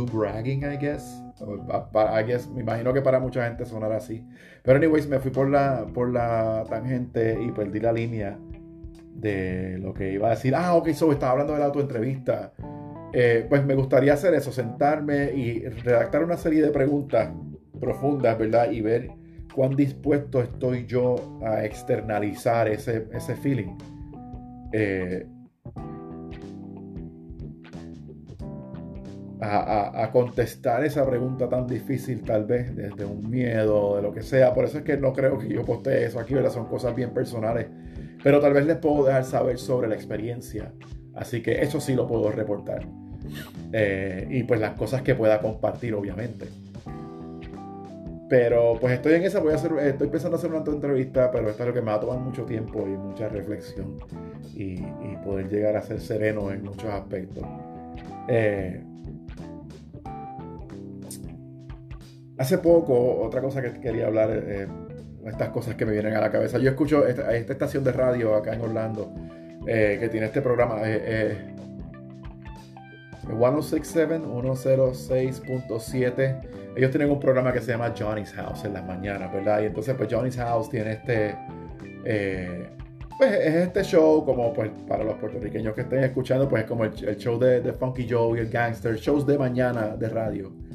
[0.06, 1.22] bragging, I guess.
[1.42, 4.26] I guess, me imagino que para mucha gente sonará así.
[4.64, 8.38] Pero anyways, me fui por la, por la tangente y perdí la línea
[9.16, 10.54] de lo que iba a decir.
[10.56, 12.54] Ah, ok, so estaba hablando de la autoentrevista.
[13.14, 17.32] Eh, pues me gustaría hacer eso, sentarme y redactar una serie de preguntas
[17.80, 18.72] profundas, ¿verdad?
[18.72, 19.10] Y ver
[19.54, 23.78] cuán dispuesto estoy yo a externalizar ese, ese feeling.
[24.72, 25.26] Eh,
[29.42, 34.54] a, contestar esa pregunta tan difícil, tal vez desde un miedo, de lo que sea.
[34.54, 36.52] Por eso es que no creo que yo postee eso aquí, ¿verdad?
[36.52, 37.68] Son cosas bien personales.
[38.22, 40.74] Pero tal vez les puedo dejar saber sobre la experiencia.
[41.16, 42.86] Así que eso sí lo puedo reportar.
[43.72, 46.48] Eh, y pues las cosas que pueda compartir, obviamente.
[48.30, 51.64] Pero pues estoy en esa, voy a hacer, estoy pensando hacer una entrevista, pero esto
[51.64, 53.98] es lo que me va a tomar mucho tiempo y mucha reflexión
[54.54, 54.78] y,
[55.26, 57.44] poder llegar a ser sereno en muchos aspectos.
[58.28, 58.82] Eh,
[62.40, 64.66] Hace poco, otra cosa que quería hablar, eh,
[65.26, 66.58] estas cosas que me vienen a la cabeza.
[66.58, 69.14] Yo escucho esta, esta estación de radio acá en Orlando
[69.68, 70.78] eh, que tiene este programa.
[70.86, 71.38] Eh,
[73.28, 76.42] 1067, 106.7.
[76.76, 79.62] Ellos tienen un programa que se llama Johnny's House en las mañanas, ¿verdad?
[79.62, 81.36] Y entonces, pues Johnny's House tiene este.
[82.06, 82.70] Eh,
[83.18, 86.86] pues es este show, como pues para los puertorriqueños que estén escuchando, pues es como
[86.86, 90.69] el, show de, de, Funky Joe y el Gangster, shows de mañana de radio.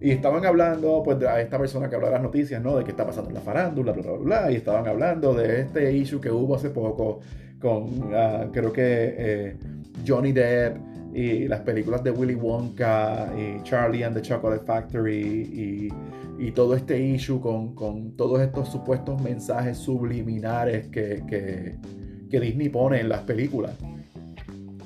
[0.00, 2.76] Y estaban hablando, pues, a esta persona que habla de las noticias, ¿no?
[2.76, 6.20] De qué está pasando la farándula, bla, bla, bla, Y estaban hablando de este issue
[6.20, 7.20] que hubo hace poco
[7.58, 9.56] con, ah, creo que eh,
[10.06, 10.76] Johnny Depp
[11.14, 15.88] y las películas de Willy Wonka y Charlie and the Chocolate Factory
[16.38, 21.76] y, todo este issue con, con, todos estos supuestos mensajes subliminares que, que,
[22.30, 23.72] que Disney pone en las películas.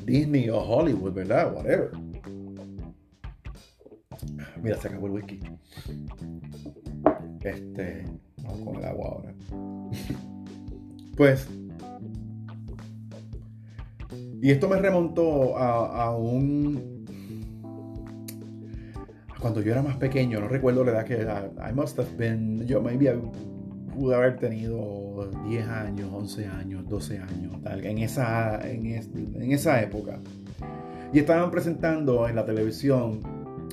[0.05, 1.53] Disney o Hollywood, ¿verdad?
[1.55, 2.10] Whatever.
[4.63, 5.41] Mira, se acabó el whisky.
[7.43, 8.05] Este.
[8.43, 9.35] Vamos con el agua ahora.
[11.17, 11.49] pues.
[14.43, 17.05] Y esto me remontó a, un.
[19.39, 21.51] cuando yo era más pequeño, no recuerdo la edad que era.
[21.69, 22.67] I must have been.
[22.67, 23.13] Yo maybe
[23.95, 29.83] pude haber tenido 10 años, 11 años, 12 años, tal, en esa, en, en esa
[29.83, 30.21] época.
[31.13, 33.21] Y estaban presentando en la televisión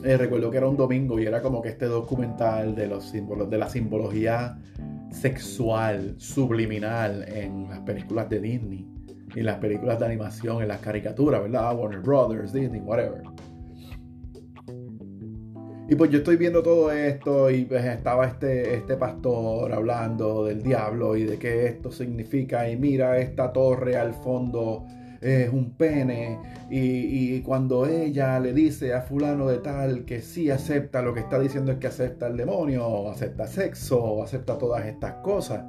[0.03, 3.49] eh, recuerdo que era un domingo y era como que este documental de los símbolos,
[3.49, 4.57] de la simbología
[5.11, 8.87] sexual, subliminal en las películas de Disney,
[9.35, 11.77] y las películas de animación, en las caricaturas, ¿verdad?
[11.77, 13.23] Warner Brothers, Disney, whatever.
[15.89, 20.61] Y pues yo estoy viendo todo esto y pues estaba este, este pastor hablando del
[20.61, 24.85] diablo y de qué esto significa y mira esta torre al fondo
[25.21, 26.39] es un pene
[26.69, 31.39] y, cuando ella le dice a fulano de tal que sí acepta lo que está
[31.39, 35.63] diciendo es que acepta el demonio o acepta sexo o acepta todas estas cosas.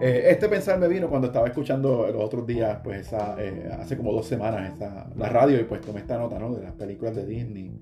[0.00, 4.12] Eh, este pensar me vino cuando estaba escuchando los otros días, pues eh, hace como
[4.12, 4.72] dos semanas,
[5.16, 6.52] la radio y pues tomé esta nota, ¿no?
[6.54, 7.78] De las películas de Disney.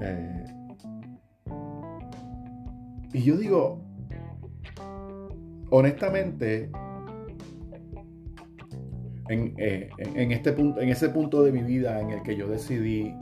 [0.00, 0.44] Eh,
[3.12, 3.80] y yo digo,
[5.70, 6.70] honestamente,
[9.28, 13.14] eh, en, este punto, en ese punto de mi vida en el que yo decidí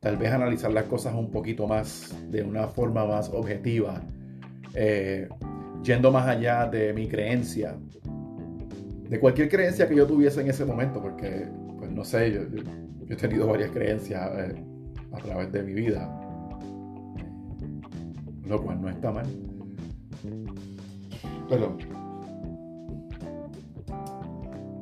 [0.00, 4.02] tal vez analizar las cosas un poquito más, de una forma más objetiva,
[4.74, 5.28] eh,
[5.82, 7.74] yendo más allá de mi creencia,
[9.08, 11.46] de cualquier creencia que yo tuviese en ese momento, porque,
[11.78, 12.40] pues no sé, yo,
[13.08, 14.64] he tenido varias creencias eh,
[15.12, 16.06] a través de mi vida,
[18.46, 19.26] lo cual no está mal.
[21.48, 21.93] Perdón.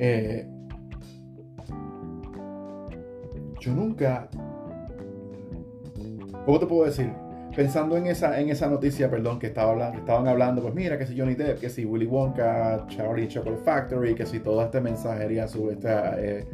[0.05, 0.45] Eh,
[3.61, 4.29] yo nunca,
[6.45, 7.13] ¿cómo te puedo decir?
[7.55, 11.07] Pensando en esa, en esa noticia, perdón, que, estaba hablando, estaban hablando, pues mira, que
[11.07, 15.45] si Johnny Depp, que si Willy Wonka, Charlie Chocolate Factory, que si toda esta mensajería
[15.45, 16.47] esta eh,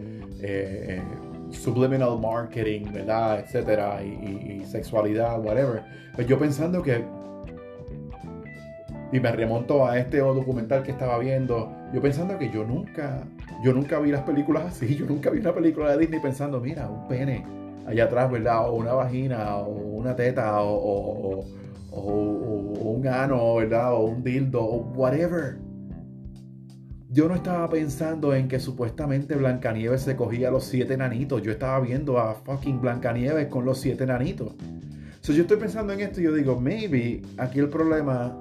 [0.42, 1.02] eh,
[1.48, 3.40] subliminal marketing, ¿verdad?
[3.40, 5.82] Etcétera, y, y, sexualidad, whatever.
[6.14, 7.02] Pues yo pensando que
[9.12, 13.22] y me remonto a este documental que estaba viendo, yo pensando que yo nunca,
[13.62, 16.88] yo nunca vi las películas así, yo nunca vi una película de Disney pensando, mira,
[16.88, 17.44] un pene
[17.86, 18.68] allá atrás, ¿verdad?
[18.68, 21.44] O una vagina, o una teta, o,
[21.90, 23.94] un ano, ¿verdad?
[23.94, 25.58] O un dildo, o whatever.
[27.10, 31.42] Yo no estaba pensando en que supuestamente Blancanieves se cogía a los siete nanitos.
[31.42, 34.54] Yo estaba viendo a fucking Blancanieves con los siete nanitos.
[35.20, 38.36] So, yo estoy pensando en esto y yo digo, maybe aquí el problema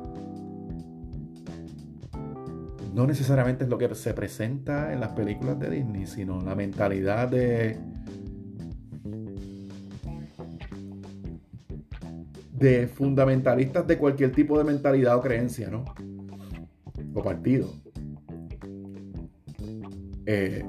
[2.97, 7.27] no necesariamente es lo que se presenta en las películas de Disney, sino la mentalidad
[7.27, 7.77] de,
[12.53, 15.85] de fundamentalistas de cualquier tipo de mentalidad o creencia, ¿no?
[17.13, 17.71] O partido.
[20.25, 20.65] Eh,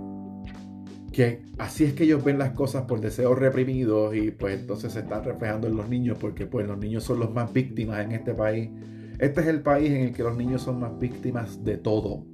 [1.10, 5.00] que así es que ellos ven las cosas por deseos reprimidos y pues entonces se
[5.00, 8.34] están reflejando en los niños porque pues los niños son los más víctimas en este
[8.34, 8.68] país
[9.18, 12.24] este es el país en el que los niños son más víctimas de todo.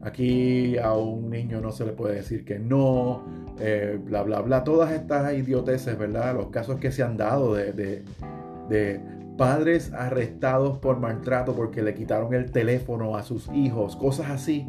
[0.00, 3.24] Aquí a un niño no se le puede decir que no,
[3.58, 4.62] eh, bla, bla, bla.
[4.62, 6.34] Todas estas idioteces, ¿verdad?
[6.36, 9.00] Los casos que se han dado de, de
[9.36, 14.66] padres arrestados por maltrato porque le quitaron el teléfono a sus hijos, cosas así.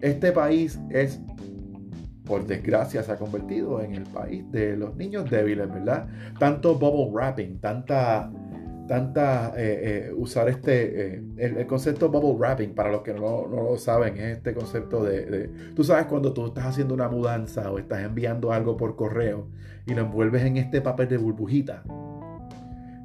[0.00, 1.20] Este país es,
[2.24, 6.08] por desgracia, se ha convertido en el país de los niños débiles, ¿verdad?
[6.38, 8.32] Tanto bubble wrapping, tanta
[8.90, 13.78] tanta eh, eh, usar este, eh, el, concepto bubble wrapping, para los que no, lo
[13.78, 18.02] saben, es este concepto de, tú sabes cuando tú estás haciendo una mudanza o estás
[18.02, 19.46] enviando algo por correo
[19.86, 21.84] y lo envuelves en este papel de burbujita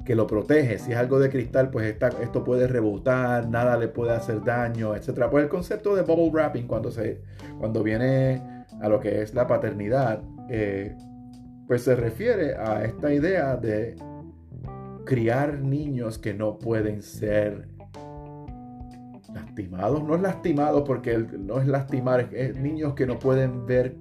[0.04, 4.10] que lo protege, si es algo de cristal, pues esto puede rebotar, nada le puede
[4.10, 5.26] hacer daño, etc.
[5.30, 7.22] Pues el concepto de bubble wrapping cuando, se,
[7.60, 8.42] cuando viene
[8.80, 10.20] a lo que es la paternidad,
[11.68, 13.94] pues se refiere a esta idea de
[15.06, 17.68] criar niños que no pueden ser
[19.32, 20.04] lastimados.
[20.04, 23.96] No es lastimados porque no es lastimar, es niños que no pueden ver,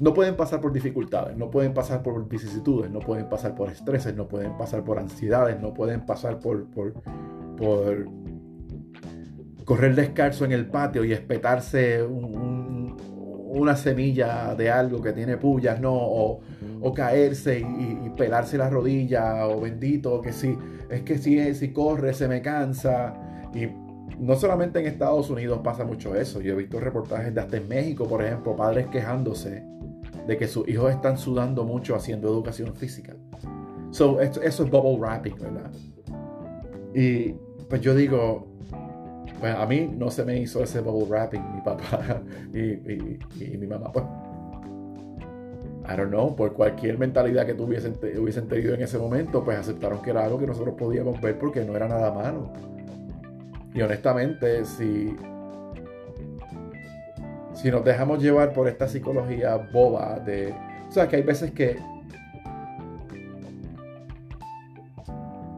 [0.00, 4.16] no pueden pasar por dificultades, no pueden pasar por vicisitudes, no pueden pasar por estreses,
[4.16, 6.94] no pueden pasar por ansiedades, no pueden pasar por, por,
[9.64, 12.02] correr descalzo en el patio y espetarse
[13.54, 16.40] una semilla de algo que tiene pullas, no, o,
[16.94, 20.56] caerse y, pelarse la rodilla, o bendito, que si,
[20.90, 23.14] es que si, si corre se me cansa.
[23.54, 23.68] Y
[24.18, 27.68] no solamente en Estados Unidos pasa mucho eso, yo he visto reportajes de hasta en
[27.68, 29.64] México, por ejemplo, padres quejándose
[30.26, 33.14] de que sus hijos están sudando mucho haciendo educación física.
[33.90, 35.70] So, eso es bubble wrapping, ¿verdad?
[36.94, 37.34] Y
[37.68, 38.48] pues yo digo,
[39.40, 43.92] pues a mí no se me hizo ese bubble wrapping, mi papá y, mi mamá,
[43.92, 44.04] pues
[45.86, 50.00] I don't know, por cualquier mentalidad que tuviesen, hubiesen tenido en ese momento, pues aceptaron
[50.00, 52.50] que era algo que nosotros podíamos ver porque no era nada malo.
[53.74, 55.14] Y honestamente, si,
[57.52, 60.54] si nos dejamos llevar por esta psicología boba de...
[60.88, 61.76] O sea, que hay veces que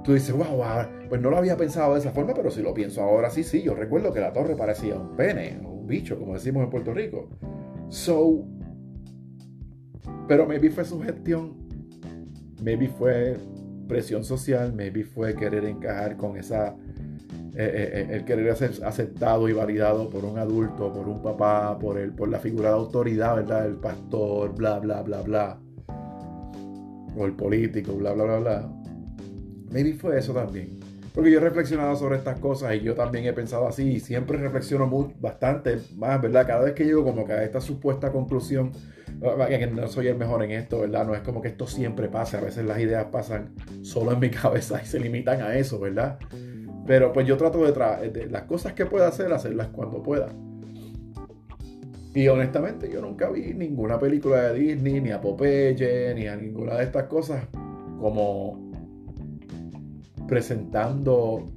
[0.07, 0.62] tú dices, wow,
[1.09, 3.62] pues no lo había pensado de esa forma, pero si lo pienso ahora sí, sí,
[3.62, 7.28] yo recuerdo que la torre parecía un pene un bicho, como decimos en Puerto Rico.
[7.89, 8.45] So,
[10.28, 11.66] pero maybe fue su gestión.
[12.62, 13.37] maybe fue
[13.89, 16.77] presión social, maybe fue querer encajar con esa,
[17.55, 21.77] eh, eh, eh, el querer ser aceptado y validado por un adulto, por un papá,
[21.78, 23.66] por, el, por la figura de autoridad, ¿verdad?
[23.66, 25.61] El pastor, bla, bla, bla, bla.
[27.16, 28.76] O el político, bla, bla, bla, bla.
[29.71, 30.79] Maybe fue eso también.
[31.17, 34.37] Porque yo he reflexionado sobre estas cosas y yo también he pensado así y siempre
[34.37, 36.47] reflexiono mucho, bastante más, ¿verdad?
[36.47, 38.73] Cada vez que llego como que a esta supuesta conclusión,
[39.49, 41.07] que no soy el mejor en esto, ¿verdad?
[41.07, 44.29] No es como que esto siempre pase, a veces las ideas pasan solo en mi
[44.43, 46.19] cabeza y se limitan a eso, ¿verdad?
[46.87, 50.29] Pero pues yo trato de, de las cosas que pueda hacer, hacerlas cuando pueda.
[52.15, 56.75] Y honestamente yo nunca vi ninguna película de Disney, ni a Popeye, ni a ninguna
[56.75, 57.43] de estas cosas
[57.99, 58.66] como
[60.27, 61.51] presentando,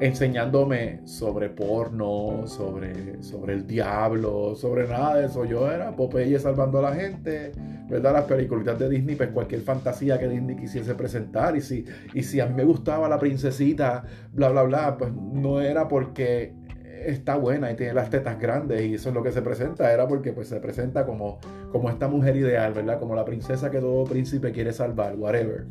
[0.00, 5.44] enseñándome sobre porno, sobre, sobre el diablo, sobre nada de eso.
[5.44, 7.52] Yo era Popeye salvando a la gente,
[7.88, 8.12] ¿verdad?
[8.14, 11.56] Las películas de Disney, pues cualquier fantasía que Disney quisiese presentar.
[11.56, 11.84] Y si,
[12.14, 16.54] y si a mí me gustaba la princesita, bla, bla, bla, pues no era porque
[17.04, 20.06] está buena y tiene las tetas grandes y eso es lo que se presenta, era
[20.06, 21.38] porque pues se presenta como,
[21.72, 22.98] como esta mujer ideal, ¿verdad?
[22.98, 25.66] Como la princesa que todo príncipe quiere salvar, whatever.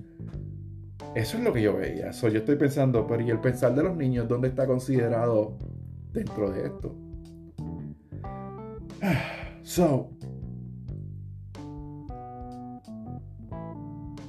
[1.16, 2.12] Eso es lo que yo veía.
[2.12, 5.58] yo estoy pensando, pero ¿y el pensar de los niños dónde está considerado
[6.12, 6.96] dentro de esto?
[9.62, 10.10] So,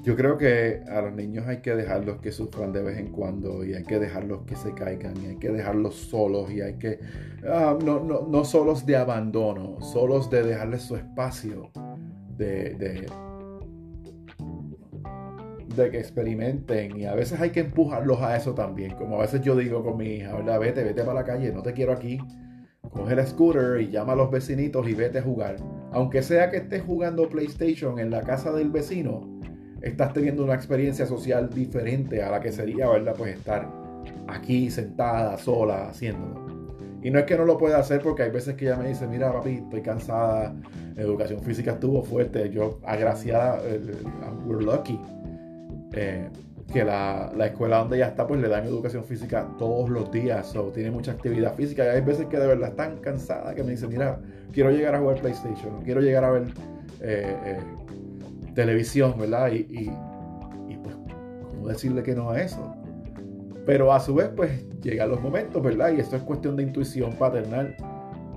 [0.03, 3.65] yo creo que a los niños hay que dejarlos que sufran de vez en cuando
[3.65, 7.01] y hay que dejarlos que se caigan y hay que dejarlos solos y hay que,
[7.47, 11.71] ah, no, no, no, solos de abandono, solos de dejarles su espacio,
[12.37, 13.07] de
[15.75, 19.57] que experimenten y a veces hay que empujarlos a eso también, como a veces yo
[19.57, 20.59] digo con mi hija, ¿verdad?
[20.59, 22.19] Vete, vete para la calle, no te quiero aquí.
[22.91, 25.57] Coge el scooter y llama a los vecinitos y vete a jugar.
[25.93, 29.41] Aunque sea que estés jugando PlayStation en la casa del vecino,
[29.81, 33.15] estás teniendo una experiencia social diferente a la que sería, ¿verdad?
[33.17, 33.69] Pues estar
[34.27, 36.51] aquí sentada, sola, haciéndolo.
[37.03, 39.07] Y no es que no lo pueda hacer porque hay veces que ella me dice,
[39.07, 40.55] mira papi, estoy cansada,
[40.97, 43.63] educación física estuvo fuerte, yo agraciada,
[44.45, 44.99] we're lucky
[45.93, 46.29] eh,
[46.73, 50.71] que la, escuela donde ella está pues le dan educación física todos los días, o
[50.71, 53.91] tiene mucha actividad física y hay veces que de verdad están cansada que me dicen,
[53.91, 54.21] mira,
[54.53, 56.43] quiero llegar a jugar PlayStation, quiero llegar a ver
[57.01, 57.59] eh, eh,
[58.55, 59.51] televisión, ¿verdad?
[59.53, 59.67] Y,
[60.69, 60.95] y, pues,
[61.51, 62.75] ¿cómo decirle que no a eso?
[63.67, 65.93] Pero a su vez pues llegan los momentos, ¿verdad?
[65.93, 67.75] Y esto es cuestión de intuición paternal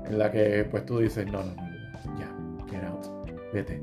[0.05, 2.35] en la que pues tú dices, no, no, no, ya,
[2.69, 3.05] get out,
[3.53, 3.81] vete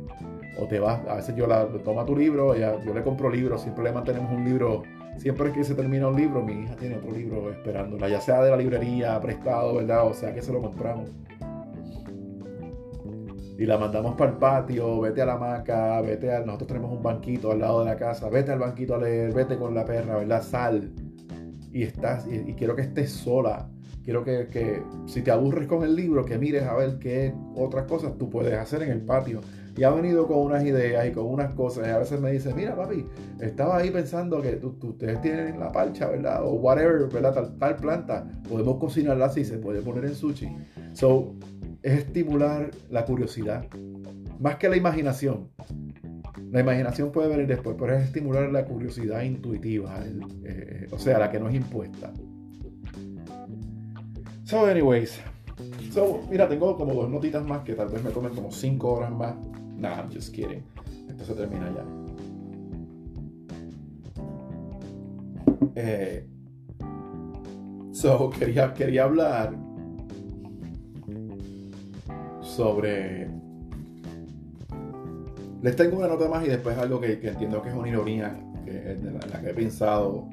[0.60, 3.62] o te vas, a veces yo la toma tu libro, ella, yo le compro libros,
[3.62, 4.82] siempre le mantenemos un libro,
[5.16, 8.50] siempre que se termina un libro, mi hija tiene otro libro esperándola, ya sea de
[8.50, 10.06] la librería, prestado, ¿verdad?
[10.06, 11.10] O sea que se lo compramos.
[13.58, 16.40] Y la mandamos para el patio, vete a la hamaca, vete a...
[16.40, 19.58] Nosotros tenemos un banquito al lado de la casa, vete al banquito a leer, vete
[19.58, 20.42] con la perra, ¿verdad?
[20.42, 20.90] Sal.
[21.70, 23.68] Y estás, y, quiero que estés sola.
[24.02, 27.84] Quiero que, que, si te aburres con el libro, que mires a ver qué otras
[27.84, 29.42] cosas tú puedes hacer en el patio
[29.76, 31.86] y ha venido con unas ideas y con unas cosas.
[31.86, 33.06] Y a veces me dice, mira papi,
[33.40, 36.44] estaba ahí pensando que ustedes tienen la parcha, ¿verdad?
[36.44, 37.52] O whatever, ¿verdad?
[37.58, 40.48] Tal, planta, podemos cocinarla así, se puede poner en sushi.
[40.92, 41.34] So,
[41.82, 43.66] es estimular la curiosidad,
[44.38, 45.48] más que la imaginación.
[46.50, 50.00] La imaginación puede venir después, pero es estimular la curiosidad intuitiva,
[50.44, 52.12] eh, o sea, la que no es impuesta.
[54.44, 55.20] So, anyways,
[55.90, 59.10] so, mira, tengo como dos notitas más que tal vez me tomen como cinco horas
[59.10, 59.34] más
[59.80, 60.62] Nah, I'm just kidding.
[61.08, 61.84] Esto se termina ya.
[65.74, 66.26] Eh,
[67.92, 69.56] so, quería, quería hablar
[72.42, 73.30] sobre.
[75.62, 78.92] Les tengo una nota más y después algo que, entiendo que es una ironía, que
[78.92, 80.28] es la, la, que he pensado,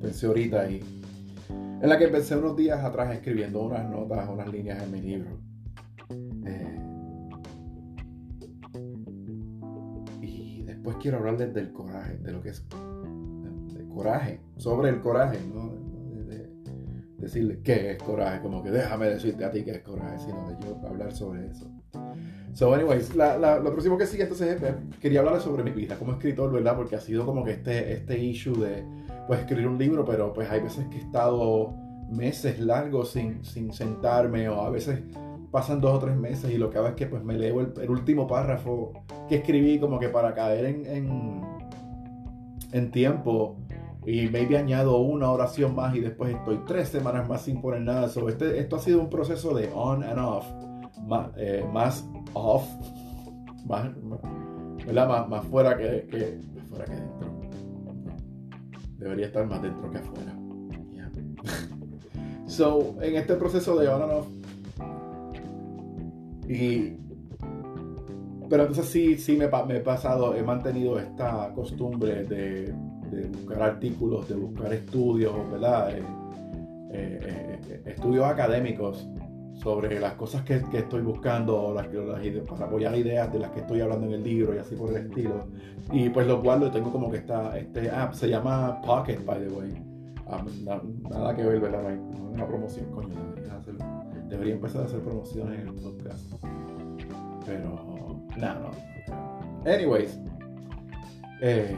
[0.00, 0.80] pensé ahorita y
[1.82, 5.46] en la que empecé unos días atrás escribiendo unas notas, unas líneas en mi libro.
[10.86, 15.74] pues quiero hablar del coraje, de lo que es de, coraje, sobre el coraje, no
[16.26, 16.48] de,
[17.18, 20.64] decirle qué es coraje, como que déjame decirte a ti qué es coraje, sino de
[20.64, 21.68] yo hablar sobre eso.
[22.52, 26.52] So, anyways, lo próximo que sigue entonces es, quería hablar sobre mi vida como escritor,
[26.52, 26.76] ¿verdad?
[26.76, 28.84] Porque ha sido como que este, este issue de,
[29.26, 31.74] pues, escribir un libro, pero pues hay veces que he estado
[32.08, 35.02] meses largos sin, sin sentarme o a veces
[35.50, 37.90] pasan dos o tres meses y lo que hago es que pues me leo el,
[37.90, 38.92] último párrafo
[39.28, 41.42] que escribí como que para caer en,
[42.72, 43.56] en, tiempo
[44.04, 48.08] y maybe añado una oración más y después estoy tres semanas más sin poner nada.
[48.08, 50.46] So, este, esto ha sido un proceso de on and off,
[51.06, 52.68] más, eh, más off,
[53.66, 53.90] más.
[54.92, 56.38] Más, más fuera que, que,
[56.68, 57.25] fuera que dentro.
[58.98, 60.32] Debería estar más dentro que afuera.
[62.46, 64.28] So, en este proceso de on and off,
[66.48, 66.96] y
[68.48, 72.72] pero entonces sí, sí me, he pasado, he mantenido esta costumbre de,
[73.10, 75.90] de buscar artículos, de buscar estudios, ¿verdad?
[75.96, 76.02] Eh,
[76.92, 79.06] eh, eh, estudios académicos
[79.56, 83.60] sobre las cosas que, que estoy buscando las, las, para apoyar ideas de las que
[83.60, 85.46] estoy hablando en el libro y así por el estilo.
[85.92, 89.48] Y pues lo guardo tengo como que está este app, se llama Pocket, by the
[89.48, 89.72] way.
[90.28, 90.44] Ah,
[91.08, 91.96] nada que ver, ¿verdad?
[92.36, 93.14] una promoción, coño,
[94.28, 96.32] debería, empezar a hacer promociones en el podcast.
[97.46, 97.70] Pero
[98.36, 99.70] no, no.
[99.70, 100.18] Anyways.
[101.40, 101.74] Eh,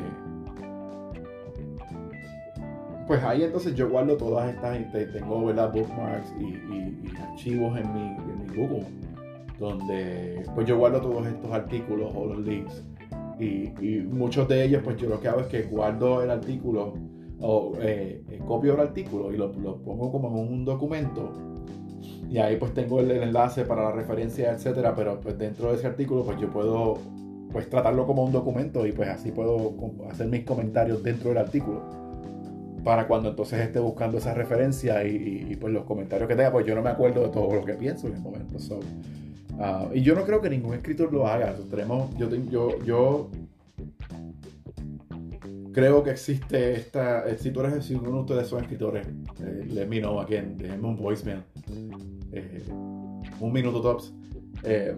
[3.08, 4.78] pues ahí entonces yo guardo todas estas,
[5.12, 5.72] tengo ¿verdad?
[5.72, 8.86] bookmarks y, archivos en mi, en mi, Google,
[9.58, 12.84] donde pues yo guardo todos estos artículos o los links.
[13.40, 13.70] Y,
[14.10, 16.94] muchos de ellos pues yo lo que hago es que guardo el artículo
[17.40, 21.32] o eh, eh, copio el artículo y lo, lo, pongo como en un documento
[22.28, 25.86] y ahí pues tengo el, enlace para la referencia, etcétera, pero pues dentro de ese
[25.86, 26.98] artículo pues yo puedo
[27.52, 29.72] pues tratarlo como un documento y pues así puedo
[30.10, 32.07] hacer mis comentarios dentro del artículo
[32.88, 36.74] para cuando entonces esté buscando esa referencia y, pues los comentarios que tenga, pues yo
[36.74, 38.56] no me acuerdo de todo lo que pienso en el momento.
[39.58, 41.54] Uh, y yo no creo que ningún escritor lo haga.
[41.68, 43.30] Tenemos, yo, yo, yo
[45.74, 47.26] creo que existe esta.
[47.36, 50.88] Si tú eres, si uno de ustedes son escritores, eh, let me know again, déjenme
[50.88, 51.42] un voicemail.
[52.32, 52.64] Eh,
[53.38, 54.14] un minuto tops.
[54.62, 54.96] Eh,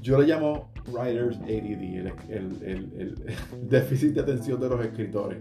[0.00, 3.14] yo le llamo Writer's ADD, el,
[3.68, 5.38] déficit de atención de los escritores.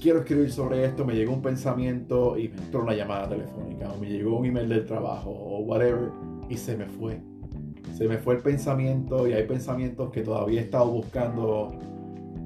[0.00, 3.98] Quiero escribir sobre esto, me llegó un pensamiento y me entró una llamada telefónica, o
[3.98, 6.10] me llegó un email del trabajo, o whatever,
[6.48, 7.20] y se me fue.
[7.96, 11.72] Se me fue el pensamiento y hay pensamientos que todavía he estado buscando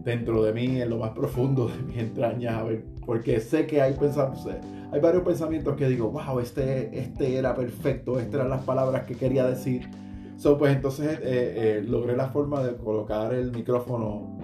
[0.05, 2.64] dentro de mí, en lo más profundo de mi entraña,
[3.05, 4.47] porque sé que hay pensamientos
[4.93, 9.14] hay varios pensamientos que digo, wow, este, este era perfecto, estas eran las palabras que
[9.14, 9.89] quería decir.
[10.36, 14.39] So, pues entonces eh, eh, logré la forma de colocar el micrófono,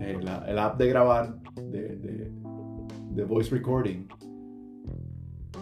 [0.00, 2.25] eh, el app de grabar, de, de,
[3.24, 4.08] voice recording,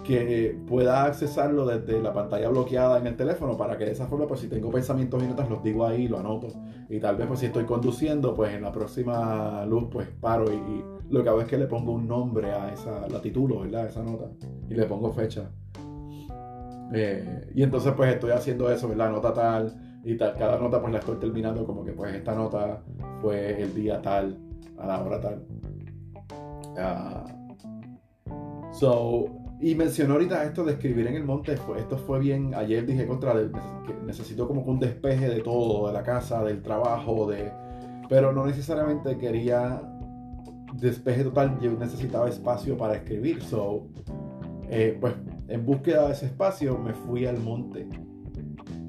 [0.05, 4.27] que pueda accesarlo desde la pantalla bloqueada en el teléfono para que de esa forma,
[4.27, 6.49] pues si tengo pensamientos y notas, los digo ahí, lo anoto.
[6.89, 10.85] Y tal vez, pues si estoy conduciendo, pues en la próxima luz, pues paro y
[11.11, 13.87] lo que hago es que le pongo un nombre a esa, la título, ¿verdad?
[13.87, 14.31] Esa nota.
[14.69, 15.51] Y le pongo fecha.
[16.93, 19.11] Eh, y entonces pues estoy haciendo eso, ¿verdad?
[19.11, 20.35] Nota tal y tal.
[20.37, 22.83] Cada nota pues la estoy terminando como que pues esta nota
[23.21, 24.39] fue el día tal,
[24.79, 25.47] a la hora tal.
[26.77, 27.25] Ah,
[28.79, 31.55] so, y mencionó ahorita esto de escribir en el monte.
[31.55, 32.55] esto fue bien.
[32.55, 33.35] Ayer dije contra.
[34.05, 37.51] necesito como un despeje de todo, de la casa, del trabajo, de.
[38.09, 39.81] Pero no necesariamente quería
[40.75, 43.43] despeje total, yo necesitaba espacio para escribir.
[43.43, 43.87] So,
[44.69, 45.15] eh, pues
[45.49, 47.87] en búsqueda de ese espacio me fui al monte.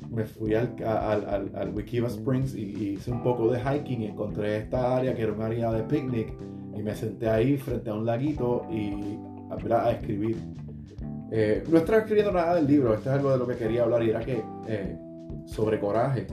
[0.10, 4.98] Me fui al, al, al, Wikiva Springs y, hice un poco de hiking encontré esta
[4.98, 6.34] área que era un área de picnic
[6.74, 9.18] y me senté ahí frente a un laguito y
[9.50, 10.38] a, a escribir.
[11.32, 14.04] Eh, no estaba escribiendo nada del libro, esto es algo de lo que quería hablar
[14.04, 14.98] y era que eh,
[15.46, 16.28] sobre coraje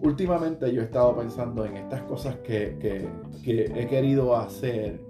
[0.00, 3.08] últimamente yo he estado pensando en estas cosas que,
[3.44, 5.00] he querido hacer,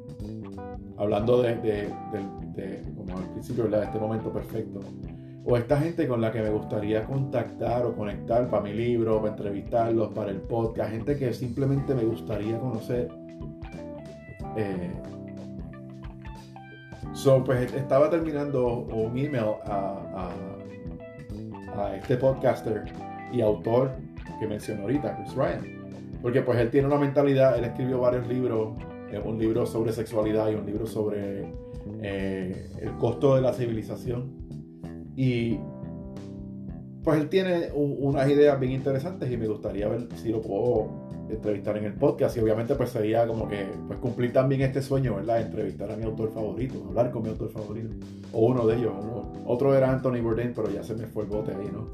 [0.96, 1.90] hablando de,
[2.96, 4.80] como al principio, de este momento perfecto,
[5.44, 9.30] o esta gente con la que me gustaría contactar o conectar para mi libro, para
[9.30, 13.08] entrevistarlos, para el podcast, gente que simplemente me gustaría conocer.
[14.56, 14.90] Eh,
[17.16, 20.30] so, pues estaba terminando un email a,
[21.76, 22.84] a este podcaster
[23.32, 23.92] y autor
[24.38, 25.76] que mencionó ahorita, Chris Ryan.
[26.22, 28.76] Porque pues él tiene una mentalidad, él escribió varios libros,
[29.10, 31.52] eh, un libro sobre sexualidad y un libro sobre
[32.02, 34.32] eh, el costo de la civilización.
[35.14, 35.58] Y
[37.02, 41.76] pues él tiene unas ideas bien interesantes y me gustaría ver si lo puedo entrevistar
[41.76, 45.40] en el podcast y obviamente pues sería como que pues cumplir también este sueño, ¿verdad?
[45.40, 47.90] Entrevistar a mi autor favorito, hablar con mi autor favorito
[48.32, 48.92] o uno de ellos,
[49.44, 51.90] otro era Anthony Bourdain pero ya se me fue el bote ahí, ¿no?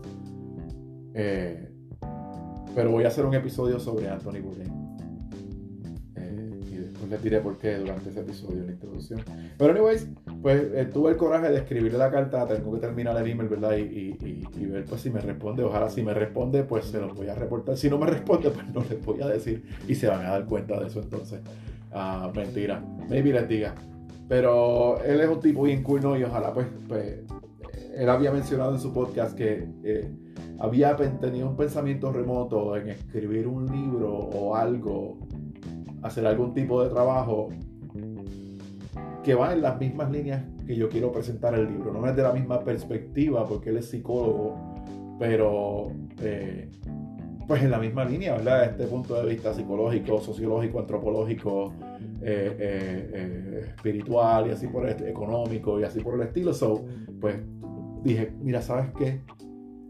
[1.14, 1.68] Eh,
[2.74, 4.81] pero voy a hacer un episodio sobre Anthony Bourdain.
[7.12, 9.20] Y les diré por qué durante ese episodio, en la introducción.
[9.58, 10.08] Pero, anyways,
[10.40, 12.46] pues eh, tuve el coraje de escribirle la carta.
[12.46, 13.76] Tengo que terminar el email, ¿verdad?
[13.76, 14.16] Y,
[14.56, 15.64] y, ver pues si me responde.
[15.64, 17.76] Ojalá si me responde, pues se los voy a reportar.
[17.76, 19.64] Si no me responde, pues no les voy a decir.
[19.88, 21.40] Y se van a dar cuenta de eso entonces.
[21.92, 22.82] Ah, mentira.
[23.08, 23.74] Maybe les diga.
[24.28, 26.16] Pero él es un tipo bien cool, ¿no?
[26.16, 27.20] Y ojalá, pues, pues
[27.94, 29.68] él había mencionado en su podcast que.
[29.84, 30.10] Eh,
[30.62, 35.18] había tenido un pensamiento remoto en escribir un libro o algo,
[36.02, 37.48] hacer algún tipo de trabajo
[39.22, 41.92] que va en las mismas líneas que yo quiero presentar el libro.
[41.92, 44.56] No es de la misma perspectiva porque él es psicólogo,
[45.18, 46.68] pero eh,
[47.46, 48.64] pues en la misma línea, ¿verdad?
[48.64, 51.72] Este punto de vista psicológico, sociológico, antropológico,
[52.20, 56.52] eh, eh, espiritual y así por el económico y así por el estilo.
[56.52, 56.84] So,
[57.20, 57.36] pues
[58.02, 59.20] dije, mira, ¿sabes qué?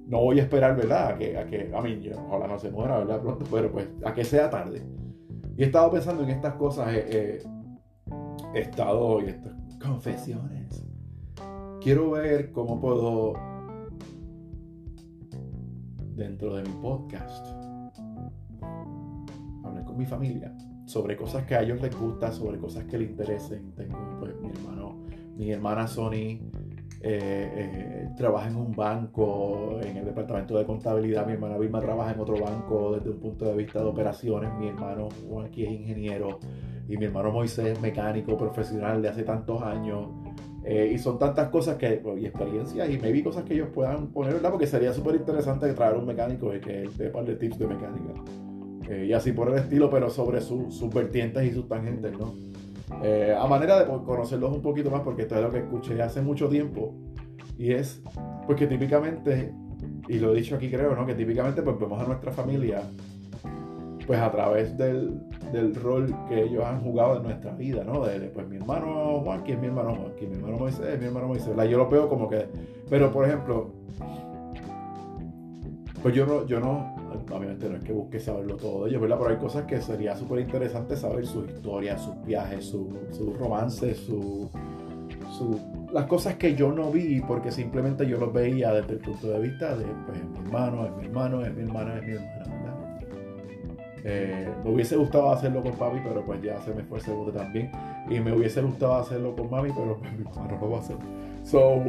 [0.07, 1.09] No voy a esperar, ¿verdad?
[1.09, 3.21] A que, a que, a mí, ojalá no se muera, ¿verdad?
[3.21, 4.83] Pronto, pero pues a que sea tarde.
[5.63, 7.41] He estado pensando en estas cosas, he
[8.53, 10.85] estado, y estas confesiones.
[11.81, 13.35] Quiero ver cómo puedo,
[16.17, 17.47] dentro de mi podcast,
[19.63, 20.53] hablar con mi familia
[20.85, 23.73] sobre cosas que a ellos les gusta, sobre cosas que les interesen.
[23.77, 24.97] Tengo pues mi hermano,
[25.37, 26.41] mi hermana Sony
[27.05, 31.27] eh, eh, trabaja en un banco, en el departamento de contabilidad.
[31.27, 34.55] Mi hermana Vilma trabaja en otro banco desde un punto de vista de operaciones.
[34.55, 36.39] Mi hermano Juan aquí es ingeniero
[36.89, 40.11] y mi hermano Moisés es mecánico profesional de hace tantos años.
[40.65, 44.35] Eh, y son tantas cosas que, y experiencias, y vi cosas que ellos puedan poner,
[44.35, 44.53] ¿verdad?
[44.53, 48.15] Porque sería súper interesante traer un mecánico y que él te de tips de mecánica.
[49.05, 52.33] y así por el estilo, pero sobre sus vertientes y sus tangentes, ¿no?
[53.03, 56.21] Eh, a manera de conocerlos un poquito más, porque esto es lo que escuché hace
[56.21, 56.95] mucho tiempo,
[57.59, 58.03] y es
[58.47, 59.53] porque típicamente,
[60.09, 61.07] y lo he dicho aquí creo, ¿no?
[61.07, 62.83] que típicamente pues vemos a nuestra familia
[64.07, 65.21] pues a través del,
[65.53, 68.05] del rol que ellos han jugado en nuestra vida, ¿no?
[68.05, 71.07] De, pues mi hermano Juan, que es mi hermano Juan, que mi hermano Moisés, mi
[71.07, 72.47] hermano Moisés, Yo lo veo como que,
[72.91, 73.71] pero por ejemplo,
[76.03, 76.92] pues yo no, yo no,
[77.31, 79.19] obviamente no es que busque saberlo todo de ellos, ¿verdad?
[79.19, 83.95] Pero hay cosas que sería súper interesante saber su historia, sus viajes, su, su romance,
[83.95, 84.51] su,
[85.37, 89.29] su, las cosas que yo no vi porque simplemente yo los veía desde el punto
[89.29, 92.45] de vista de, pues, mi hermano, es mi hermano, es mi hermana, es mi hermana,
[92.47, 92.83] ¿verdad?
[94.05, 97.71] Eh, me hubiese gustado hacerlo con papi, pero pues ya se me fue el también.
[98.11, 100.81] Y me hubiese gustado hacerlo con mami, pero pues mi mamá no lo va a
[100.81, 100.97] hacer.
[101.45, 101.83] So,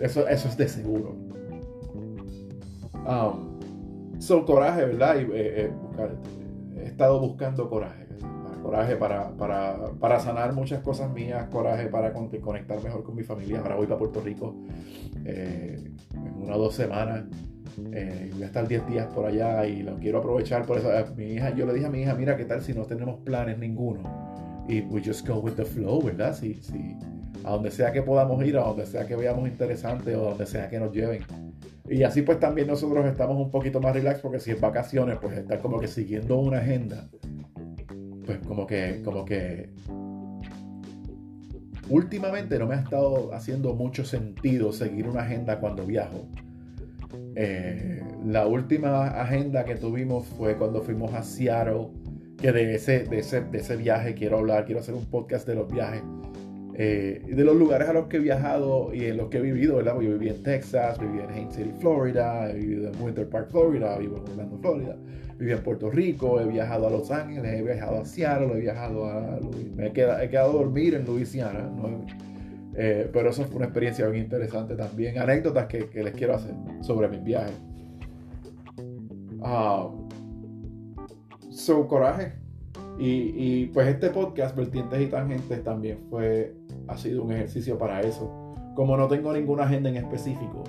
[0.00, 1.14] eso, eso es de seguro.
[3.06, 3.51] Um,
[4.22, 5.16] So, coraje, ¿verdad?
[5.16, 5.70] Y, eh, eh,
[6.78, 8.06] he estado buscando coraje.
[8.62, 13.58] Coraje para, para, para, sanar muchas cosas mías, coraje para conectar mejor con mi familia.
[13.58, 14.54] Ahora voy para Puerto Rico
[15.24, 17.24] eh, en una o dos semanas.
[17.74, 20.66] voy a estar 10 días por allá y lo quiero aprovechar.
[20.66, 22.84] Por eso, mi hija, yo le dije a mi hija, mira, ¿qué tal si no
[22.84, 24.02] tenemos planes ninguno?
[24.68, 26.32] Y we just go with the flow, ¿verdad?
[26.32, 26.96] Si, si,
[27.42, 30.46] a donde sea que podamos ir, a donde sea que veamos interesante o a donde
[30.46, 31.24] sea que nos lleven
[31.88, 35.36] y así pues también nosotros estamos un poquito más relax porque si es vacaciones, pues
[35.36, 37.08] estar como que siguiendo una agenda,
[38.24, 39.70] pues como que, como que
[41.88, 46.28] últimamente no me ha estado haciendo mucho sentido seguir una agenda cuando viajo.
[47.34, 51.88] Eh, la última agenda que tuvimos fue cuando fuimos a Seattle,
[52.38, 55.56] que de ese, de ese, de ese viaje quiero hablar, quiero hacer un podcast de
[55.56, 56.02] los viajes.
[56.74, 59.76] Eh, de los lugares a los que he viajado y en los que he vivido,
[59.76, 59.94] ¿verdad?
[60.00, 63.98] Yo viví en Texas, viví en Haines City, Florida, he vivido en Winter Park, Florida,
[63.98, 64.96] vivo en Orlando, Florida,
[65.38, 69.04] viví en Puerto Rico, he viajado a Los Ángeles, he viajado a Seattle, he viajado
[69.04, 69.38] a
[69.76, 71.70] me he quedado, he quedado a dormir en Louisiana,
[72.74, 76.54] eh, pero eso fue una experiencia bien interesante también, anécdotas que, que les quiero hacer
[76.80, 77.54] sobre mis viajes.
[79.42, 79.90] Ah,
[81.50, 82.32] so, coraje,
[82.98, 86.54] y, pues este podcast, Vertientes y Tangentes, también fue,
[86.88, 88.54] ha sido un ejercicio para eso.
[88.74, 90.64] Como no tengo ninguna agenda en específico,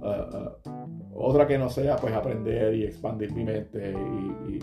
[0.00, 0.74] uh, uh,
[1.14, 3.94] otra que no sea pues aprender y expandir mi mente
[4.48, 4.58] y,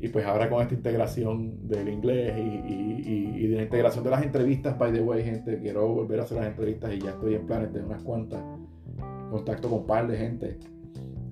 [0.00, 4.78] y, pues ahora con esta integración del inglés y, de la integración de las entrevistas,
[4.78, 7.72] by the way, gente, quiero volver a hacer las entrevistas y ya estoy en planes
[7.72, 8.42] de unas cuantas,
[9.30, 10.58] contacto con un par de gente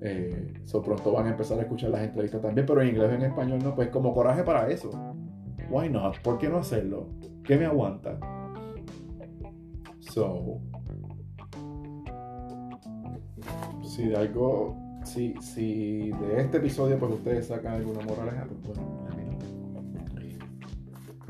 [0.01, 3.13] eh, so pronto van a empezar a escuchar las entrevistas también, pero en inglés o
[3.13, 4.89] en español no, pues como coraje para eso.
[5.69, 6.19] Why not?
[6.21, 7.09] ¿Por qué no hacerlo?
[7.43, 8.19] ¿Qué me aguanta?
[10.11, 10.61] So,
[13.83, 19.07] si de algo, si, si de este episodio pues ustedes sacan alguna moraleja, pues bueno,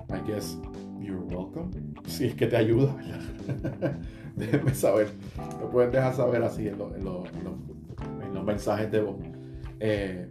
[0.09, 0.57] I guess
[0.99, 1.71] you're welcome.
[2.05, 2.95] Si es que te ayuda,
[4.35, 5.09] Déjenme saber.
[5.59, 9.17] Lo pueden dejar saber así en, en los mensajes de voz.
[9.79, 10.29] Eh,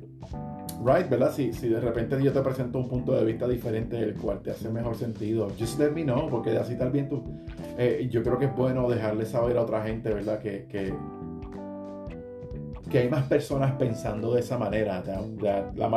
[0.85, 1.33] right, ¿verdad?
[1.33, 4.51] Si, si de repente yo te presento un punto de vista diferente, el cual te
[4.51, 7.23] hace mejor sentido, just let me know, porque así también tú.
[7.79, 10.39] Eh, yo creo que es bueno dejarle saber a otra gente, ¿verdad?
[10.39, 10.95] Que, que,
[12.99, 15.03] hay más personas pensando de esa manera.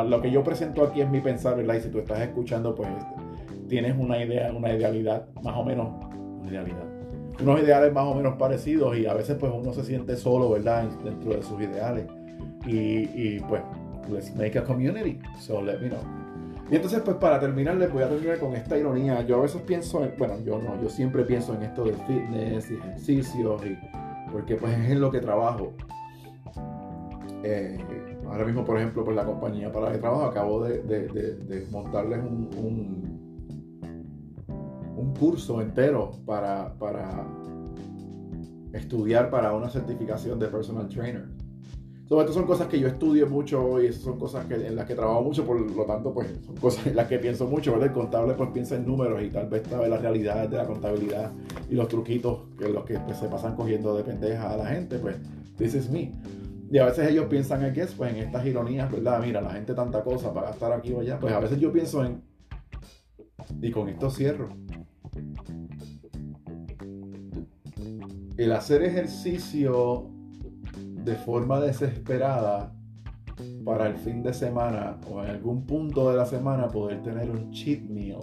[0.04, 1.76] lo que yo presento aquí es mi pensar, ¿verdad?
[1.76, 2.90] Y si tú estás escuchando, pues
[3.68, 5.88] tienes una idea, una idealidad, más o menos,
[6.42, 6.90] una idealidad
[7.42, 10.84] unos ideales más o menos parecidos y a veces pues uno se siente solo, ¿verdad?
[11.02, 12.06] Dentro de sus ideales.
[12.66, 13.62] Y, y pues,
[14.10, 15.20] let's make a community.
[15.40, 16.02] So let me know.
[16.70, 19.22] Y entonces, pues para terminar, les voy a terminar con esta ironía.
[19.22, 22.70] Yo a veces pienso, en, bueno, yo no, yo siempre pienso en esto del fitness
[22.70, 23.76] y ejercicios, y,
[24.30, 25.72] porque pues es en lo que trabajo.
[27.42, 27.78] Eh,
[28.28, 31.66] ahora mismo, por ejemplo, por la compañía para la que trabajo, acabo de, de, de,
[31.70, 33.18] montarles un,
[35.18, 36.72] curso entero para
[38.72, 41.39] estudiar para una certificación de personal trainer.
[42.10, 45.22] Esto son cosas que yo estudio mucho y son cosas que, en las que trabajo
[45.22, 47.86] mucho, por lo tanto, pues son cosas en las que pienso mucho, ¿verdad?
[47.86, 51.30] El contable pues piensa en números y tal vez sabe la realidad de la contabilidad
[51.70, 54.98] y los truquitos que los que pues, se pasan cogiendo de pendeja a la gente,
[54.98, 55.16] pues
[55.56, 56.12] this is me.
[56.72, 59.22] Y a veces ellos piensan en qué es, pues en estas ironías, ¿verdad?
[59.24, 62.04] Mira, la gente tanta cosa para gastar aquí o allá, pues a veces yo pienso
[62.04, 62.24] en...
[63.62, 64.48] Y con esto cierro.
[68.36, 70.10] El hacer ejercicio
[71.04, 72.72] de forma desesperada
[73.64, 77.50] para el fin de semana o en algún punto de la semana poder tener un
[77.50, 78.20] cheat meal.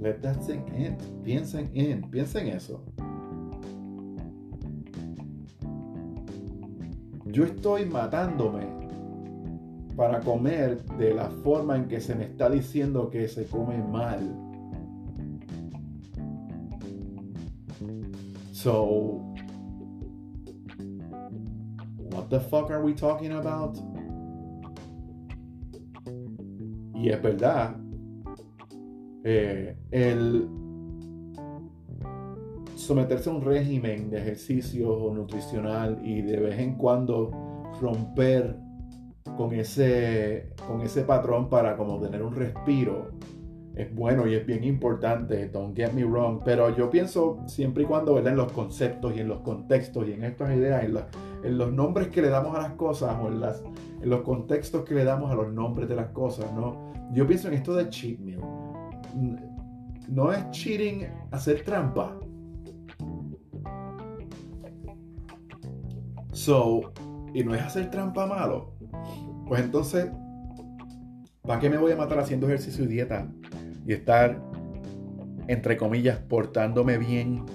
[0.00, 0.96] Let that sink in.
[1.24, 2.84] Piensen en, eso.
[7.26, 8.66] Yo estoy matándome
[9.96, 14.20] para comer de la forma en que se me está diciendo que se come mal.
[18.52, 19.27] So,
[22.18, 23.78] what the fuck are we talking about?
[26.94, 27.76] Y es verdad,
[29.22, 30.48] eh, el
[32.74, 37.30] someterse a un régimen de ejercicio nutricional y de vez en cuando
[37.80, 38.56] romper
[39.36, 43.12] con ese, con ese patrón para como tener un respiro
[43.76, 47.86] es bueno y es bien importante, don't get me wrong, pero yo pienso siempre y
[47.86, 48.32] cuando, ¿verdad?
[48.32, 50.94] En los conceptos y en los contextos y en estas ideas, en,
[51.42, 53.62] los nombres que le damos a las cosas o en, las,
[54.00, 56.92] en los contextos que le damos a los nombres de las cosas, ¿no?
[57.12, 58.40] Yo pienso en esto de cheat meal.
[60.08, 62.18] No es cheating hacer trampa.
[66.32, 66.92] So,
[67.34, 68.74] y no es hacer trampa malo.
[69.46, 70.10] Pues entonces,
[71.42, 73.28] ¿para qué me voy a matar haciendo ejercicio y dieta?
[73.88, 74.38] y estar,
[75.46, 77.46] entre comillas, portándome bien.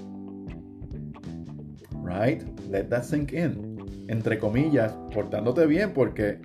[2.03, 2.41] Right?
[2.69, 3.72] Let that sink in.
[4.07, 6.39] Entre comillas, portándote bien porque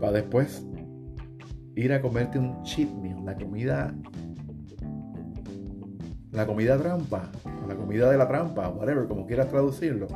[0.00, 0.64] para después
[1.74, 3.94] ir a comerte un cheat meal, la comida
[6.32, 7.30] la comida trampa,
[7.66, 10.06] la comida de la trampa, whatever, como quieras traducirlo.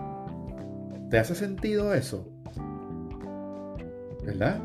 [1.11, 2.29] ¿Te hace sentido eso?
[4.25, 4.61] ¿Verdad?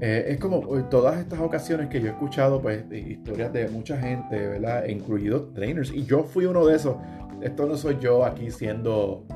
[0.00, 3.98] Eh, es como eh, todas estas ocasiones que yo he escuchado, pues, historias de mucha
[3.98, 4.86] gente, ¿verdad?
[4.86, 5.90] Incluidos trainers.
[5.92, 6.96] Y yo fui uno de esos.
[7.40, 9.26] Esto no soy yo aquí siendo,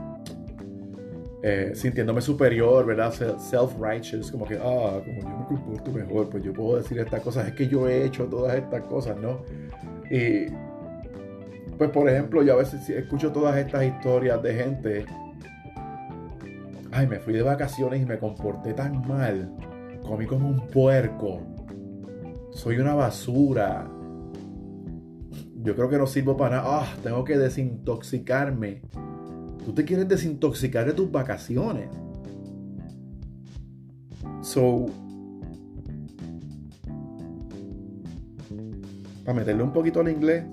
[1.43, 3.13] eh, sintiéndome superior, ¿verdad?
[3.13, 7.49] Self-righteous, como que, ah, como yo me comporto mejor, pues yo puedo decir estas cosas.
[7.49, 9.43] Es que yo he hecho todas estas cosas, ¿no?
[10.11, 10.47] Y,
[11.79, 15.07] pues, por ejemplo, yo a veces escucho todas estas historias de gente.
[16.93, 19.51] Ay, me fui de vacaciones y me comporté tan mal
[20.11, 21.41] comí como un puerco,
[22.51, 23.89] soy una basura,
[25.63, 28.83] yo creo que no sirvo para nada, ah, tengo que desintoxicarme.
[29.65, 31.89] Tú te quieres desintoxicar de tus vacaciones.
[34.43, 34.87] So,
[39.25, 40.45] para meterle un poquito al inglés.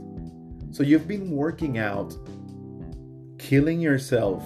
[0.71, 2.15] So you've been working out,
[3.39, 4.43] killing yourself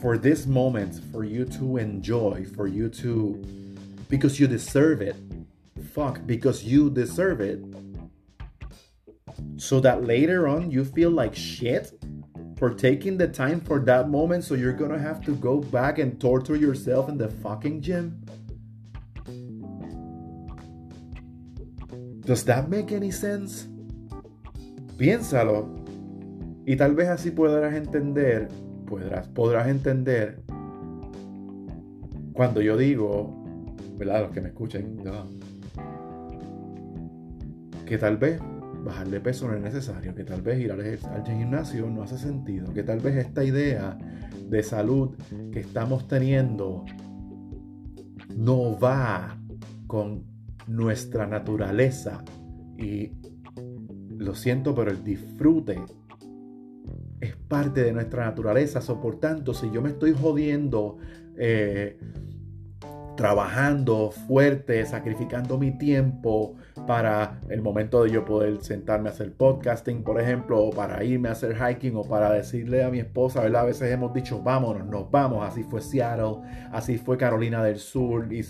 [0.00, 3.42] for this moment, for you to enjoy, for you to
[4.08, 5.16] because you deserve it.
[5.92, 7.60] Fuck, because you deserve it.
[9.56, 11.92] So that later on you feel like shit
[12.56, 16.20] for taking the time for that moment, so you're gonna have to go back and
[16.20, 18.22] torture yourself in the fucking gym?
[22.20, 23.68] Does that make any sense?
[24.96, 25.68] Piénsalo.
[26.66, 28.48] Y tal vez así podrás entender,
[28.86, 30.42] podrás, podrás entender
[32.32, 33.46] cuando yo digo
[33.96, 34.22] ¿verdad?
[34.22, 35.02] Los que me escuchen,
[37.86, 38.40] que tal vez
[38.86, 42.84] bajarle peso no es necesario, que tal vez ir al gimnasio no hace sentido, que
[42.84, 43.98] tal vez esta idea
[44.48, 45.16] de salud
[45.52, 46.84] que estamos teniendo
[48.36, 49.36] no va
[49.88, 50.24] con
[50.68, 52.22] nuestra naturaleza
[52.78, 53.12] y
[54.16, 55.80] lo siento, pero el disfrute
[57.20, 58.80] es parte de nuestra naturaleza.
[58.80, 60.98] So, por tanto, si yo me estoy jodiendo
[61.36, 61.98] eh,
[63.16, 66.54] trabajando fuerte, sacrificando mi tiempo
[66.86, 71.28] para el momento de yo poder sentarme a hacer podcasting, por ejemplo, o para irme
[71.28, 73.62] a hacer hiking, o para decirle a mi esposa, ¿verdad?
[73.62, 75.46] A veces hemos dicho, vámonos, nos vamos.
[75.46, 76.42] Así fue Seattle,
[76.72, 78.42] así fue Carolina del Sur y,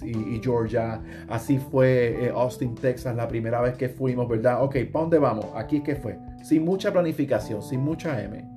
[0.42, 4.62] Georgia, así fue eh, Austin, Texas, la primera vez que fuimos, ¿verdad?
[4.62, 5.46] Ok, ¿para dónde vamos?
[5.54, 6.18] Aquí que fue.
[6.42, 8.56] Sin mucha planificación, sin mucha M.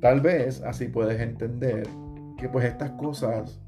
[0.00, 1.88] Tal vez así puedes entender
[2.36, 3.58] que pues estas cosas,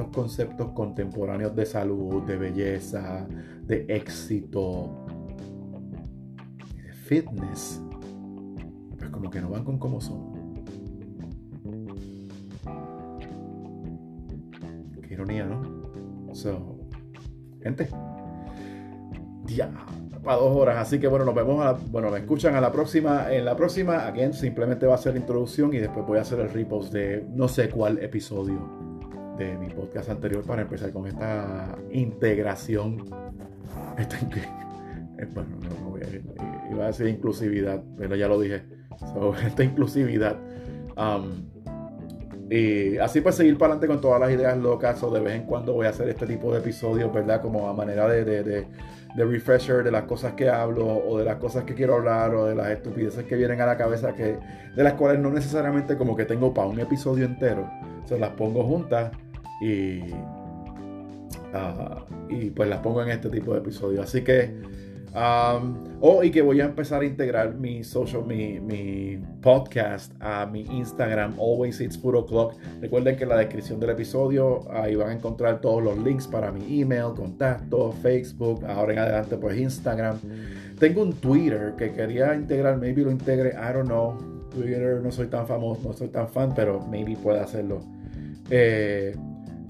[0.00, 3.26] estos conceptos contemporáneos de salud, de belleza,
[3.62, 5.04] de éxito,
[6.74, 7.82] de fitness,
[8.96, 10.32] pues como que no van con cómo son.
[15.06, 16.34] Qué ironía, ¿no?
[16.34, 16.78] So,
[17.62, 17.88] gente,
[19.44, 19.70] ya
[20.22, 20.78] para dos horas.
[20.78, 23.32] Así que bueno, nos vemos, a bueno, me escuchan a la próxima.
[23.32, 26.40] En la próxima, again, simplemente va a ser la introducción y después voy a hacer
[26.40, 28.79] el repost de no sé cuál episodio
[29.44, 33.06] de mi podcast anterior para empezar con esta integración.
[33.98, 38.62] Esta, eh, bueno, no, voy a iba a decir inclusividad, pero ya lo dije.
[39.46, 40.36] esta inclusividad.
[40.96, 41.48] Um,
[42.50, 45.46] y así pues seguir para adelante con todas las ideas locas o de vez en
[45.46, 47.40] cuando voy a hacer este tipo de episodios, ¿verdad?
[47.40, 48.66] Como a manera de, de
[49.14, 52.46] de refresher de las cosas que hablo o de las cosas que quiero hablar o
[52.46, 54.38] de las estupideces que vienen a la cabeza que
[54.74, 57.68] de las cuales no necesariamente como que tengo para un episodio entero
[58.04, 59.10] se las pongo juntas
[59.60, 60.00] y
[62.28, 64.54] y pues las pongo en este tipo de episodios así que
[66.00, 70.62] oh, y que voy a empezar a integrar mi social, mi, mi, podcast a mi
[70.62, 72.54] Instagram, Always It's Puro Clock.
[72.80, 76.52] Recuerden que en la descripción del episodio ahí van a encontrar todos los links para
[76.52, 80.18] mi email, contacto, Facebook, ahora en adelante pues Instagram.
[80.78, 84.16] Tengo un Twitter que quería integrar, maybe lo integre, I don't know.
[84.50, 87.80] Twitter no soy tan famoso, no soy tan fan, pero maybe pueda hacerlo.
[88.50, 89.14] Eh,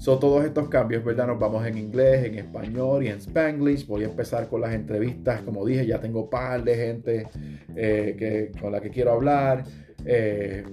[0.00, 1.26] son todos estos cambios, ¿verdad?
[1.26, 3.86] Nos vamos en inglés, en español y en spanglish.
[3.86, 5.42] Voy a empezar con las entrevistas.
[5.42, 7.28] Como dije, ya tengo par de gente
[7.76, 9.62] eh, que, con la que quiero hablar.
[10.06, 10.64] Eh,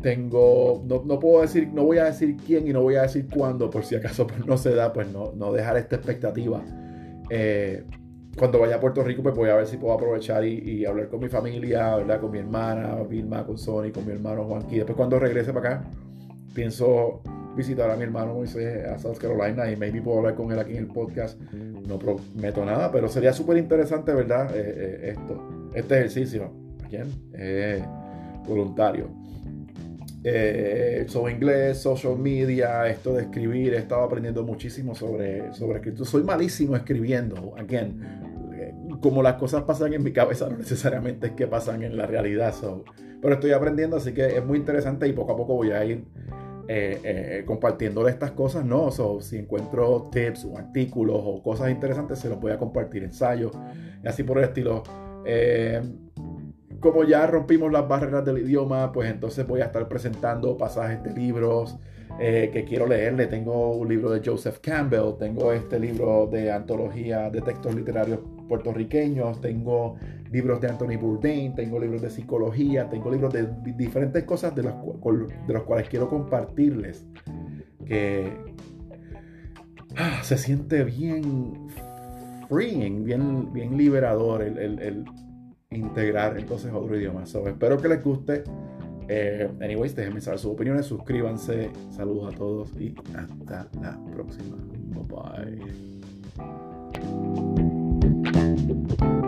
[0.00, 3.68] tengo, no, puedo decir, no voy a decir quién y no voy a decir cuándo,
[3.68, 6.62] por si acaso pues, no se da, pues no, no dejar esta expectativa.
[7.28, 7.84] Eh,
[8.38, 11.20] cuando vaya a Puerto Rico, pues voy a ver si puedo aprovechar y, hablar con
[11.20, 12.18] mi familia, ¿verdad?
[12.18, 14.76] Con mi hermana Vilma, con Sony, con mi hermano Juanqui.
[14.76, 15.90] Después cuando regrese para acá,
[16.54, 17.20] pienso
[17.56, 20.72] visitar a mi hermano Moisés a South Carolina y maybe puedo hablar con él aquí
[20.72, 21.40] en el podcast.
[21.52, 24.54] No prometo nada, pero sería súper interesante, ¿verdad?
[24.54, 26.52] Eh, eh, esto, este ejercicio.
[26.84, 27.08] ¿A quién?
[27.34, 27.82] Eh,
[28.46, 29.08] voluntario.
[31.08, 36.08] sobre inglés, social media, esto de escribir, he estado aprendiendo muchísimo sobre, sobre escritura.
[36.08, 38.02] Soy malísimo escribiendo, again,
[39.00, 42.54] como las cosas pasan en mi cabeza, no necesariamente es que pasan en la realidad.
[43.20, 46.04] pero estoy aprendiendo, así que es muy interesante y poco a poco voy a ir
[46.68, 48.86] eh, eh, compartiéndole estas cosas, no.
[48.86, 53.52] o si encuentro tips o artículos o cosas interesantes, se los voy a compartir, ensayos
[54.02, 54.82] y así por el estilo.
[55.24, 55.82] Eh,
[56.80, 61.12] como ya rompimos las barreras del idioma, pues entonces voy a estar presentando pasajes de
[61.12, 61.78] libros,
[62.18, 63.26] eh, que quiero leerle.
[63.26, 68.20] Tengo un libro de Joseph Campbell, tengo este libro de antología de textos literarios
[68.50, 69.94] puertorriqueños, tengo
[70.32, 73.46] libros de Anthony Bourdain, tengo libros de psicología, tengo libros de
[73.76, 74.74] diferentes cosas de los,
[75.46, 77.06] de los cuales quiero compartirles.
[77.86, 78.32] Que
[79.96, 81.68] ah, se siente bien
[82.48, 85.04] freeing, bien, bien liberador el,
[85.70, 87.22] integrar entonces otro idioma.
[87.22, 88.42] espero que les guste.
[89.12, 94.56] Eh, anyways, déjenme saber sus opiniones, suscríbanse, saludos a todos y hasta la próxima.
[94.90, 95.04] Bye
[97.56, 97.69] bye.
[98.68, 99.19] thank you